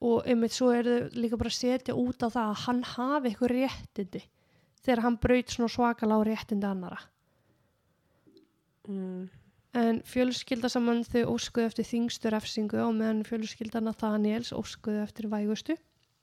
Og 0.00 0.28
einmitt 0.30 0.54
svo 0.54 0.70
er 0.72 0.86
þau 0.86 1.16
líka 1.18 1.38
bara 1.40 1.50
að 1.50 1.58
setja 1.58 1.96
út 1.98 2.22
á 2.22 2.28
það 2.30 2.44
að 2.44 2.60
hann 2.64 2.82
hafi 2.92 3.32
eitthvað 3.32 3.54
réttindi 3.56 4.22
þegar 4.80 5.02
hann 5.04 5.18
braut 5.24 5.50
svona 5.50 5.74
svakala 5.74 6.20
á 6.22 6.28
réttindi 6.30 6.70
annara. 6.70 7.00
Mm. 8.90 9.28
En 9.80 10.00
fjölskylda 10.02 10.66
saman 10.72 11.04
þau 11.06 11.36
óskuðu 11.36 11.68
eftir 11.68 11.86
þingstu 11.86 12.30
refsingu 12.34 12.80
og 12.82 12.96
meðan 12.96 13.22
fjölskylda 13.26 13.82
Nathaniels 13.84 14.50
óskuðu 14.56 15.04
eftir 15.04 15.28
vægustu. 15.30 15.76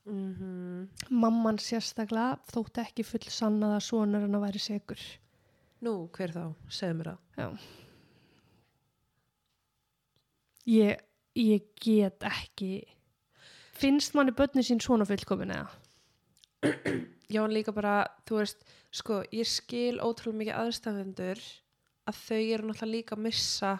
Mm 0.07 0.87
Mamman 1.09 1.57
sérstaklega 1.59 2.37
þótti 2.51 2.83
ekki 2.83 3.03
full 3.03 3.27
sannað 3.31 3.77
að 3.77 3.85
sonur 3.87 4.21
hann 4.23 4.35
að 4.35 4.45
væri 4.45 4.59
segur. 4.59 5.01
nú, 5.81 6.09
hver 6.11 6.31
þá, 6.31 6.55
segðu 6.69 6.93
mér 6.97 7.17
það 7.35 7.57
Ég, 10.67 10.97
ég 11.35 11.61
get 11.79 12.23
ekki... 12.23 12.83
Finnst 13.77 14.15
manni 14.15 14.31
börni 14.31 14.63
sín 14.63 14.79
svona 14.79 15.05
fullkomin 15.05 15.51
eða? 15.51 15.69
já, 17.29 17.43
en 17.43 17.53
líka 17.53 17.71
bara, 17.71 18.07
þú 18.27 18.41
veist 18.41 18.65
sko, 18.91 19.21
ég 19.31 19.47
skil 19.47 19.99
ótrúlega 20.01 20.39
mikið 20.41 20.59
aðstæðendur 20.63 21.43
að 22.07 22.19
þau 22.27 22.41
eru 22.53 22.67
náttúrulega 22.67 22.91
líka 22.95 23.15
að 23.17 23.23
missa 23.27 23.75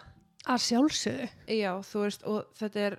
Að 0.48 0.60
sjálfsögðu. 0.64 1.28
já, 1.58 1.72
þú 1.82 2.02
veist, 2.04 2.22
og 2.24 2.46
þetta 2.56 2.80
er 2.88 2.98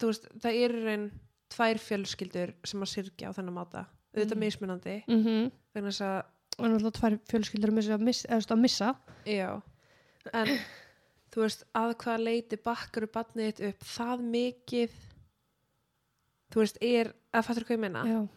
þú 0.00 0.06
veist, 0.10 0.26
það 0.42 0.58
eru 0.64 0.82
reyn 0.84 1.06
tvær 1.50 1.78
fjölskyldur 1.82 2.52
sem 2.64 2.80
að 2.84 2.92
syrkja 2.94 3.30
á 3.30 3.36
þennan 3.36 3.54
máta 3.56 3.86
Mm. 4.34 4.40
mismunandi 4.40 5.04
Mm 5.08 5.24
-hmm. 5.24 5.50
vegna 5.74 5.90
þess 5.90 6.00
að, 6.02 6.24
Og 6.58 6.66
náttúrulega 6.66 6.98
tvær 6.98 7.18
fjölskyldur 7.30 7.70
að 7.70 8.00
missa, 8.00 8.28
að 8.28 8.46
að 8.50 8.60
missa. 8.60 8.94
já 9.26 9.62
en 10.34 10.46
þú 11.30 11.40
veist, 11.42 11.64
að 11.74 11.94
hvaða 11.94 12.24
leiti 12.24 12.56
bakkar 12.56 13.02
upp 13.04 13.12
barnið 13.12 13.46
þitt 13.54 13.68
upp 13.68 13.80
það 13.84 14.20
mikið 14.30 14.90
þú 16.50 16.60
veist, 16.60 16.78
er, 16.82 17.12
að 17.32 17.44
fattur 17.46 17.64
hvað 17.64 17.76
ég 17.76 17.80
meina 17.80 18.04
Já, 18.04 18.28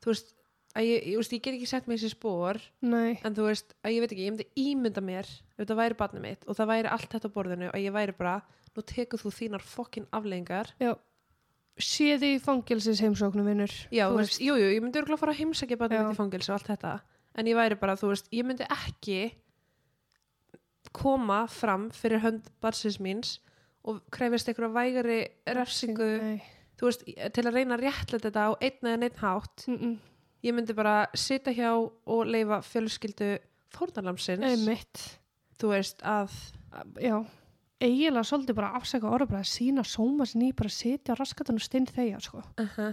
þú 0.00 0.06
veist, 0.06 0.34
að 0.76 0.86
ég, 0.86 1.06
ég, 1.10 1.16
veist, 1.18 1.32
ég 1.34 1.42
get 1.42 1.54
ekki 1.56 1.66
sett 1.66 1.86
með 1.90 1.98
þessi 1.98 2.10
spór 2.14 2.60
en 3.26 3.34
þú 3.36 3.46
veist, 3.48 3.74
að 3.82 3.94
ég 3.96 4.00
veit 4.04 4.12
ekki, 4.14 4.26
ég 4.26 4.34
myndi 4.34 4.48
ímynda 4.70 5.02
mér 5.02 5.26
ef 5.26 5.58
þetta 5.64 5.76
væri 5.80 5.98
barnið 5.98 6.22
mitt 6.22 6.44
og 6.46 6.56
það 6.58 6.70
væri 6.72 6.88
allt 6.94 7.10
þetta 7.14 7.30
á 7.30 7.34
borðinu 7.36 7.68
og 7.72 7.78
ég 7.80 7.92
væri 7.92 8.12
bara, 8.18 8.36
nú 8.76 8.82
tekur 8.86 9.18
þú 9.18 9.32
þínar 9.34 9.64
fokkin 9.66 10.06
afleðingar 10.12 10.74
Já. 10.78 10.94
Sé 11.80 12.16
þið 12.20 12.34
í 12.36 12.40
fangilsis 12.44 13.00
heimsóknum 13.00 13.46
vinnur. 13.46 13.72
Veist, 13.90 14.40
jú, 14.42 14.52
ég 14.58 14.82
myndi 14.82 15.00
örgulega 15.00 15.16
fara 15.22 15.32
að 15.32 15.38
heimsækja 15.40 15.78
barnið 15.80 16.02
mitt 16.04 16.12
í 16.12 16.18
fangils 16.18 16.48
og 16.50 16.58
allt 16.58 16.66
þetta 16.68 17.00
en 17.40 17.46
ég 17.46 17.56
væri 17.56 17.78
bara, 17.80 17.94
þú 17.96 18.10
veist, 18.12 18.28
ég 18.34 18.44
myndi 18.44 18.66
ekki 18.68 19.20
koma 20.96 21.44
fram 21.48 21.88
fyrir 21.94 22.20
hönd 22.24 22.50
barsins 22.62 22.98
míns 23.02 23.38
og 23.86 24.02
krefist 24.12 24.48
einhverja 24.50 24.74
vægari 24.74 25.20
refsingu, 25.56 26.08
Nei. 26.20 26.42
þú 26.76 26.88
veist, 26.90 27.04
til 27.06 27.46
að 27.46 27.54
reyna 27.56 27.78
að 27.78 27.86
réttlega 27.86 28.26
þetta 28.26 28.44
á 28.44 28.50
einn 28.60 28.90
eða 28.90 29.08
einn 29.08 29.20
hátt 29.22 29.66
Mm 29.68 29.78
-mm. 29.78 29.96
Ég 30.44 30.54
myndi 30.56 30.76
bara 30.76 31.06
sita 31.14 31.52
hjá 31.52 31.72
og 31.76 32.24
leifa 32.26 32.60
fjölskyldu 32.64 33.34
fórnarlamsins, 33.74 34.44
Einmitt. 34.44 35.04
þú 35.60 35.74
veist, 35.74 36.02
að 36.02 36.32
Já. 37.02 37.18
Eiginlega 37.80 38.26
svolítið 38.28 38.56
bara 38.58 38.74
afsaka 38.76 39.08
orðabræð 39.08 39.46
sína 39.48 39.82
sóma 39.88 40.26
sinni 40.28 40.50
í 40.50 40.56
bara 40.56 40.68
að 40.68 40.76
sitja 40.76 41.14
og 41.16 41.62
stinn 41.64 41.86
þeia, 41.86 42.20
sko. 42.20 42.42
uh 42.58 42.92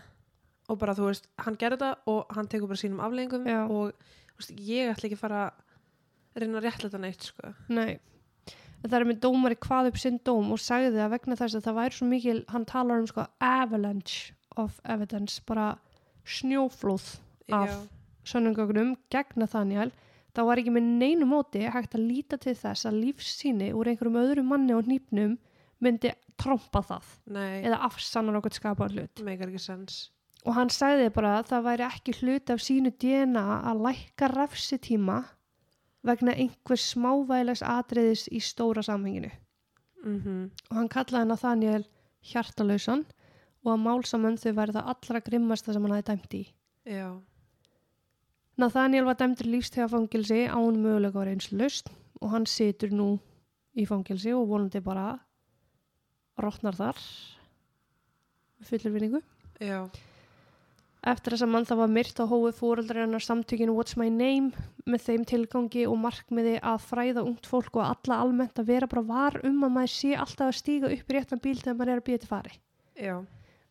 og 0.67 0.75
bara, 0.79 0.93
þú 0.95 1.07
veist, 1.07 1.27
hann 1.39 1.55
gerði 1.55 1.79
það 1.79 2.09
og 2.11 2.33
hann 2.35 2.47
tekur 2.51 2.67
bara 2.67 2.81
sínum 2.81 3.03
afleggingum 3.03 3.45
og 3.71 3.93
veist, 4.35 4.51
ég 4.59 4.91
ætla 4.91 5.07
ekki 5.07 5.15
að 5.15 5.21
fara 5.21 5.43
að 5.47 6.41
reyna 6.41 6.59
að 6.59 6.65
réttlega 6.67 6.99
neitt, 6.99 7.23
sko 7.23 7.53
Nei. 7.71 7.99
Það 8.83 8.97
er 8.99 9.05
með 9.09 9.21
dómari 9.23 9.57
hvað 9.63 9.87
upp 9.91 9.97
sinn 10.01 10.19
dóm 10.27 10.51
og 10.53 10.59
sagði 10.61 10.99
að 11.01 11.13
vegna 11.15 11.37
þess 11.39 11.57
að 11.57 11.63
það 11.65 11.77
væri 11.79 11.97
svo 11.97 12.07
mikil, 12.07 12.41
hann 12.51 12.67
talar 12.67 12.99
um 12.99 13.07
sko 13.07 13.25
avalanche 13.39 14.35
of 14.57 14.81
evidence, 14.83 15.39
bara 15.47 15.77
snjóflóð 16.27 17.07
af 17.53 17.73
sönnungögnum 18.27 18.95
gegn 19.13 19.43
Nathaniel 19.43 19.91
þá 20.35 20.43
var 20.49 20.61
ekki 20.61 20.73
með 20.75 20.89
neinu 21.01 21.29
móti 21.29 21.63
hægt 21.63 21.95
að 21.95 22.07
líta 22.09 22.39
til 22.41 22.55
þess 22.57 22.87
að 22.89 22.99
lífsýni 23.05 23.71
úr 23.73 23.91
einhverjum 23.91 24.19
öðrum 24.21 24.51
manni 24.51 24.75
og 24.75 24.89
nýpnum 24.89 25.37
myndi 25.83 26.11
trompa 26.37 26.83
það 26.85 27.09
Nei, 27.33 27.63
eða 27.65 27.81
afsanna 27.87 28.33
nokkuð 28.35 28.59
skapaðan 28.59 28.97
hlut. 28.97 29.23
Meikar 29.25 29.49
ekki 29.49 29.63
sens 29.63 30.07
og 30.47 30.55
hann 30.55 30.71
sagði 30.71 31.09
bara 31.15 31.37
að 31.39 31.49
það 31.51 31.65
væri 31.65 31.85
ekki 31.87 32.13
hlut 32.21 32.53
af 32.53 32.63
sínu 32.63 32.93
DNA 33.01 33.45
að 33.67 33.81
lækka 33.87 34.29
refsitíma 34.31 35.17
vegna 36.07 36.35
einhvers 36.39 36.85
smávægilegs 36.93 37.63
atriðis 37.67 38.27
í 38.31 38.39
stóra 38.43 38.83
samhenginu. 38.85 39.31
Mm 40.05 40.51
og 40.69 40.75
hann 40.77 40.91
kallaði 40.93 41.31
Nathaniel 41.31 41.83
hjartalausan 42.31 43.03
og 43.65 43.73
að 43.73 43.83
málsamönn 43.83 44.39
þau 44.39 44.53
væri 44.59 44.75
það 44.77 44.91
allra 44.93 45.23
grimmasta 45.25 45.73
sem 45.73 45.83
hann 45.83 45.95
hafi 45.97 46.07
dæmt 46.11 46.37
í. 46.37 46.43
Já, 46.87 47.09
Nathaniel 48.57 49.05
var 49.05 49.17
dæmdur 49.19 49.45
lífstegafangilsi 49.53 50.47
án 50.49 50.79
mögulega 50.81 51.13
var 51.19 51.29
eins 51.29 51.51
löst 51.53 51.91
og 52.21 52.31
hann 52.33 52.47
situr 52.49 52.89
nú 52.89 53.19
í 53.77 53.85
fangilsi 53.85 54.33
og 54.33 54.47
vonandi 54.49 54.81
bara 54.81 55.19
rótnar 56.41 56.73
þar 56.77 56.97
með 58.57 58.71
fullur 58.71 58.95
vinningu. 58.95 59.21
já, 59.61 59.85
Eftir 61.07 61.35
þess 61.35 61.45
að 61.45 61.51
mann 61.53 61.65
það 61.69 61.79
var 61.83 61.91
myrt 61.93 62.17
á 62.19 62.25
hóið 62.25 62.57
fóreldrar 62.57 63.03
hennar 63.05 63.23
samtökinu 63.23 63.75
What's 63.77 63.95
My 63.95 64.09
Name 64.09 64.49
með 64.89 65.05
þeim 65.05 65.25
tilgangi 65.29 65.85
og 65.87 66.01
markmiði 66.01 66.57
að 66.59 66.81
fræða 66.89 67.23
ungt 67.29 67.45
fólk 67.47 67.77
og 67.77 67.85
alla 67.85 68.17
almennt 68.25 68.57
að 68.57 68.73
vera 68.73 68.89
bara 68.89 69.05
var 69.05 69.37
um 69.45 69.61
að 69.63 69.75
maður 69.77 69.93
sé 69.93 70.15
alltaf 70.17 70.49
að 70.49 70.57
stíga 70.57 70.89
upp 70.97 71.13
í 71.13 71.15
réttan 71.15 71.43
bíl 71.45 71.59
þegar 71.61 71.77
maður 71.77 71.93
er 71.93 72.01
að 72.01 72.07
býja 72.09 72.23
til 72.25 72.31
fari. 72.33 72.57
já, 72.97 73.15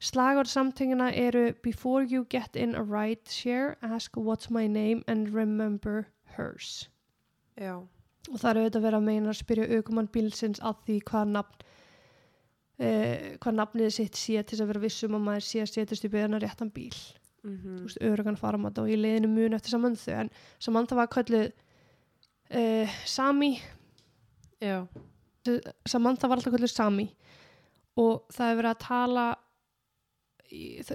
Slagur 0.00 0.44
samtöngina 0.44 1.10
eru 1.14 1.52
Before 1.62 2.04
you 2.04 2.24
get 2.28 2.56
in 2.56 2.74
a 2.74 2.82
ride 2.82 3.28
share, 3.28 3.76
ask 3.82 4.16
what's 4.16 4.50
my 4.50 4.66
name 4.66 5.02
and 5.06 5.28
remember 5.34 6.06
hers. 6.36 6.88
já, 7.56 7.80
Og 8.28 8.40
það 8.42 8.50
er 8.50 8.58
auðvitað 8.60 8.82
verið 8.82 8.98
að 8.98 9.06
meina 9.06 9.30
að 9.30 9.38
spyrja 9.38 9.66
aukumann 9.78 10.08
bílsins 10.12 10.60
að 10.60 10.80
því 10.86 10.96
hvað 11.08 11.30
nafn 11.36 11.62
uh, 12.82 13.36
hvað 13.40 13.54
nafnið 13.56 13.92
sitt 13.94 14.18
sé 14.18 14.42
til 14.42 14.58
að 14.60 14.72
vera 14.72 14.82
vissum 14.82 15.16
að 15.16 15.24
maður 15.28 15.46
sé 15.46 15.62
að 15.62 15.72
setjast 15.72 16.04
í 16.04 16.10
þennan 16.12 16.42
réttan 16.42 16.72
bíl. 16.74 16.92
mm 17.46 17.56
Þú 17.62 17.86
veist, 17.86 18.02
örugan 18.02 18.36
farmat 18.36 18.78
og 18.82 18.90
í 18.90 18.98
leiðinu 19.00 19.30
mun 19.32 19.56
eftir 19.56 19.76
samöndu 19.76 20.12
en 20.12 20.30
samönda 20.58 20.98
var 20.98 21.08
kölluð 21.08 21.52
uh, 22.50 22.98
Sami. 23.06 23.54
Já, 24.60 24.84
Samantha 25.86 26.28
var 26.28 26.40
alltaf 26.40 26.52
kallið 26.52 26.72
Sami. 26.72 27.08
Og 27.96 28.26
það 28.34 28.50
er 28.50 28.56
verið 28.60 28.72
að 28.74 28.82
tala 28.84 29.26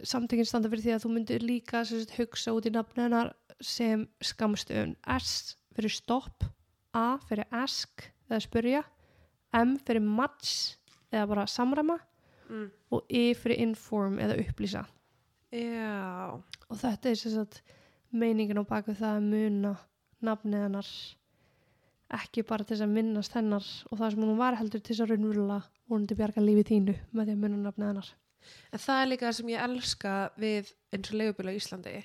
samtökinn 0.07 0.47
standa 0.47 0.69
fyrir 0.71 0.85
því 0.85 0.93
að 0.95 1.03
þú 1.05 1.11
myndir 1.15 1.45
líka 1.45 1.83
sagt, 1.87 2.15
hugsa 2.17 2.53
út 2.55 2.67
í 2.67 2.73
nafni 2.73 3.03
hennar 3.05 3.33
sem 3.61 4.07
skamstöðun 4.23 4.95
S 5.17 5.57
fyrir 5.75 5.93
stopp, 5.93 6.45
A 6.93 7.19
fyrir 7.27 7.47
ask 7.55 8.07
eða 8.29 8.41
spyrja, 8.43 8.81
M 9.55 9.77
fyrir 9.79 10.03
match 10.03 10.77
eða 11.11 11.27
bara 11.31 11.47
samræma 11.47 11.99
mm. 12.49 12.67
og 12.95 13.05
E 13.07 13.31
fyrir 13.37 13.61
inform 13.63 14.19
eða 14.23 14.39
upplýsa. 14.43 14.85
Já, 15.51 16.39
og 16.71 16.79
þetta 16.79 17.11
er 17.11 17.19
sagt 17.19 17.61
meiningin 18.11 18.59
á 18.59 18.63
baku 18.67 18.95
það 18.95 19.17
að 19.17 19.27
muna 19.31 19.73
nafnið 20.23 20.65
hennar 20.65 20.91
ekki 22.15 22.43
bara 22.47 22.63
til 22.63 22.75
þess 22.75 22.85
að 22.85 22.95
minnast 22.95 23.35
hennar 23.35 23.67
og 23.89 23.99
það 23.99 24.13
sem 24.13 24.25
hún 24.25 24.39
var 24.39 24.57
heldur 24.59 24.83
til 24.83 24.93
þess 24.93 25.05
að 25.05 25.13
raunverulega 25.13 25.61
vonandi 25.91 26.17
bjarga 26.19 26.43
lífið 26.43 26.69
þínu 26.71 26.95
með 27.11 27.29
því 27.29 27.35
að 27.35 27.41
munna 27.43 27.61
nafnið 27.65 27.89
hennar 27.91 28.11
En 28.71 28.79
það 28.79 29.01
er 29.01 29.11
líka 29.11 29.27
það 29.27 29.37
sem 29.39 29.51
ég 29.53 29.65
elska 29.67 30.15
við 30.41 30.73
eins 30.91 31.11
og 31.11 31.19
leigubíl 31.19 31.51
á 31.51 31.57
Íslandi 31.57 31.97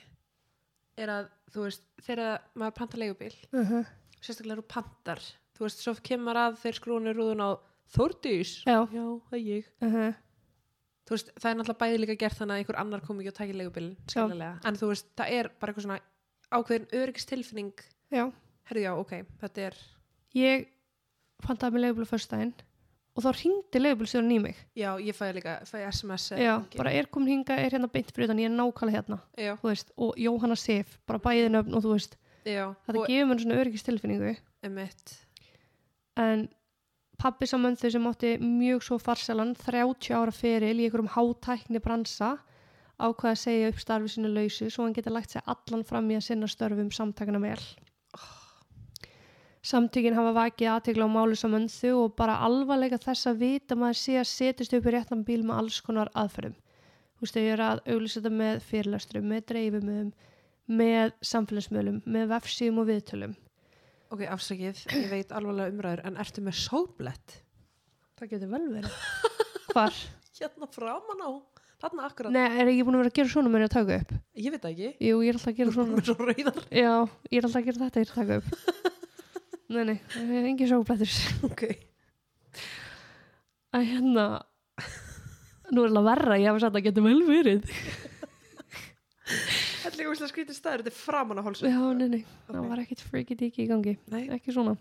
er 0.97 1.13
að, 1.13 1.31
þú 1.53 1.65
veist, 1.67 1.89
þegar 2.07 2.45
maður 2.55 2.77
pantar 2.79 3.03
leigubíl, 3.03 3.35
uh 3.53 3.71
-huh. 3.71 3.87
sérstaklega 4.21 4.57
eru 4.57 4.63
pantar, 4.63 5.21
þú 5.57 5.67
veist, 5.67 5.83
svo 5.83 5.95
kemur 6.03 6.37
að 6.37 6.61
þeir 6.63 6.75
skrúinu 6.75 7.13
rúðun 7.13 7.45
á 7.45 7.51
Þórdís. 7.87 8.65
Já. 8.67 8.83
Já, 8.91 9.05
það 9.31 9.37
er 9.39 9.45
ég. 9.47 9.67
Uh 9.81 9.93
-huh. 9.95 10.15
Þú 11.07 11.15
veist, 11.15 11.29
það 11.39 11.51
er 11.51 11.57
náttúrulega 11.57 11.83
bæði 11.83 11.99
líka 12.03 12.19
gert 12.19 12.39
þannig 12.39 12.55
að 12.55 12.59
einhver 12.59 12.79
annar 12.81 13.01
kom 13.01 13.21
ekki 13.21 13.31
og 13.31 13.37
tækir 13.39 13.59
leigubílinn, 13.61 13.97
skiljulega 14.11 14.61
en 14.67 14.75
þú 14.75 14.87
veist, 14.91 15.07
það 15.17 15.29
er 15.37 15.49
bara 15.61 15.73
eitthvað 15.73 15.87
svona 15.87 16.01
ákveðin 16.51 16.89
öryggistilfinning, 16.93 17.85
Já, 18.11 18.33
herðu 18.65 18.83
já, 18.83 18.93
ok 18.99 19.13
þetta 19.41 19.61
er, 19.69 19.77
ég 20.35 20.67
pantaði 21.47 21.73
mig 21.73 21.85
leigubíl 21.85 22.07
á 22.07 22.13
föstudaginn 22.13 22.55
og 23.17 23.25
þá 23.25 23.31
ringdi 23.39 23.81
leigubílstjórinn 23.81 24.35
í 24.35 24.39
mig. 24.45 24.59
Já, 24.77 24.91
ég 25.01 25.17
fæði 25.17 25.39
líka 25.39 25.57
fæði 25.69 25.87
SMS 25.89 26.27
Já, 26.37 26.53
bara 26.77 26.93
er 26.93 27.09
komin 27.09 27.33
hinga, 27.33 27.57
er 27.57 27.73
hérna 27.73 27.89
beint 27.93 28.13
fyrir 28.13 28.29
utan, 28.29 28.43
ég 28.43 28.51
er 28.51 28.57
nákvæmlega 28.57 29.01
hérna 29.01 29.21
já, 29.41 29.55
þú 29.63 29.71
veist, 29.71 29.93
og 29.97 30.21
Jóhanna 30.21 30.59
Sif, 30.61 30.99
bara 31.09 31.23
bæði 31.25 31.49
nöfn 31.55 31.79
og 31.79 31.87
þú 31.87 31.95
veist, 31.95 32.19
já, 32.45 32.67
þetta 32.85 33.01
og 33.01 33.09
gefur 33.09 33.31
mér 33.31 33.43
svona 33.43 33.61
öryggistilfinningu. 33.63 34.35
En 36.17 36.47
pappi 37.21 37.49
saman 37.49 37.77
þau 37.81 37.91
sem 37.93 38.09
átti 38.11 38.33
mjög 38.43 38.85
svo 38.85 38.99
farsalan 39.01 39.55
30 39.59 40.13
ára 40.17 40.35
feril 40.35 40.77
í 40.77 40.87
einhverjum 40.87 41.13
hátækni 41.15 41.81
bransa 41.85 42.37
ákvaða 42.97 43.33
að 43.35 43.43
segja 43.43 43.71
upp 43.73 43.81
starfi 43.81 44.13
sínu 44.13 44.33
lausu 44.33 44.69
svo 44.73 44.87
hann 44.87 44.97
geti 44.97 45.13
lagt 45.13 45.33
sig 45.33 45.45
allan 45.45 45.85
fram 45.85 46.09
í 46.13 46.17
að 46.17 46.27
sinna 46.29 46.49
störfum 46.49 46.93
samtakana 46.93 47.41
vel 47.43 47.61
Samtökin 49.67 50.15
hafa 50.15 50.33
vakið 50.37 50.69
aðtegla 50.77 51.09
á 51.09 51.11
málu 51.11 51.35
saman 51.39 51.65
þau 51.73 52.05
og 52.05 52.13
bara 52.19 52.37
alvarleika 52.47 52.99
þess 53.03 53.27
að 53.33 53.41
vita 53.43 53.75
að 53.75 53.81
maður 53.83 53.99
sé 53.99 54.15
að 54.21 54.29
setjast 54.31 54.77
upp 54.79 54.87
í 54.87 54.93
réttan 54.95 55.25
bíl 55.27 55.41
með 55.49 55.57
alls 55.63 55.81
konar 55.83 56.11
aðferðum. 56.15 56.55
Þú 57.17 57.25
veist, 57.25 57.35
þau 57.39 57.47
eru 57.55 57.65
að 57.67 57.81
auglýsa 57.91 58.21
þetta 58.21 58.33
með 58.37 58.61
fyrirlestrum, 58.69 59.27
með 59.33 59.43
dreifumöðum, 59.51 60.13
með 60.79 61.15
samfélagsmiðlum, 61.33 61.99
með 62.15 62.29
vefsíum 62.35 62.79
og 62.83 62.89
viðtölum. 62.93 63.35
ok, 64.15 64.23
afsakið, 64.37 64.85
ég 64.95 65.09
veit 65.11 65.33
alvarlega 65.35 65.73
umræður 65.75 66.05
en 66.07 66.17
ertu 66.23 66.45
með 66.47 66.55
sóblett 66.63 67.41
Það 68.17 68.31
getur 68.31 68.49
vel 68.55 68.63
verið. 68.71 68.93
Hvar? 69.73 69.97
hérna 70.39 70.69
framan 70.73 71.25
á, 71.27 71.31
þarna 71.83 72.07
akkurat 72.07 72.33
Nei, 72.33 72.45
er 72.61 72.71
ég 72.71 72.85
búin 72.87 72.97
að 72.97 73.03
vera 73.03 73.11
að 73.13 73.19
gera 73.19 73.33
svona 73.35 73.51
með 73.53 73.67
að 73.67 73.75
taka 73.75 73.99
upp? 74.01 74.13
ég 74.37 74.55
veit 74.55 74.69
ekki, 74.71 74.93
Jú, 75.09 75.19
ég 75.25 75.33
er 75.33 75.41
alltaf 75.41 75.51
að 75.53 75.59
gera 75.59 75.75
svona. 75.75 75.97
með 75.99 76.07
svo 76.07 76.17
rauðar 76.23 76.63
Já, 76.71 76.93
ég 77.33 77.41
er 77.41 77.49
alltaf 77.49 77.61
að 77.61 77.67
gera 77.71 77.83
þetta, 77.83 78.05
ég 78.05 78.07
er 78.07 78.13
að 78.13 78.21
taka 78.21 78.39
upp. 78.41 78.93
Nei, 79.73 79.83
nei, 79.89 79.97
það 80.13 80.35
er 80.39 80.45
engin 80.53 80.69
sóblættur. 80.71 81.15
ok, 81.51 81.63
Æ, 83.75 83.79
hérna, 83.83 84.27
nú 85.75 85.83
er 85.85 85.91
það 85.97 86.07
verra, 86.07 86.37
ég 86.41 86.49
hafa 86.53 86.63
sagt 86.63 86.71
að 86.71 86.79
það 86.79 86.87
getur 86.87 87.05
vel 87.09 87.23
verið. 87.27 87.67
þetta 89.27 89.91
er 89.91 89.99
líka 89.99 90.13
úrslega 90.13 90.31
skrítið 90.31 90.57
staður 90.57 90.85
þetta 90.85 90.93
er 90.93 90.99
framan 91.01 91.41
á 91.43 91.47
hálsum 91.47 91.69
Já, 91.69 91.81
nei, 91.99 92.07
nei, 92.13 92.23
það 92.47 92.61
Ok. 92.63 92.69
var 92.71 92.83
ekkit 92.85 93.03
freaky 93.11 93.37
deaky 93.43 93.65
í 93.67 93.69
gangi. 93.71 93.97
Nei. 94.13 94.23
Ekki 94.39 94.55
svona. 94.55 94.77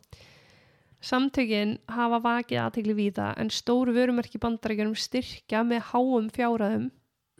Samtökin 1.05 1.75
hafa 1.91 2.17
vakið 2.23 2.61
aðtegli 2.63 2.95
víða 2.97 3.31
en 3.41 3.49
stóru 3.53 3.93
vörumerki 3.93 4.39
bandarækjunum 4.41 4.95
styrkja 4.97 5.61
með 5.67 5.83
háum 5.91 6.29
fjárhæðum 6.33 6.87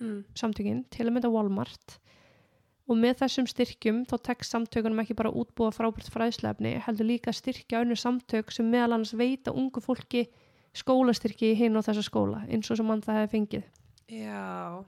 mm. 0.02 0.20
samtökin 0.38 0.84
til 0.94 1.08
að 1.08 1.16
mynda 1.16 1.32
Walmart 1.34 1.96
og 2.86 3.00
með 3.02 3.22
þessum 3.24 3.48
styrkjum 3.50 4.04
þá 4.10 4.16
tekst 4.30 4.54
samtökunum 4.54 5.02
ekki 5.02 5.18
bara 5.18 5.34
útbúa 5.34 5.72
frábært 5.74 6.12
fræðslefni 6.14 6.76
heldur 6.86 7.10
líka 7.10 7.34
styrkja 7.34 7.82
önnur 7.82 8.00
samtök 8.00 8.54
sem 8.54 8.68
meðal 8.70 8.98
annars 8.98 9.16
veita 9.18 9.54
ungu 9.54 9.82
fólki 9.82 10.28
skólastyrki 10.76 11.54
í 11.54 11.60
hinn 11.60 11.78
og 11.80 11.86
þessa 11.88 12.06
skóla 12.06 12.44
eins 12.50 12.70
og 12.70 12.78
sem 12.80 12.88
mann 12.88 13.04
það 13.06 13.22
hefði 13.22 13.34
fengið. 13.36 13.70
já, 14.12 14.84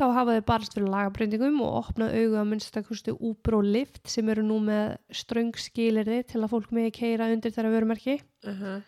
Þá 0.00 0.04
hafa 0.16 0.34
þau 0.36 0.44
barist 0.48 0.76
fyrir 0.76 0.92
lagabreytingum 0.94 1.58
og 1.60 1.74
opnað 1.82 2.14
augu 2.16 2.36
að 2.40 2.46
minnstakosti 2.48 3.12
Uber 3.12 3.56
og 3.58 3.66
Lyft 3.74 4.06
sem 4.08 4.28
eru 4.32 4.44
nú 4.46 4.60
með 4.64 4.94
ströng 5.12 5.50
skilirði 5.60 6.22
til 6.30 6.40
að 6.40 6.52
fólk 6.54 6.70
megi 6.72 6.94
keira 7.00 7.26
undir 7.32 7.52
þeirra 7.52 7.72
vörumerki 7.74 8.14
uh 8.20 8.62
-huh. 8.62 8.78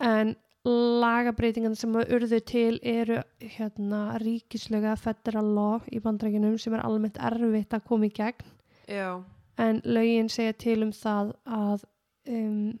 en 0.00 0.36
lagabreytingan 0.66 1.76
sem 1.78 1.94
urðu 1.96 2.40
til 2.44 2.78
eru 2.84 3.20
hérna 3.40 4.18
ríkislega 4.20 4.92
federal 5.00 5.54
law 5.56 5.86
í 5.88 6.02
bandrækjunum 6.04 6.58
sem 6.60 6.74
er 6.76 6.84
almennt 6.84 7.16
erfitt 7.16 7.76
að 7.76 7.86
koma 7.88 8.10
í 8.10 8.12
gegn. 8.12 8.52
Já, 8.90 9.22
en 9.60 9.80
lögin 9.84 10.28
segja 10.32 10.56
til 10.58 10.82
um 10.84 10.92
það 10.92 11.32
að 11.46 11.86
um, 12.28 12.78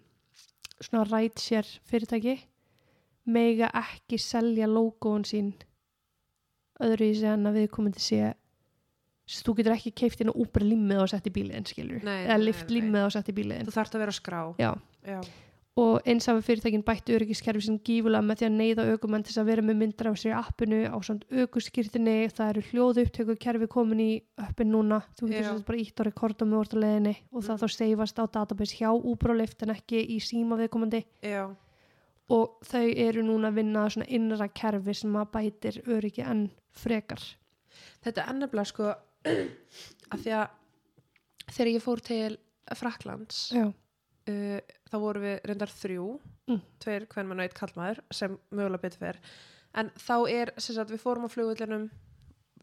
svona 0.80 1.06
rætsér 1.08 1.68
fyrirtæki 1.88 2.36
mega 3.30 3.70
ekki 3.76 4.18
selja 4.20 4.68
logoun 4.68 5.24
sín 5.28 5.52
öðru 6.80 7.10
í 7.10 7.16
sig 7.16 7.32
en 7.32 7.48
að 7.48 7.60
við 7.60 7.72
komum 7.74 7.96
til 7.96 8.04
sé 8.04 8.22
Svo 9.30 9.52
þú 9.52 9.60
getur 9.60 9.76
ekki 9.76 9.92
keift 9.94 10.22
inn 10.24 10.32
á 10.32 10.40
Uber 10.42 10.64
limmið 10.66 11.04
og 11.04 11.10
sett 11.12 11.28
í 11.28 11.30
bíliðin 11.30 11.68
skilur. 11.68 12.00
Nei, 12.02 12.24
eða 12.24 12.38
lift 12.40 12.72
limmið 12.72 13.04
og 13.06 13.12
sett 13.14 13.28
í 13.30 13.34
bíliðin 13.36 13.68
þú 13.68 13.74
þarft 13.76 13.94
að 13.94 14.02
vera 14.02 14.14
skrá. 14.16 14.40
Já. 14.58 14.70
já, 15.06 15.20
og 15.78 16.00
eins 16.08 16.26
hafa 16.26 16.42
fyrirtækin 16.42 16.82
bætt 16.84 17.08
öryggiskerfi 17.14 17.62
sem 17.62 17.76
gífulega 17.86 18.24
með 18.26 18.40
því 18.40 18.46
að 18.48 18.56
neyða 18.58 18.86
aukumenn 18.90 19.22
til 19.24 19.36
að 19.40 19.46
vera 19.52 19.62
með 19.62 19.78
myndra 19.80 20.10
á 20.10 20.14
sér 20.18 20.32
í 20.32 20.38
appinu 20.40 20.80
á 20.90 20.96
samt 21.06 21.24
aukuskýrtinni, 21.30 22.16
það 22.34 22.50
eru 22.52 22.64
hljóðu 22.70 23.04
upptöku 23.06 23.36
kerfi 23.40 23.68
komin 23.70 24.02
í 24.02 24.10
appin 24.42 24.72
núna. 24.74 24.98
Þú 25.16 25.30
getur 25.30 25.46
Já. 25.46 25.50
svo 25.54 25.64
bara 25.68 25.78
ítt 25.78 26.02
á 26.02 26.02
rekordum 26.08 26.50
með 26.50 26.60
orða 26.64 26.82
leðinni 26.84 27.16
og 27.32 27.42
það 27.46 27.54
Mm. 27.54 27.62
þá 27.62 27.68
seifast 27.76 28.18
á 28.18 28.24
database 28.26 28.76
hjá 28.80 28.90
og 28.90 29.26
Lyft 29.36 29.62
en 29.62 29.70
ekki 29.76 30.02
í 30.10 30.18
síma 30.18 30.58
viðkomandi. 30.58 31.04
Já, 31.22 31.54
og 32.30 32.58
þau 32.64 32.86
eru 32.96 33.22
núna 33.22 33.48
að 33.50 33.54
vinna 33.54 33.86
svona 33.90 34.06
innra 34.08 34.48
kerfi 34.48 34.94
sem 34.94 35.12
að 35.18 35.30
bætir 35.32 35.80
öryggi 35.86 36.22
enn 36.26 36.50
frekar. 36.72 37.20
Þetta 38.02 38.22
er 38.24 38.30
ennabla 38.34 38.64
sko 38.64 38.94
að 40.12 40.18
því 40.24 40.30
að 40.34 40.48
þegar 41.50 41.72
ég 41.72 41.82
fór 41.82 42.00
til 42.00 42.36
Fraklands 42.78 43.50
Já, 43.54 43.72
uh, 44.30 44.76
þá 44.90 44.96
vorum 45.02 45.26
við 45.28 45.40
reyndar 45.50 45.74
þrjú 45.76 46.10
Mm. 46.50 46.60
tveir 46.82 47.04
hvern 47.12 47.28
mann 47.30 47.38
og 47.38 47.44
eitt 47.46 47.54
kallmaður 47.54 47.98
sem 48.10 48.32
mögulega 48.50 48.82
betur 48.82 48.98
fer. 49.04 49.18
En 49.78 49.90
þá 50.02 50.14
er 50.32 50.50
sem 50.58 50.74
sagt 50.74 50.90
við 50.90 50.98
fórum 51.04 51.28
á 51.28 51.30
flugvöllunum 51.30 51.84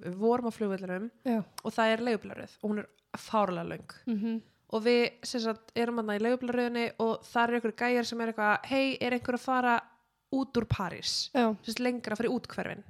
við 0.03 0.18
vorum 0.20 0.49
á 0.49 0.57
flugvöllunum 0.57 1.05
já. 1.24 1.38
og 1.63 1.72
það 1.74 1.93
er 1.93 2.03
leigublaröð 2.03 2.57
og 2.61 2.70
hún 2.74 2.82
er 2.84 2.89
fárlega 3.18 3.70
löng. 3.72 3.93
Mm 4.11 4.41
og 4.76 4.82
við 4.84 5.05
sem 5.24 5.39
sagt 5.39 5.72
erum 5.80 6.01
hann 6.01 6.09
í 6.18 6.20
leigublaröðinni 6.20 6.82
og 6.99 7.22
það 7.24 7.43
er 7.47 7.53
einhver 7.55 7.76
gæjar 7.80 8.07
sem 8.09 8.20
er 8.22 8.34
eitthvað 8.34 8.65
hei, 8.68 8.97
er 8.99 9.13
einhver 9.15 9.38
að 9.38 9.45
fara 9.45 9.76
út 10.36 10.59
úr 10.59 10.65
París? 10.68 11.13
Já, 11.32 11.45
sem 11.63 11.72
sagt 11.72 11.80
lengra 11.86 12.18
fyrir 12.20 12.34
útkverfin 12.36 12.84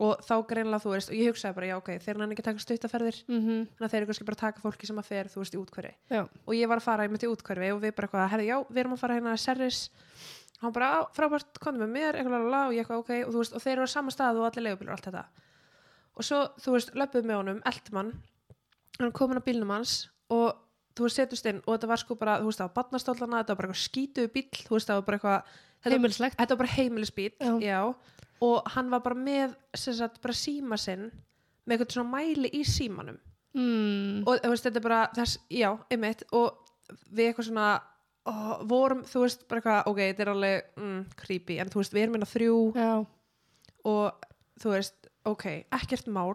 og 0.00 0.22
þá 0.24 0.32
greinlega 0.48 0.80
þú 0.80 0.92
veist 0.94 1.10
og 1.12 1.16
ég 1.18 1.28
hugsaði 1.30 1.56
bara 1.58 1.66
já 1.70 1.74
ok, 1.76 1.90
þeir 2.00 2.20
hann 2.22 2.32
ekki 2.34 2.44
taka 2.46 2.62
stuttaferðir. 2.64 3.18
Mm 3.28 3.40
þannig 3.44 3.84
að 3.84 3.90
þeir 3.92 4.00
eru 4.00 4.08
kannski 4.10 4.26
bara 4.30 4.40
taka 4.40 4.62
fólki 4.64 4.88
sem 4.88 5.00
að 5.02 5.08
fer 5.10 5.28
þú 5.28 5.42
veist 5.42 5.56
í 5.56 5.60
útkverfi 5.60 5.92
já, 6.14 6.22
og 6.46 6.54
ég 6.56 6.70
var 6.72 6.80
að 6.80 6.86
fara 6.86 7.04
í 7.04 7.10
mitt 7.12 7.26
í 7.26 7.28
útkverfi 7.28 7.68
og 7.74 7.82
við 7.82 7.92
bara 7.98 8.08
eitthvað, 8.08 8.30
herði 8.32 8.46
já, 8.48 8.56
við 8.70 8.80
erum 8.84 8.94
að 8.96 9.02
fara 9.04 9.18
hérna 9.18 9.34
að 9.36 9.42
Serris. 9.44 9.80
Og 10.60 10.64
hann 10.66 10.72
bara, 10.76 10.88
frábært, 11.16 11.60
komdu 11.60 11.80
með 11.84 11.92
mér 11.94 12.18
eitthvað 12.20 12.42
lala, 12.44 12.62
og 12.68 12.74
ég 12.76 12.82
eitthvað, 12.84 13.04
ok, 13.04 13.12
og 13.28 13.36
veist 13.40 13.54
og 13.56 13.62
þeir 13.64 13.76
eru 13.78 13.86
á 13.88 13.94
sama 13.96 14.12
stað 14.12 14.40
og 14.40 14.48
allir 14.48 14.66
leigubílar 14.66 14.92
og 14.92 14.98
allt 14.98 15.06
þetta. 15.08 15.22
Og 16.20 16.26
svo, 16.26 16.40
þú 16.60 16.74
veist, 16.74 16.90
löpuð 17.00 17.28
með 17.30 17.38
honum, 17.40 17.60
eldmann 17.70 18.10
hann 19.00 19.12
komin 19.16 19.40
á 19.40 19.44
bílnum 19.46 19.72
hans 19.72 20.10
og 20.28 20.58
þú 20.98 21.06
veist, 21.06 21.16
setust 21.20 21.46
inn 21.48 21.62
og 21.64 21.72
þetta 21.78 21.88
var 21.92 22.00
sko 22.02 22.16
bara, 22.20 22.38
þú 22.42 22.50
veist, 22.50 22.60
það 22.60 22.68
var 22.68 22.76
barnastólana, 22.80 23.40
þetta 23.40 23.54
var 23.54 23.60
bara 23.62 23.70
eitthvað 23.70 23.84
skítuðu 23.86 24.32
bíl, 24.34 24.48
þú 24.66 24.74
veist, 24.76 24.90
það 24.90 24.98
var 25.00 25.06
bara 25.08 25.20
eitthvað 25.20 25.54
þetta, 25.80 25.94
heimilislegt. 25.96 26.36
þetta 26.42 26.56
var 26.56 26.60
bara 26.64 26.74
heimilisbíl, 26.76 27.30
Já. 27.40 27.52
já. 27.64 27.80
Og 28.40 28.70
hann 28.74 28.88
var 28.92 29.02
bara 29.04 29.18
með, 29.18 29.56
sagt, 29.76 30.20
bara 30.22 30.36
síma 30.36 30.78
sinn 30.80 31.10
með 31.66 31.76
eitthvað 31.76 31.96
svona 31.98 32.16
mæli 32.16 32.50
í 32.56 32.62
símanum. 32.66 33.18
Mm. 33.50 34.22
og 34.30 34.36
þú 34.38 34.50
veist, 34.52 34.66
þetta 34.68 34.78
er 34.78 34.84
bara 34.84 34.98
þess, 35.16 35.38
já, 35.50 35.70
einmitt. 35.90 36.22
Og 36.38 36.94
við 37.10 37.30
eitthvað 37.30 37.48
svona 37.48 37.68
ó, 38.30 38.34
vorum, 38.70 39.04
þú 39.10 39.24
veist, 39.24 39.46
bara 39.50 39.62
eitthvað 39.62 39.90
ok, 39.90 40.00
þetta 40.04 40.24
er 40.24 40.32
alveg 40.34 40.72
mm, 40.78 41.04
creepy, 41.18 41.58
en 41.62 41.72
þú 41.72 41.82
veist, 41.82 41.94
við 41.96 42.06
erum 42.06 42.18
hérna 42.18 42.30
þrjú. 42.30 42.58
Já, 42.78 42.90
og 43.90 44.26
þú 44.60 44.74
veist, 44.74 45.10
ok, 45.28 45.46
ekkert 45.80 46.10
mál. 46.12 46.34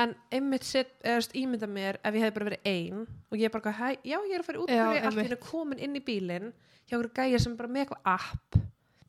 En 0.00 0.16
einmitt 0.34 0.66
set, 0.66 0.90
eða 1.04 1.16
þú 1.16 1.22
veist, 1.22 1.34
ímynda 1.38 1.70
mér 1.70 2.00
ef 2.02 2.16
ég 2.16 2.24
hefði 2.24 2.36
bara 2.38 2.48
verið 2.50 2.64
ein 2.66 3.02
og 3.06 3.36
ég 3.38 3.46
er 3.46 3.54
bara, 3.54 3.74
hæ, 3.78 3.88
já, 4.02 4.16
ég 4.18 4.34
er 4.34 4.42
að 4.42 4.48
fara 4.48 4.62
út 4.64 4.72
í 4.72 4.78
einmitt. 4.80 5.28
einu 5.30 5.38
komin 5.44 5.82
inn 5.86 5.94
í 5.94 6.02
bílinn 6.02 6.50
hjá 6.88 6.96
okkur 6.98 7.12
gæja 7.14 7.40
sem 7.44 7.54
bara 7.56 7.70
með 7.70 7.84
eitthvað 7.84 8.10
app 8.16 8.58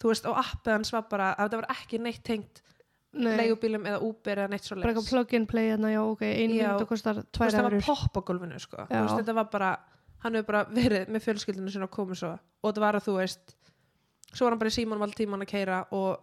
þú 0.02 0.12
veist, 0.12 0.26
og 0.30 0.38
appið 0.42 0.74
hans 0.76 0.92
var 0.94 1.06
bara 1.12 1.32
að 1.36 1.46
þetta 1.50 1.60
var 1.62 1.68
ekki 1.76 2.00
neitt 2.04 2.24
tengt 2.28 2.62
nei 3.16 3.36
leigubílum 3.40 3.86
eða 3.88 4.00
Uber 4.04 4.42
eða 4.44 4.52
neitt 4.52 4.66
svo 4.68 4.76
bara 4.82 4.92
eitthvað 4.92 5.10
plug 5.14 5.34
and 5.38 5.48
play 5.48 5.70
hérna, 5.72 5.92
já 5.94 6.02
ok, 6.04 6.24
einu 6.28 6.58
Já. 6.60 6.70
mynda 6.74 6.88
kostar 6.90 7.16
þú 7.22 7.24
tvær 7.32 7.46
veist, 7.48 7.56
það 7.58 7.68
var 7.70 7.76
eurur 7.78 7.86
popp 7.88 8.18
á 8.20 8.22
gólfinu 8.28 8.60
sko. 8.60 8.78
Þú 8.90 8.96
Já. 8.98 9.02
veist, 9.06 9.20
þetta 9.22 9.36
var 9.40 9.48
bara 9.54 9.70
hann 10.26 10.36
hefur 10.36 10.48
bara 10.50 10.64
verið 10.76 11.08
með 11.16 11.24
fjölskyldinu 11.30 11.72
sinna 11.72 11.88
og 11.88 11.94
komið 11.96 12.20
svo 12.20 12.32
og 12.36 12.68
þetta 12.74 12.84
var 12.84 12.98
að 13.00 13.06
þú 13.08 13.16
veist 13.22 13.56
svo 14.36 14.46
var 14.50 14.56
hann 14.56 14.60
bara 14.66 14.74
í 14.74 14.76
símanum 14.76 15.06
all 15.06 15.16
tíman 15.16 15.46
að 15.46 15.52
keira 15.54 15.80
og 15.96 16.20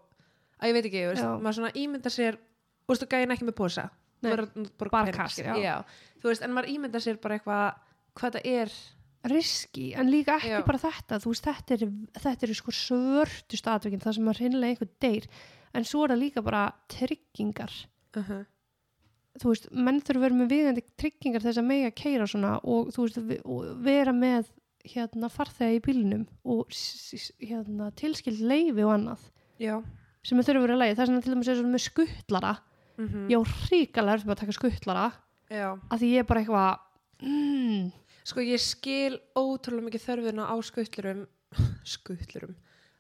að 0.61 0.69
ég 0.69 0.77
veit 0.77 0.89
ekki, 0.91 1.03
þú 1.07 1.13
veist, 1.15 1.25
Já. 1.25 1.33
maður 1.47 1.57
svona 1.61 1.73
ímynda 1.81 2.13
sér 2.13 2.37
þú 2.37 2.93
veist, 2.93 3.03
þú 3.07 3.09
gæðin 3.15 3.37
ekki 3.39 3.49
með 3.49 3.57
posa 3.63 3.89
Nei, 4.23 4.29
Þú 4.31 4.35
verður 4.37 4.51
bara, 4.79 4.91
bara 4.93 5.07
pening, 5.09 5.17
kast, 5.17 5.35
skilur. 5.41 5.57
já. 5.59 5.77
þú 6.23 6.29
veist, 6.31 6.43
en 6.47 6.53
maður 6.55 6.69
ímynda 6.77 7.01
sér 7.03 7.17
bara 7.25 7.39
eitthvað 7.39 7.65
hvað 8.21 8.37
það 8.37 8.45
er 8.53 8.75
riski 9.31 9.93
en 9.99 10.11
líka 10.11 10.37
ekki 10.39 10.51
Já. 10.51 10.63
bara 10.67 10.81
þetta 10.83 11.19
þú 11.23 11.33
veist, 11.33 11.47
þetta 11.47 11.77
er, 11.77 11.93
þetta 12.25 12.47
er 12.47 12.55
sko 12.59 12.75
svörtust 12.75 13.69
atvikin 13.71 14.03
það 14.03 14.17
sem 14.19 14.31
að 14.33 14.41
hreinlega 14.41 14.75
einhver 14.75 14.91
deyr 15.03 15.29
en 15.73 15.87
svo 15.89 16.05
er 16.05 16.15
það 16.15 16.23
líka 16.25 16.43
bara 16.45 16.65
tryggingar. 16.93 17.77
Uh 18.17 18.25
-huh. 18.29 18.43
þú 19.41 19.53
veist, 19.53 19.69
menn 19.73 20.01
þurfa 20.01 20.19
að 20.19 20.25
vera 20.27 20.41
með 20.41 20.51
viðandi 20.53 20.83
tryggingar 21.01 21.43
þess 21.43 21.59
að 21.59 21.71
mega 21.71 21.91
keira 21.91 22.27
svona 22.27 22.59
og 22.65 22.91
þú 22.93 23.07
veist, 23.07 23.45
og 23.45 23.85
vera 23.85 24.13
með 24.13 24.51
hérna 24.85 25.31
farþega 25.31 25.79
í 25.79 25.81
bílnum 25.81 26.27
og 26.45 26.67
hérna 27.41 27.91
tilskild 27.95 28.41
leifi 28.41 28.83
og 28.83 28.93
annað 28.93 29.23
já. 29.59 29.83
sem 30.23 30.39
þurfa 30.39 30.59
að 30.59 30.67
vera 30.67 30.77
leið, 30.77 30.95
það 30.97 31.03
er 31.03 31.07
svona 31.07 31.23
til 31.23 31.33
dæmis 31.33 31.49
eins 31.49 31.63
og 31.63 31.71
með 31.71 31.87
skuttlara 31.87 32.55
mm 32.99 33.31
ég 33.31 33.39
á 33.39 33.43
ríkalega 33.71 34.25
með 34.27 34.35
að 34.35 34.41
taka 34.43 34.53
skuttlara 34.53 35.13
já. 35.49 35.79
að 35.91 35.99
því 35.99 36.09
ég 36.13 36.19
er 36.19 36.29
bara 36.29 36.41
eitthvað 36.41 36.79
mm, 37.23 37.93
Sko 38.25 38.45
ég 38.45 38.63
skil 38.63 39.19
ótrúlega 39.35 39.89
mikið 39.89 40.07
þörfina 40.07 40.47
á 40.47 40.55
skuttlurum 40.63 41.27
skuttlurum 41.95 42.55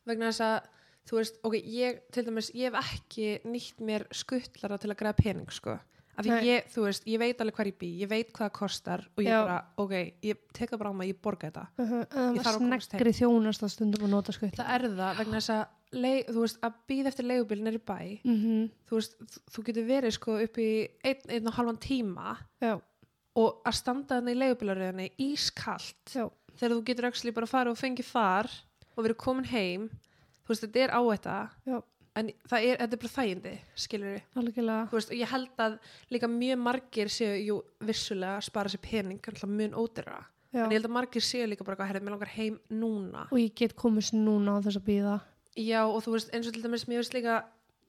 vegna 0.08 0.32
þess 0.32 0.44
að 0.46 0.70
þú 1.08 1.18
veist, 1.18 1.38
ok, 1.46 1.56
ég 1.72 2.02
til 2.14 2.26
dæmis, 2.26 2.50
ég 2.54 2.70
hef 2.70 2.92
ekki 2.94 3.32
nýtt 3.48 3.80
mér 3.82 4.06
skuttlara 4.14 4.78
til 4.80 4.92
að 4.92 4.98
græða 5.00 5.18
pening, 5.18 5.50
sko. 5.54 5.78
Af 6.12 6.26
því 6.26 6.38
ég, 6.44 6.66
þú 6.68 6.82
veist, 6.84 7.06
ég 7.08 7.20
veit 7.22 7.38
alveg 7.40 7.56
hvað 7.56 7.68
ég 7.70 7.76
bý 7.80 7.88
ég 8.02 8.10
veit 8.10 8.32
hvað 8.34 8.44
það 8.44 8.56
kostar 8.58 9.02
og 9.08 9.22
ég 9.24 9.30
Já. 9.32 9.38
bara, 9.46 9.60
ok 9.80 9.94
ég 10.28 10.42
tek 10.52 10.72
það 10.74 10.82
bara 10.82 10.90
á 10.92 10.94
mig, 10.98 11.08
ég 11.08 11.20
borga 11.24 11.48
þetta. 11.48 11.62
Uh 11.78 11.92
-huh, 11.92 12.02
Ég 12.02 12.36
uh, 12.36 12.42
þarf 12.42 12.52
að 12.52 12.58
komast 12.58 12.90
sneggri 12.90 13.12
þjónast 13.16 13.62
að 13.62 13.72
stundum 13.72 14.04
að 14.04 14.12
nota 14.12 14.32
skuttlara 14.32 14.68
það 14.68 14.74
er 14.74 14.96
það, 15.00 15.16
vegna 15.18 15.40
þess 15.40 15.54
að 15.56 15.64
leið, 15.92 16.20
þú 16.28 16.40
veist, 16.44 16.58
að 16.62 16.72
býða 16.88 17.08
eftir 17.08 17.24
leigubíl 17.24 17.62
nýri 17.62 17.80
bæ. 17.80 18.00
Mm 18.24 18.68
þú 18.88 18.94
veist, 19.00 19.16
þú, 19.32 19.40
þú 19.52 19.64
getur 19.66 19.88
verið 19.88 20.12
sko 20.12 20.38
upp 20.42 20.58
í 20.58 20.70
einn, 21.04 21.24
einn 21.28 21.48
og 21.48 21.54
halvan 21.54 21.80
tíma 21.80 22.36
já, 22.60 22.80
og 23.38 23.62
að 23.64 23.78
standa 23.78 24.18
þarna 24.18 24.34
í 24.34 24.38
leigubílaröðinni 24.42 25.08
ískalt. 25.24 26.02
Já, 26.12 26.26
þegar 26.58 26.76
þú 26.76 26.84
getur 26.88 27.08
actually 27.08 27.34
bara 27.34 27.48
að 27.48 27.54
fara 27.54 27.72
og 27.72 27.80
fengi 27.80 28.04
far 28.04 28.50
og 28.92 29.06
verið 29.06 29.20
komin 29.22 29.48
heim 29.48 29.88
þú 30.42 30.52
veist, 30.52 30.66
þetta 30.66 30.84
er 30.84 30.94
áhætta 30.98 31.36
Já. 31.68 31.78
en 32.18 32.28
er, 32.28 32.76
þetta 32.82 32.88
er 32.88 33.00
bara 33.04 33.12
þægindi 33.14 33.54
skilur 33.84 34.12
við, 34.16 34.52
veist, 34.92 35.12
og 35.14 35.16
ég 35.16 35.32
held 35.32 35.64
að 35.64 35.78
líka 36.12 36.30
mjög 36.30 36.60
margir 36.66 37.12
séu, 37.12 37.32
jú, 37.40 37.58
vissulega 37.80 38.38
að 38.38 38.46
spara 38.48 38.72
sér 38.72 38.82
pening, 38.84 39.32
mjög 39.46 39.78
ódyrra 39.80 40.20
já. 40.52 40.64
en 40.64 40.70
ég 40.70 40.78
held 40.78 40.90
að 40.90 40.96
margir 40.98 41.26
séu 41.26 41.48
líka 41.48 41.66
bara, 41.66 41.88
herrið, 41.88 42.06
mér 42.06 42.16
langar 42.16 42.34
heim 42.34 42.60
núna. 42.70 43.26
Og 43.30 43.40
ég 43.40 43.54
get 43.56 43.76
komist 43.78 44.16
núna 44.16 44.58
á 44.58 44.64
þess 44.66 44.82
að 44.82 44.88
býða 44.90 45.18
já, 45.56 45.80
og 45.86 46.00
þú 46.04 46.16
veist, 46.16 46.32
eins 46.34 46.48
og 46.48 46.56
til 46.56 46.64
dæmis 46.64 46.88
mér 46.90 47.02
veist 47.02 47.16
líka 47.16 47.42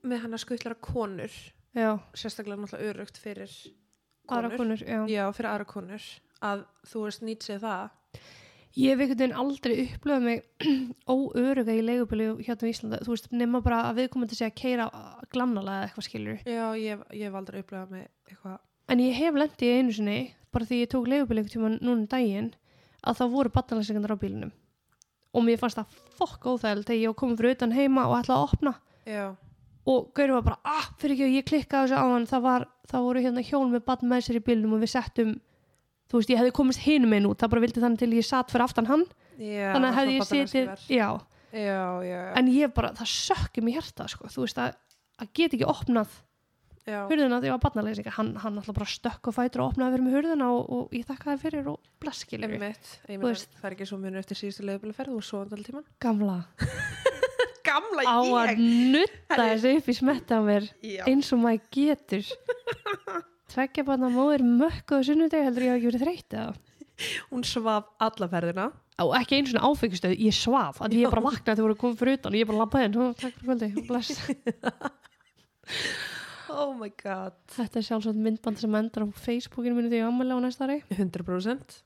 með 0.03 0.25
hann 0.25 0.35
að 0.35 0.43
skuttlara 0.45 0.79
konur 0.83 1.31
já, 1.75 1.89
sérstaklega 2.15 2.59
náttúrulega 2.61 2.93
örugt 2.93 3.19
fyrir 3.19 3.51
aðra 4.29 4.53
konur, 4.57 4.85
já. 4.85 5.01
já, 5.11 5.23
fyrir 5.35 5.49
aðra 5.51 5.67
konur. 5.69 6.07
Að 6.43 6.63
þú 6.89 7.03
veist, 7.07 7.23
nýtt 7.23 7.45
sér 7.47 7.61
það. 7.63 7.91
Ég 8.73 8.89
hef 8.89 9.03
einhvern 9.03 9.19
veginn 9.19 9.35
aldrei 9.37 9.73
upplöðað 9.83 10.23
mig 10.25 10.69
óöruga 11.13 11.75
í 11.75 11.83
leigubílu 11.85 12.29
hérna 12.41 12.69
í 12.69 12.73
Íslanda, 12.73 12.99
þú 13.05 13.13
veist, 13.13 13.27
nema 13.35 13.61
bara 13.61 13.83
að 13.89 13.99
við 14.01 14.07
komum 14.15 14.31
til 14.31 14.39
að 14.47 14.55
keira 14.57 14.87
glannalega 15.29 15.75
eða 15.75 15.89
eitthvað 15.89 16.07
skilur 16.07 16.39
já, 16.41 16.63
ég, 16.81 17.03
ég 17.13 17.29
hef 17.29 17.37
aldrei 17.37 17.59
upplegað 17.61 17.93
með 17.93 18.07
eitthvað. 18.31 18.57
En 18.89 19.03
ég 19.03 19.19
hef 19.19 19.37
lendið 19.37 19.67
í 19.67 19.77
einu 19.77 19.93
sinni 19.93 20.17
bara 20.53 20.69
því 20.71 20.79
ég 20.81 20.89
tók 20.89 21.05
leigubílu 21.11 21.43
einhvern 21.43 21.53
tíma 21.53 21.71
núna 21.75 21.99
um 21.99 22.09
daginn 22.09 22.49
að 23.03 23.21
það 23.21 23.37
voru 23.37 23.53
batnalæsingar 23.53 24.15
á 24.17 24.23
bílunum 24.23 24.53
og 25.33 25.45
mér 25.45 25.61
fannst 25.61 25.77
það 25.77 26.01
fokk 26.17 26.49
óþægild 26.49 26.87
þegar 26.87 27.01
ég 27.01 27.13
var 27.13 27.19
komin 27.21 27.39
fyrir 27.39 27.55
utan 27.57 27.77
heima 27.77 28.07
og 28.09 28.17
ætlaði 28.19 28.39
að 28.39 28.57
opna. 28.57 28.73
Já, 29.09 29.25
og 29.89 30.13
Gauri 30.15 30.35
var 30.37 30.45
bara, 30.45 30.59
ah, 30.63 30.85
fyrir 31.01 31.17
ekki, 31.17 31.39
ég 31.39 31.47
klikkaði 31.47 31.91
þessu 31.91 31.99
á 31.99 32.05
hann 32.07 32.27
það, 32.29 32.45
var, 32.45 32.67
það 32.91 33.07
voru 33.07 33.23
hérna 33.25 33.43
hjón 33.43 33.73
með 33.73 33.85
batn 33.89 34.11
með 34.11 34.25
sér 34.27 34.39
í 34.39 34.43
bílnum 34.47 34.77
og 34.77 34.83
við 34.83 34.93
settum 34.93 35.33
þú 36.11 36.19
veist, 36.19 36.31
ég 36.31 36.39
hefði 36.39 36.55
komist 36.55 36.83
hinum 36.85 37.15
einn 37.17 37.27
út, 37.29 37.39
það 37.41 37.53
bara 37.53 37.63
vildi 37.65 37.83
þannig 37.83 38.03
til 38.03 38.11
ég 38.15 38.27
satt 38.27 38.53
fyrir 38.53 38.67
aftan 38.67 38.89
hann, 38.89 39.05
já 39.37 39.71
þannig 39.73 39.97
hefði 39.97 40.17
ég 40.17 40.29
setið 40.29 40.91
já, 40.93 41.07
já, 41.51 41.81
já, 42.07 42.19
en 42.39 42.51
ég 42.53 42.75
bara, 42.75 42.93
það 42.99 43.11
sökkum 43.15 43.71
í 43.71 43.75
hjarta 43.75 44.07
sko, 44.11 44.29
þú 44.31 44.45
veist, 44.45 44.61
að, 44.61 44.77
að 45.19 45.33
get 45.39 45.57
ekki 45.57 45.67
opnað 45.73 46.19
já. 46.87 46.99
hurðina 47.09 47.39
þegar 47.39 47.49
ég 47.49 47.55
var 47.55 47.63
batnaleysingar 47.65 48.17
hann, 48.17 48.33
hann 48.43 48.59
alltaf 48.59 48.77
bara 48.77 48.89
stökk 48.93 49.31
og 49.31 49.37
fætur 49.37 49.65
og 49.65 49.73
opnaði 49.73 49.97
fyrir 49.97 50.05
mig 50.07 50.17
hurðina 50.17 50.51
og, 50.55 50.69
og 50.77 50.95
ég 50.95 51.07
þakkaði 51.09 51.41
fyrir 51.43 51.71
og 51.71 51.79
veist. 53.23 53.49
það 53.59 53.69
er 53.69 53.77
ekki 53.77 53.89
svo 53.89 53.99
munur 54.01 54.23
eftir 54.23 54.39
síðustu 54.39 54.67
leifbíla 54.67 54.97
ferð 54.97 55.17
og 55.17 55.27
svo 55.27 55.43
andal 55.45 55.63
tíman 55.65 55.87
gamla 56.03 56.41
Gamla 57.73 58.03
á 58.05 58.17
að 58.21 58.61
nutta 58.61 59.37
þessu 59.39 59.71
upp 59.79 59.87
í 59.89 59.95
smetta 59.97 60.37
á 60.37 60.41
mér 60.45 60.67
Já, 60.85 61.01
eins 61.09 61.31
og 61.33 61.41
maður 61.41 61.63
getur. 61.73 62.27
Tveggja 63.53 63.85
barna 63.87 64.09
móðir 64.13 64.43
mökkuðu 64.45 65.07
sunnudegi 65.09 65.47
heldur 65.47 65.65
ég 65.65 65.73
hafi 65.73 65.81
ekki 65.81 65.89
verið 65.91 66.05
þreytt 66.05 66.37
eða? 66.37 66.53
Hún 67.31 67.43
svaf 67.47 67.89
alla 68.05 68.29
ferðina. 68.29 68.67
Á 68.93 69.03
ekki 69.17 69.39
einu 69.39 69.49
svona 69.49 69.65
áfengistöð, 69.71 70.13
ég 70.21 70.35
svaf 70.37 70.77
að 70.85 70.93
ég 70.99 71.09
bara 71.09 71.25
vaknaði 71.25 71.57
þegar 71.57 71.65
voru 71.65 71.79
komið 71.81 72.01
fyrir 72.03 72.19
utan 72.19 72.35
og 72.35 72.37
ég 72.37 72.49
bara 72.51 72.59
labbaði 72.61 72.85
inn, 72.89 72.97
"Ó, 73.01 73.05
takk 73.17 73.33
fyrir 73.39 73.47
kvöldi, 73.49 73.87
bless. 73.89 74.09
Oh 76.53 76.73
my 76.77 76.91
god. 77.01 77.33
Þetta 77.49 77.79
er 77.79 77.85
sjálfsagt 77.87 78.19
myndband 78.19 78.59
sem 78.61 78.75
endar 78.77 79.05
á 79.05 79.15
Facebookinu 79.17 79.73
mínu 79.73 79.89
þegar 79.89 80.03
ég 80.03 80.09
ammæli 80.11 80.35
á 80.37 80.39
næsta 80.43 80.67
ári. 80.67 80.75
100% 80.93 81.79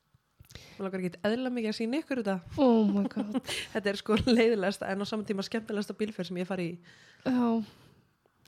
Mér 0.56 0.86
langar 0.86 1.02
ekki 1.04 1.22
eðla 1.28 1.52
mikið 1.54 1.72
að 1.72 1.78
sína 1.80 2.00
ykkur 2.02 2.22
þetta? 2.22 2.36
Oh 2.62 2.84
my 2.88 3.04
god. 3.12 3.40
Þetta 3.74 3.92
er 3.92 4.00
sko 4.00 4.18
leiðilegasta 4.24 4.92
en 4.94 5.02
á 5.02 5.06
saman 5.10 5.28
tíma 5.28 5.46
skemmtilegasta 5.46 5.96
bílferð 5.98 6.30
sem 6.30 6.40
ég 6.42 6.50
fari 6.50 6.68
í. 6.70 6.76
Já, 7.26 7.48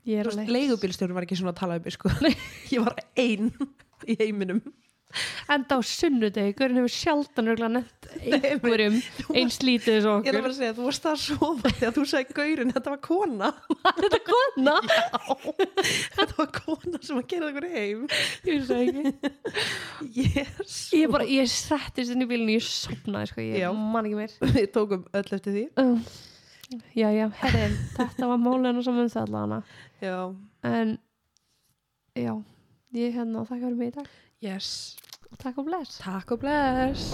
ég 0.06 0.22
er 0.22 0.30
Þú 0.30 0.32
veist, 0.32 0.38
alveg 0.38 0.54
leigubílstjórn 0.56 1.18
var 1.18 1.28
ekki 1.28 1.40
svona 1.40 1.56
að 1.56 1.62
tala 1.64 1.80
um 1.80 1.88
mig 1.88 1.98
sko. 1.98 2.14
Ég 2.76 2.86
var 2.86 3.02
ein 3.20 3.52
í 4.08 4.16
heiminum 4.22 4.62
enda 5.50 5.78
á 5.78 5.82
sunnudegi, 5.82 6.52
Guðurinn 6.54 6.78
hefur 6.84 6.92
sjaldan 6.94 7.48
örgulega 7.50 7.70
nefnt 7.80 8.10
einhverjum 8.50 8.98
eins 9.40 9.56
lítið 9.66 9.96
eins 9.96 10.06
og 10.06 10.28
Ég 10.28 10.30
að 10.30 10.36
okkur. 10.36 10.38
bara 10.44 10.52
að 10.52 10.58
segja, 10.60 10.76
þú 10.78 10.86
varst 10.86 11.06
það 11.08 11.16
að 11.16 11.24
sofa 11.24 11.72
þegar 11.80 11.96
þú 11.96 12.04
sagði 12.12 12.36
gaurin, 12.38 12.74
þetta 12.76 12.94
var 12.94 13.02
kona. 13.08 13.50
Þetta 14.04 14.20
kona? 14.30 14.76
Þetta 16.20 16.38
var 16.38 16.52
kona 16.60 17.02
sem 17.08 17.20
að 17.22 17.26
gera 17.34 17.50
ykkur 17.54 17.68
heim. 17.74 18.06
Ég 18.50 18.70
það 18.70 18.86
ekki. 18.86 19.34
Yes. 20.20 20.78
Ég 21.00 21.12
bara, 21.14 21.28
ég 21.30 21.50
settist 21.52 22.14
inn 22.14 22.26
í 22.26 22.30
bílinu, 22.30 22.56
ég 22.60 22.66
sopnaði 22.70 23.32
sko, 23.34 23.46
ég 23.50 23.64
Já. 23.66 23.70
man 23.74 24.10
ekki 24.10 24.20
meir. 24.22 24.38
Við 24.56 24.70
tókum 24.78 25.06
öll 25.10 25.26
eftir 25.40 25.56
því. 25.58 25.66
Um, 25.82 26.00
já, 26.94 27.10
já, 27.18 27.26
herri 27.42 27.66
þetta 27.98 28.30
var 28.30 28.42
málinu 28.46 28.86
sem 28.86 29.02
um 29.02 29.10
það 29.10 29.26
allavega. 29.26 29.62
Já. 30.06 30.18
En 30.70 30.96
já, 32.20 32.34
ég 32.98 33.14
hérna 33.18 33.46
þakka 33.50 33.64
fyrir 33.66 33.80
mig 33.80 33.94
í 33.94 33.98
dag 34.00 34.10
Yes. 34.44 34.98
Og 35.32 35.40
takk 35.40 35.58
og 35.58 35.66
bless. 35.66 36.00
Takk 36.00 36.32
og 36.32 36.40
bless 36.40 37.12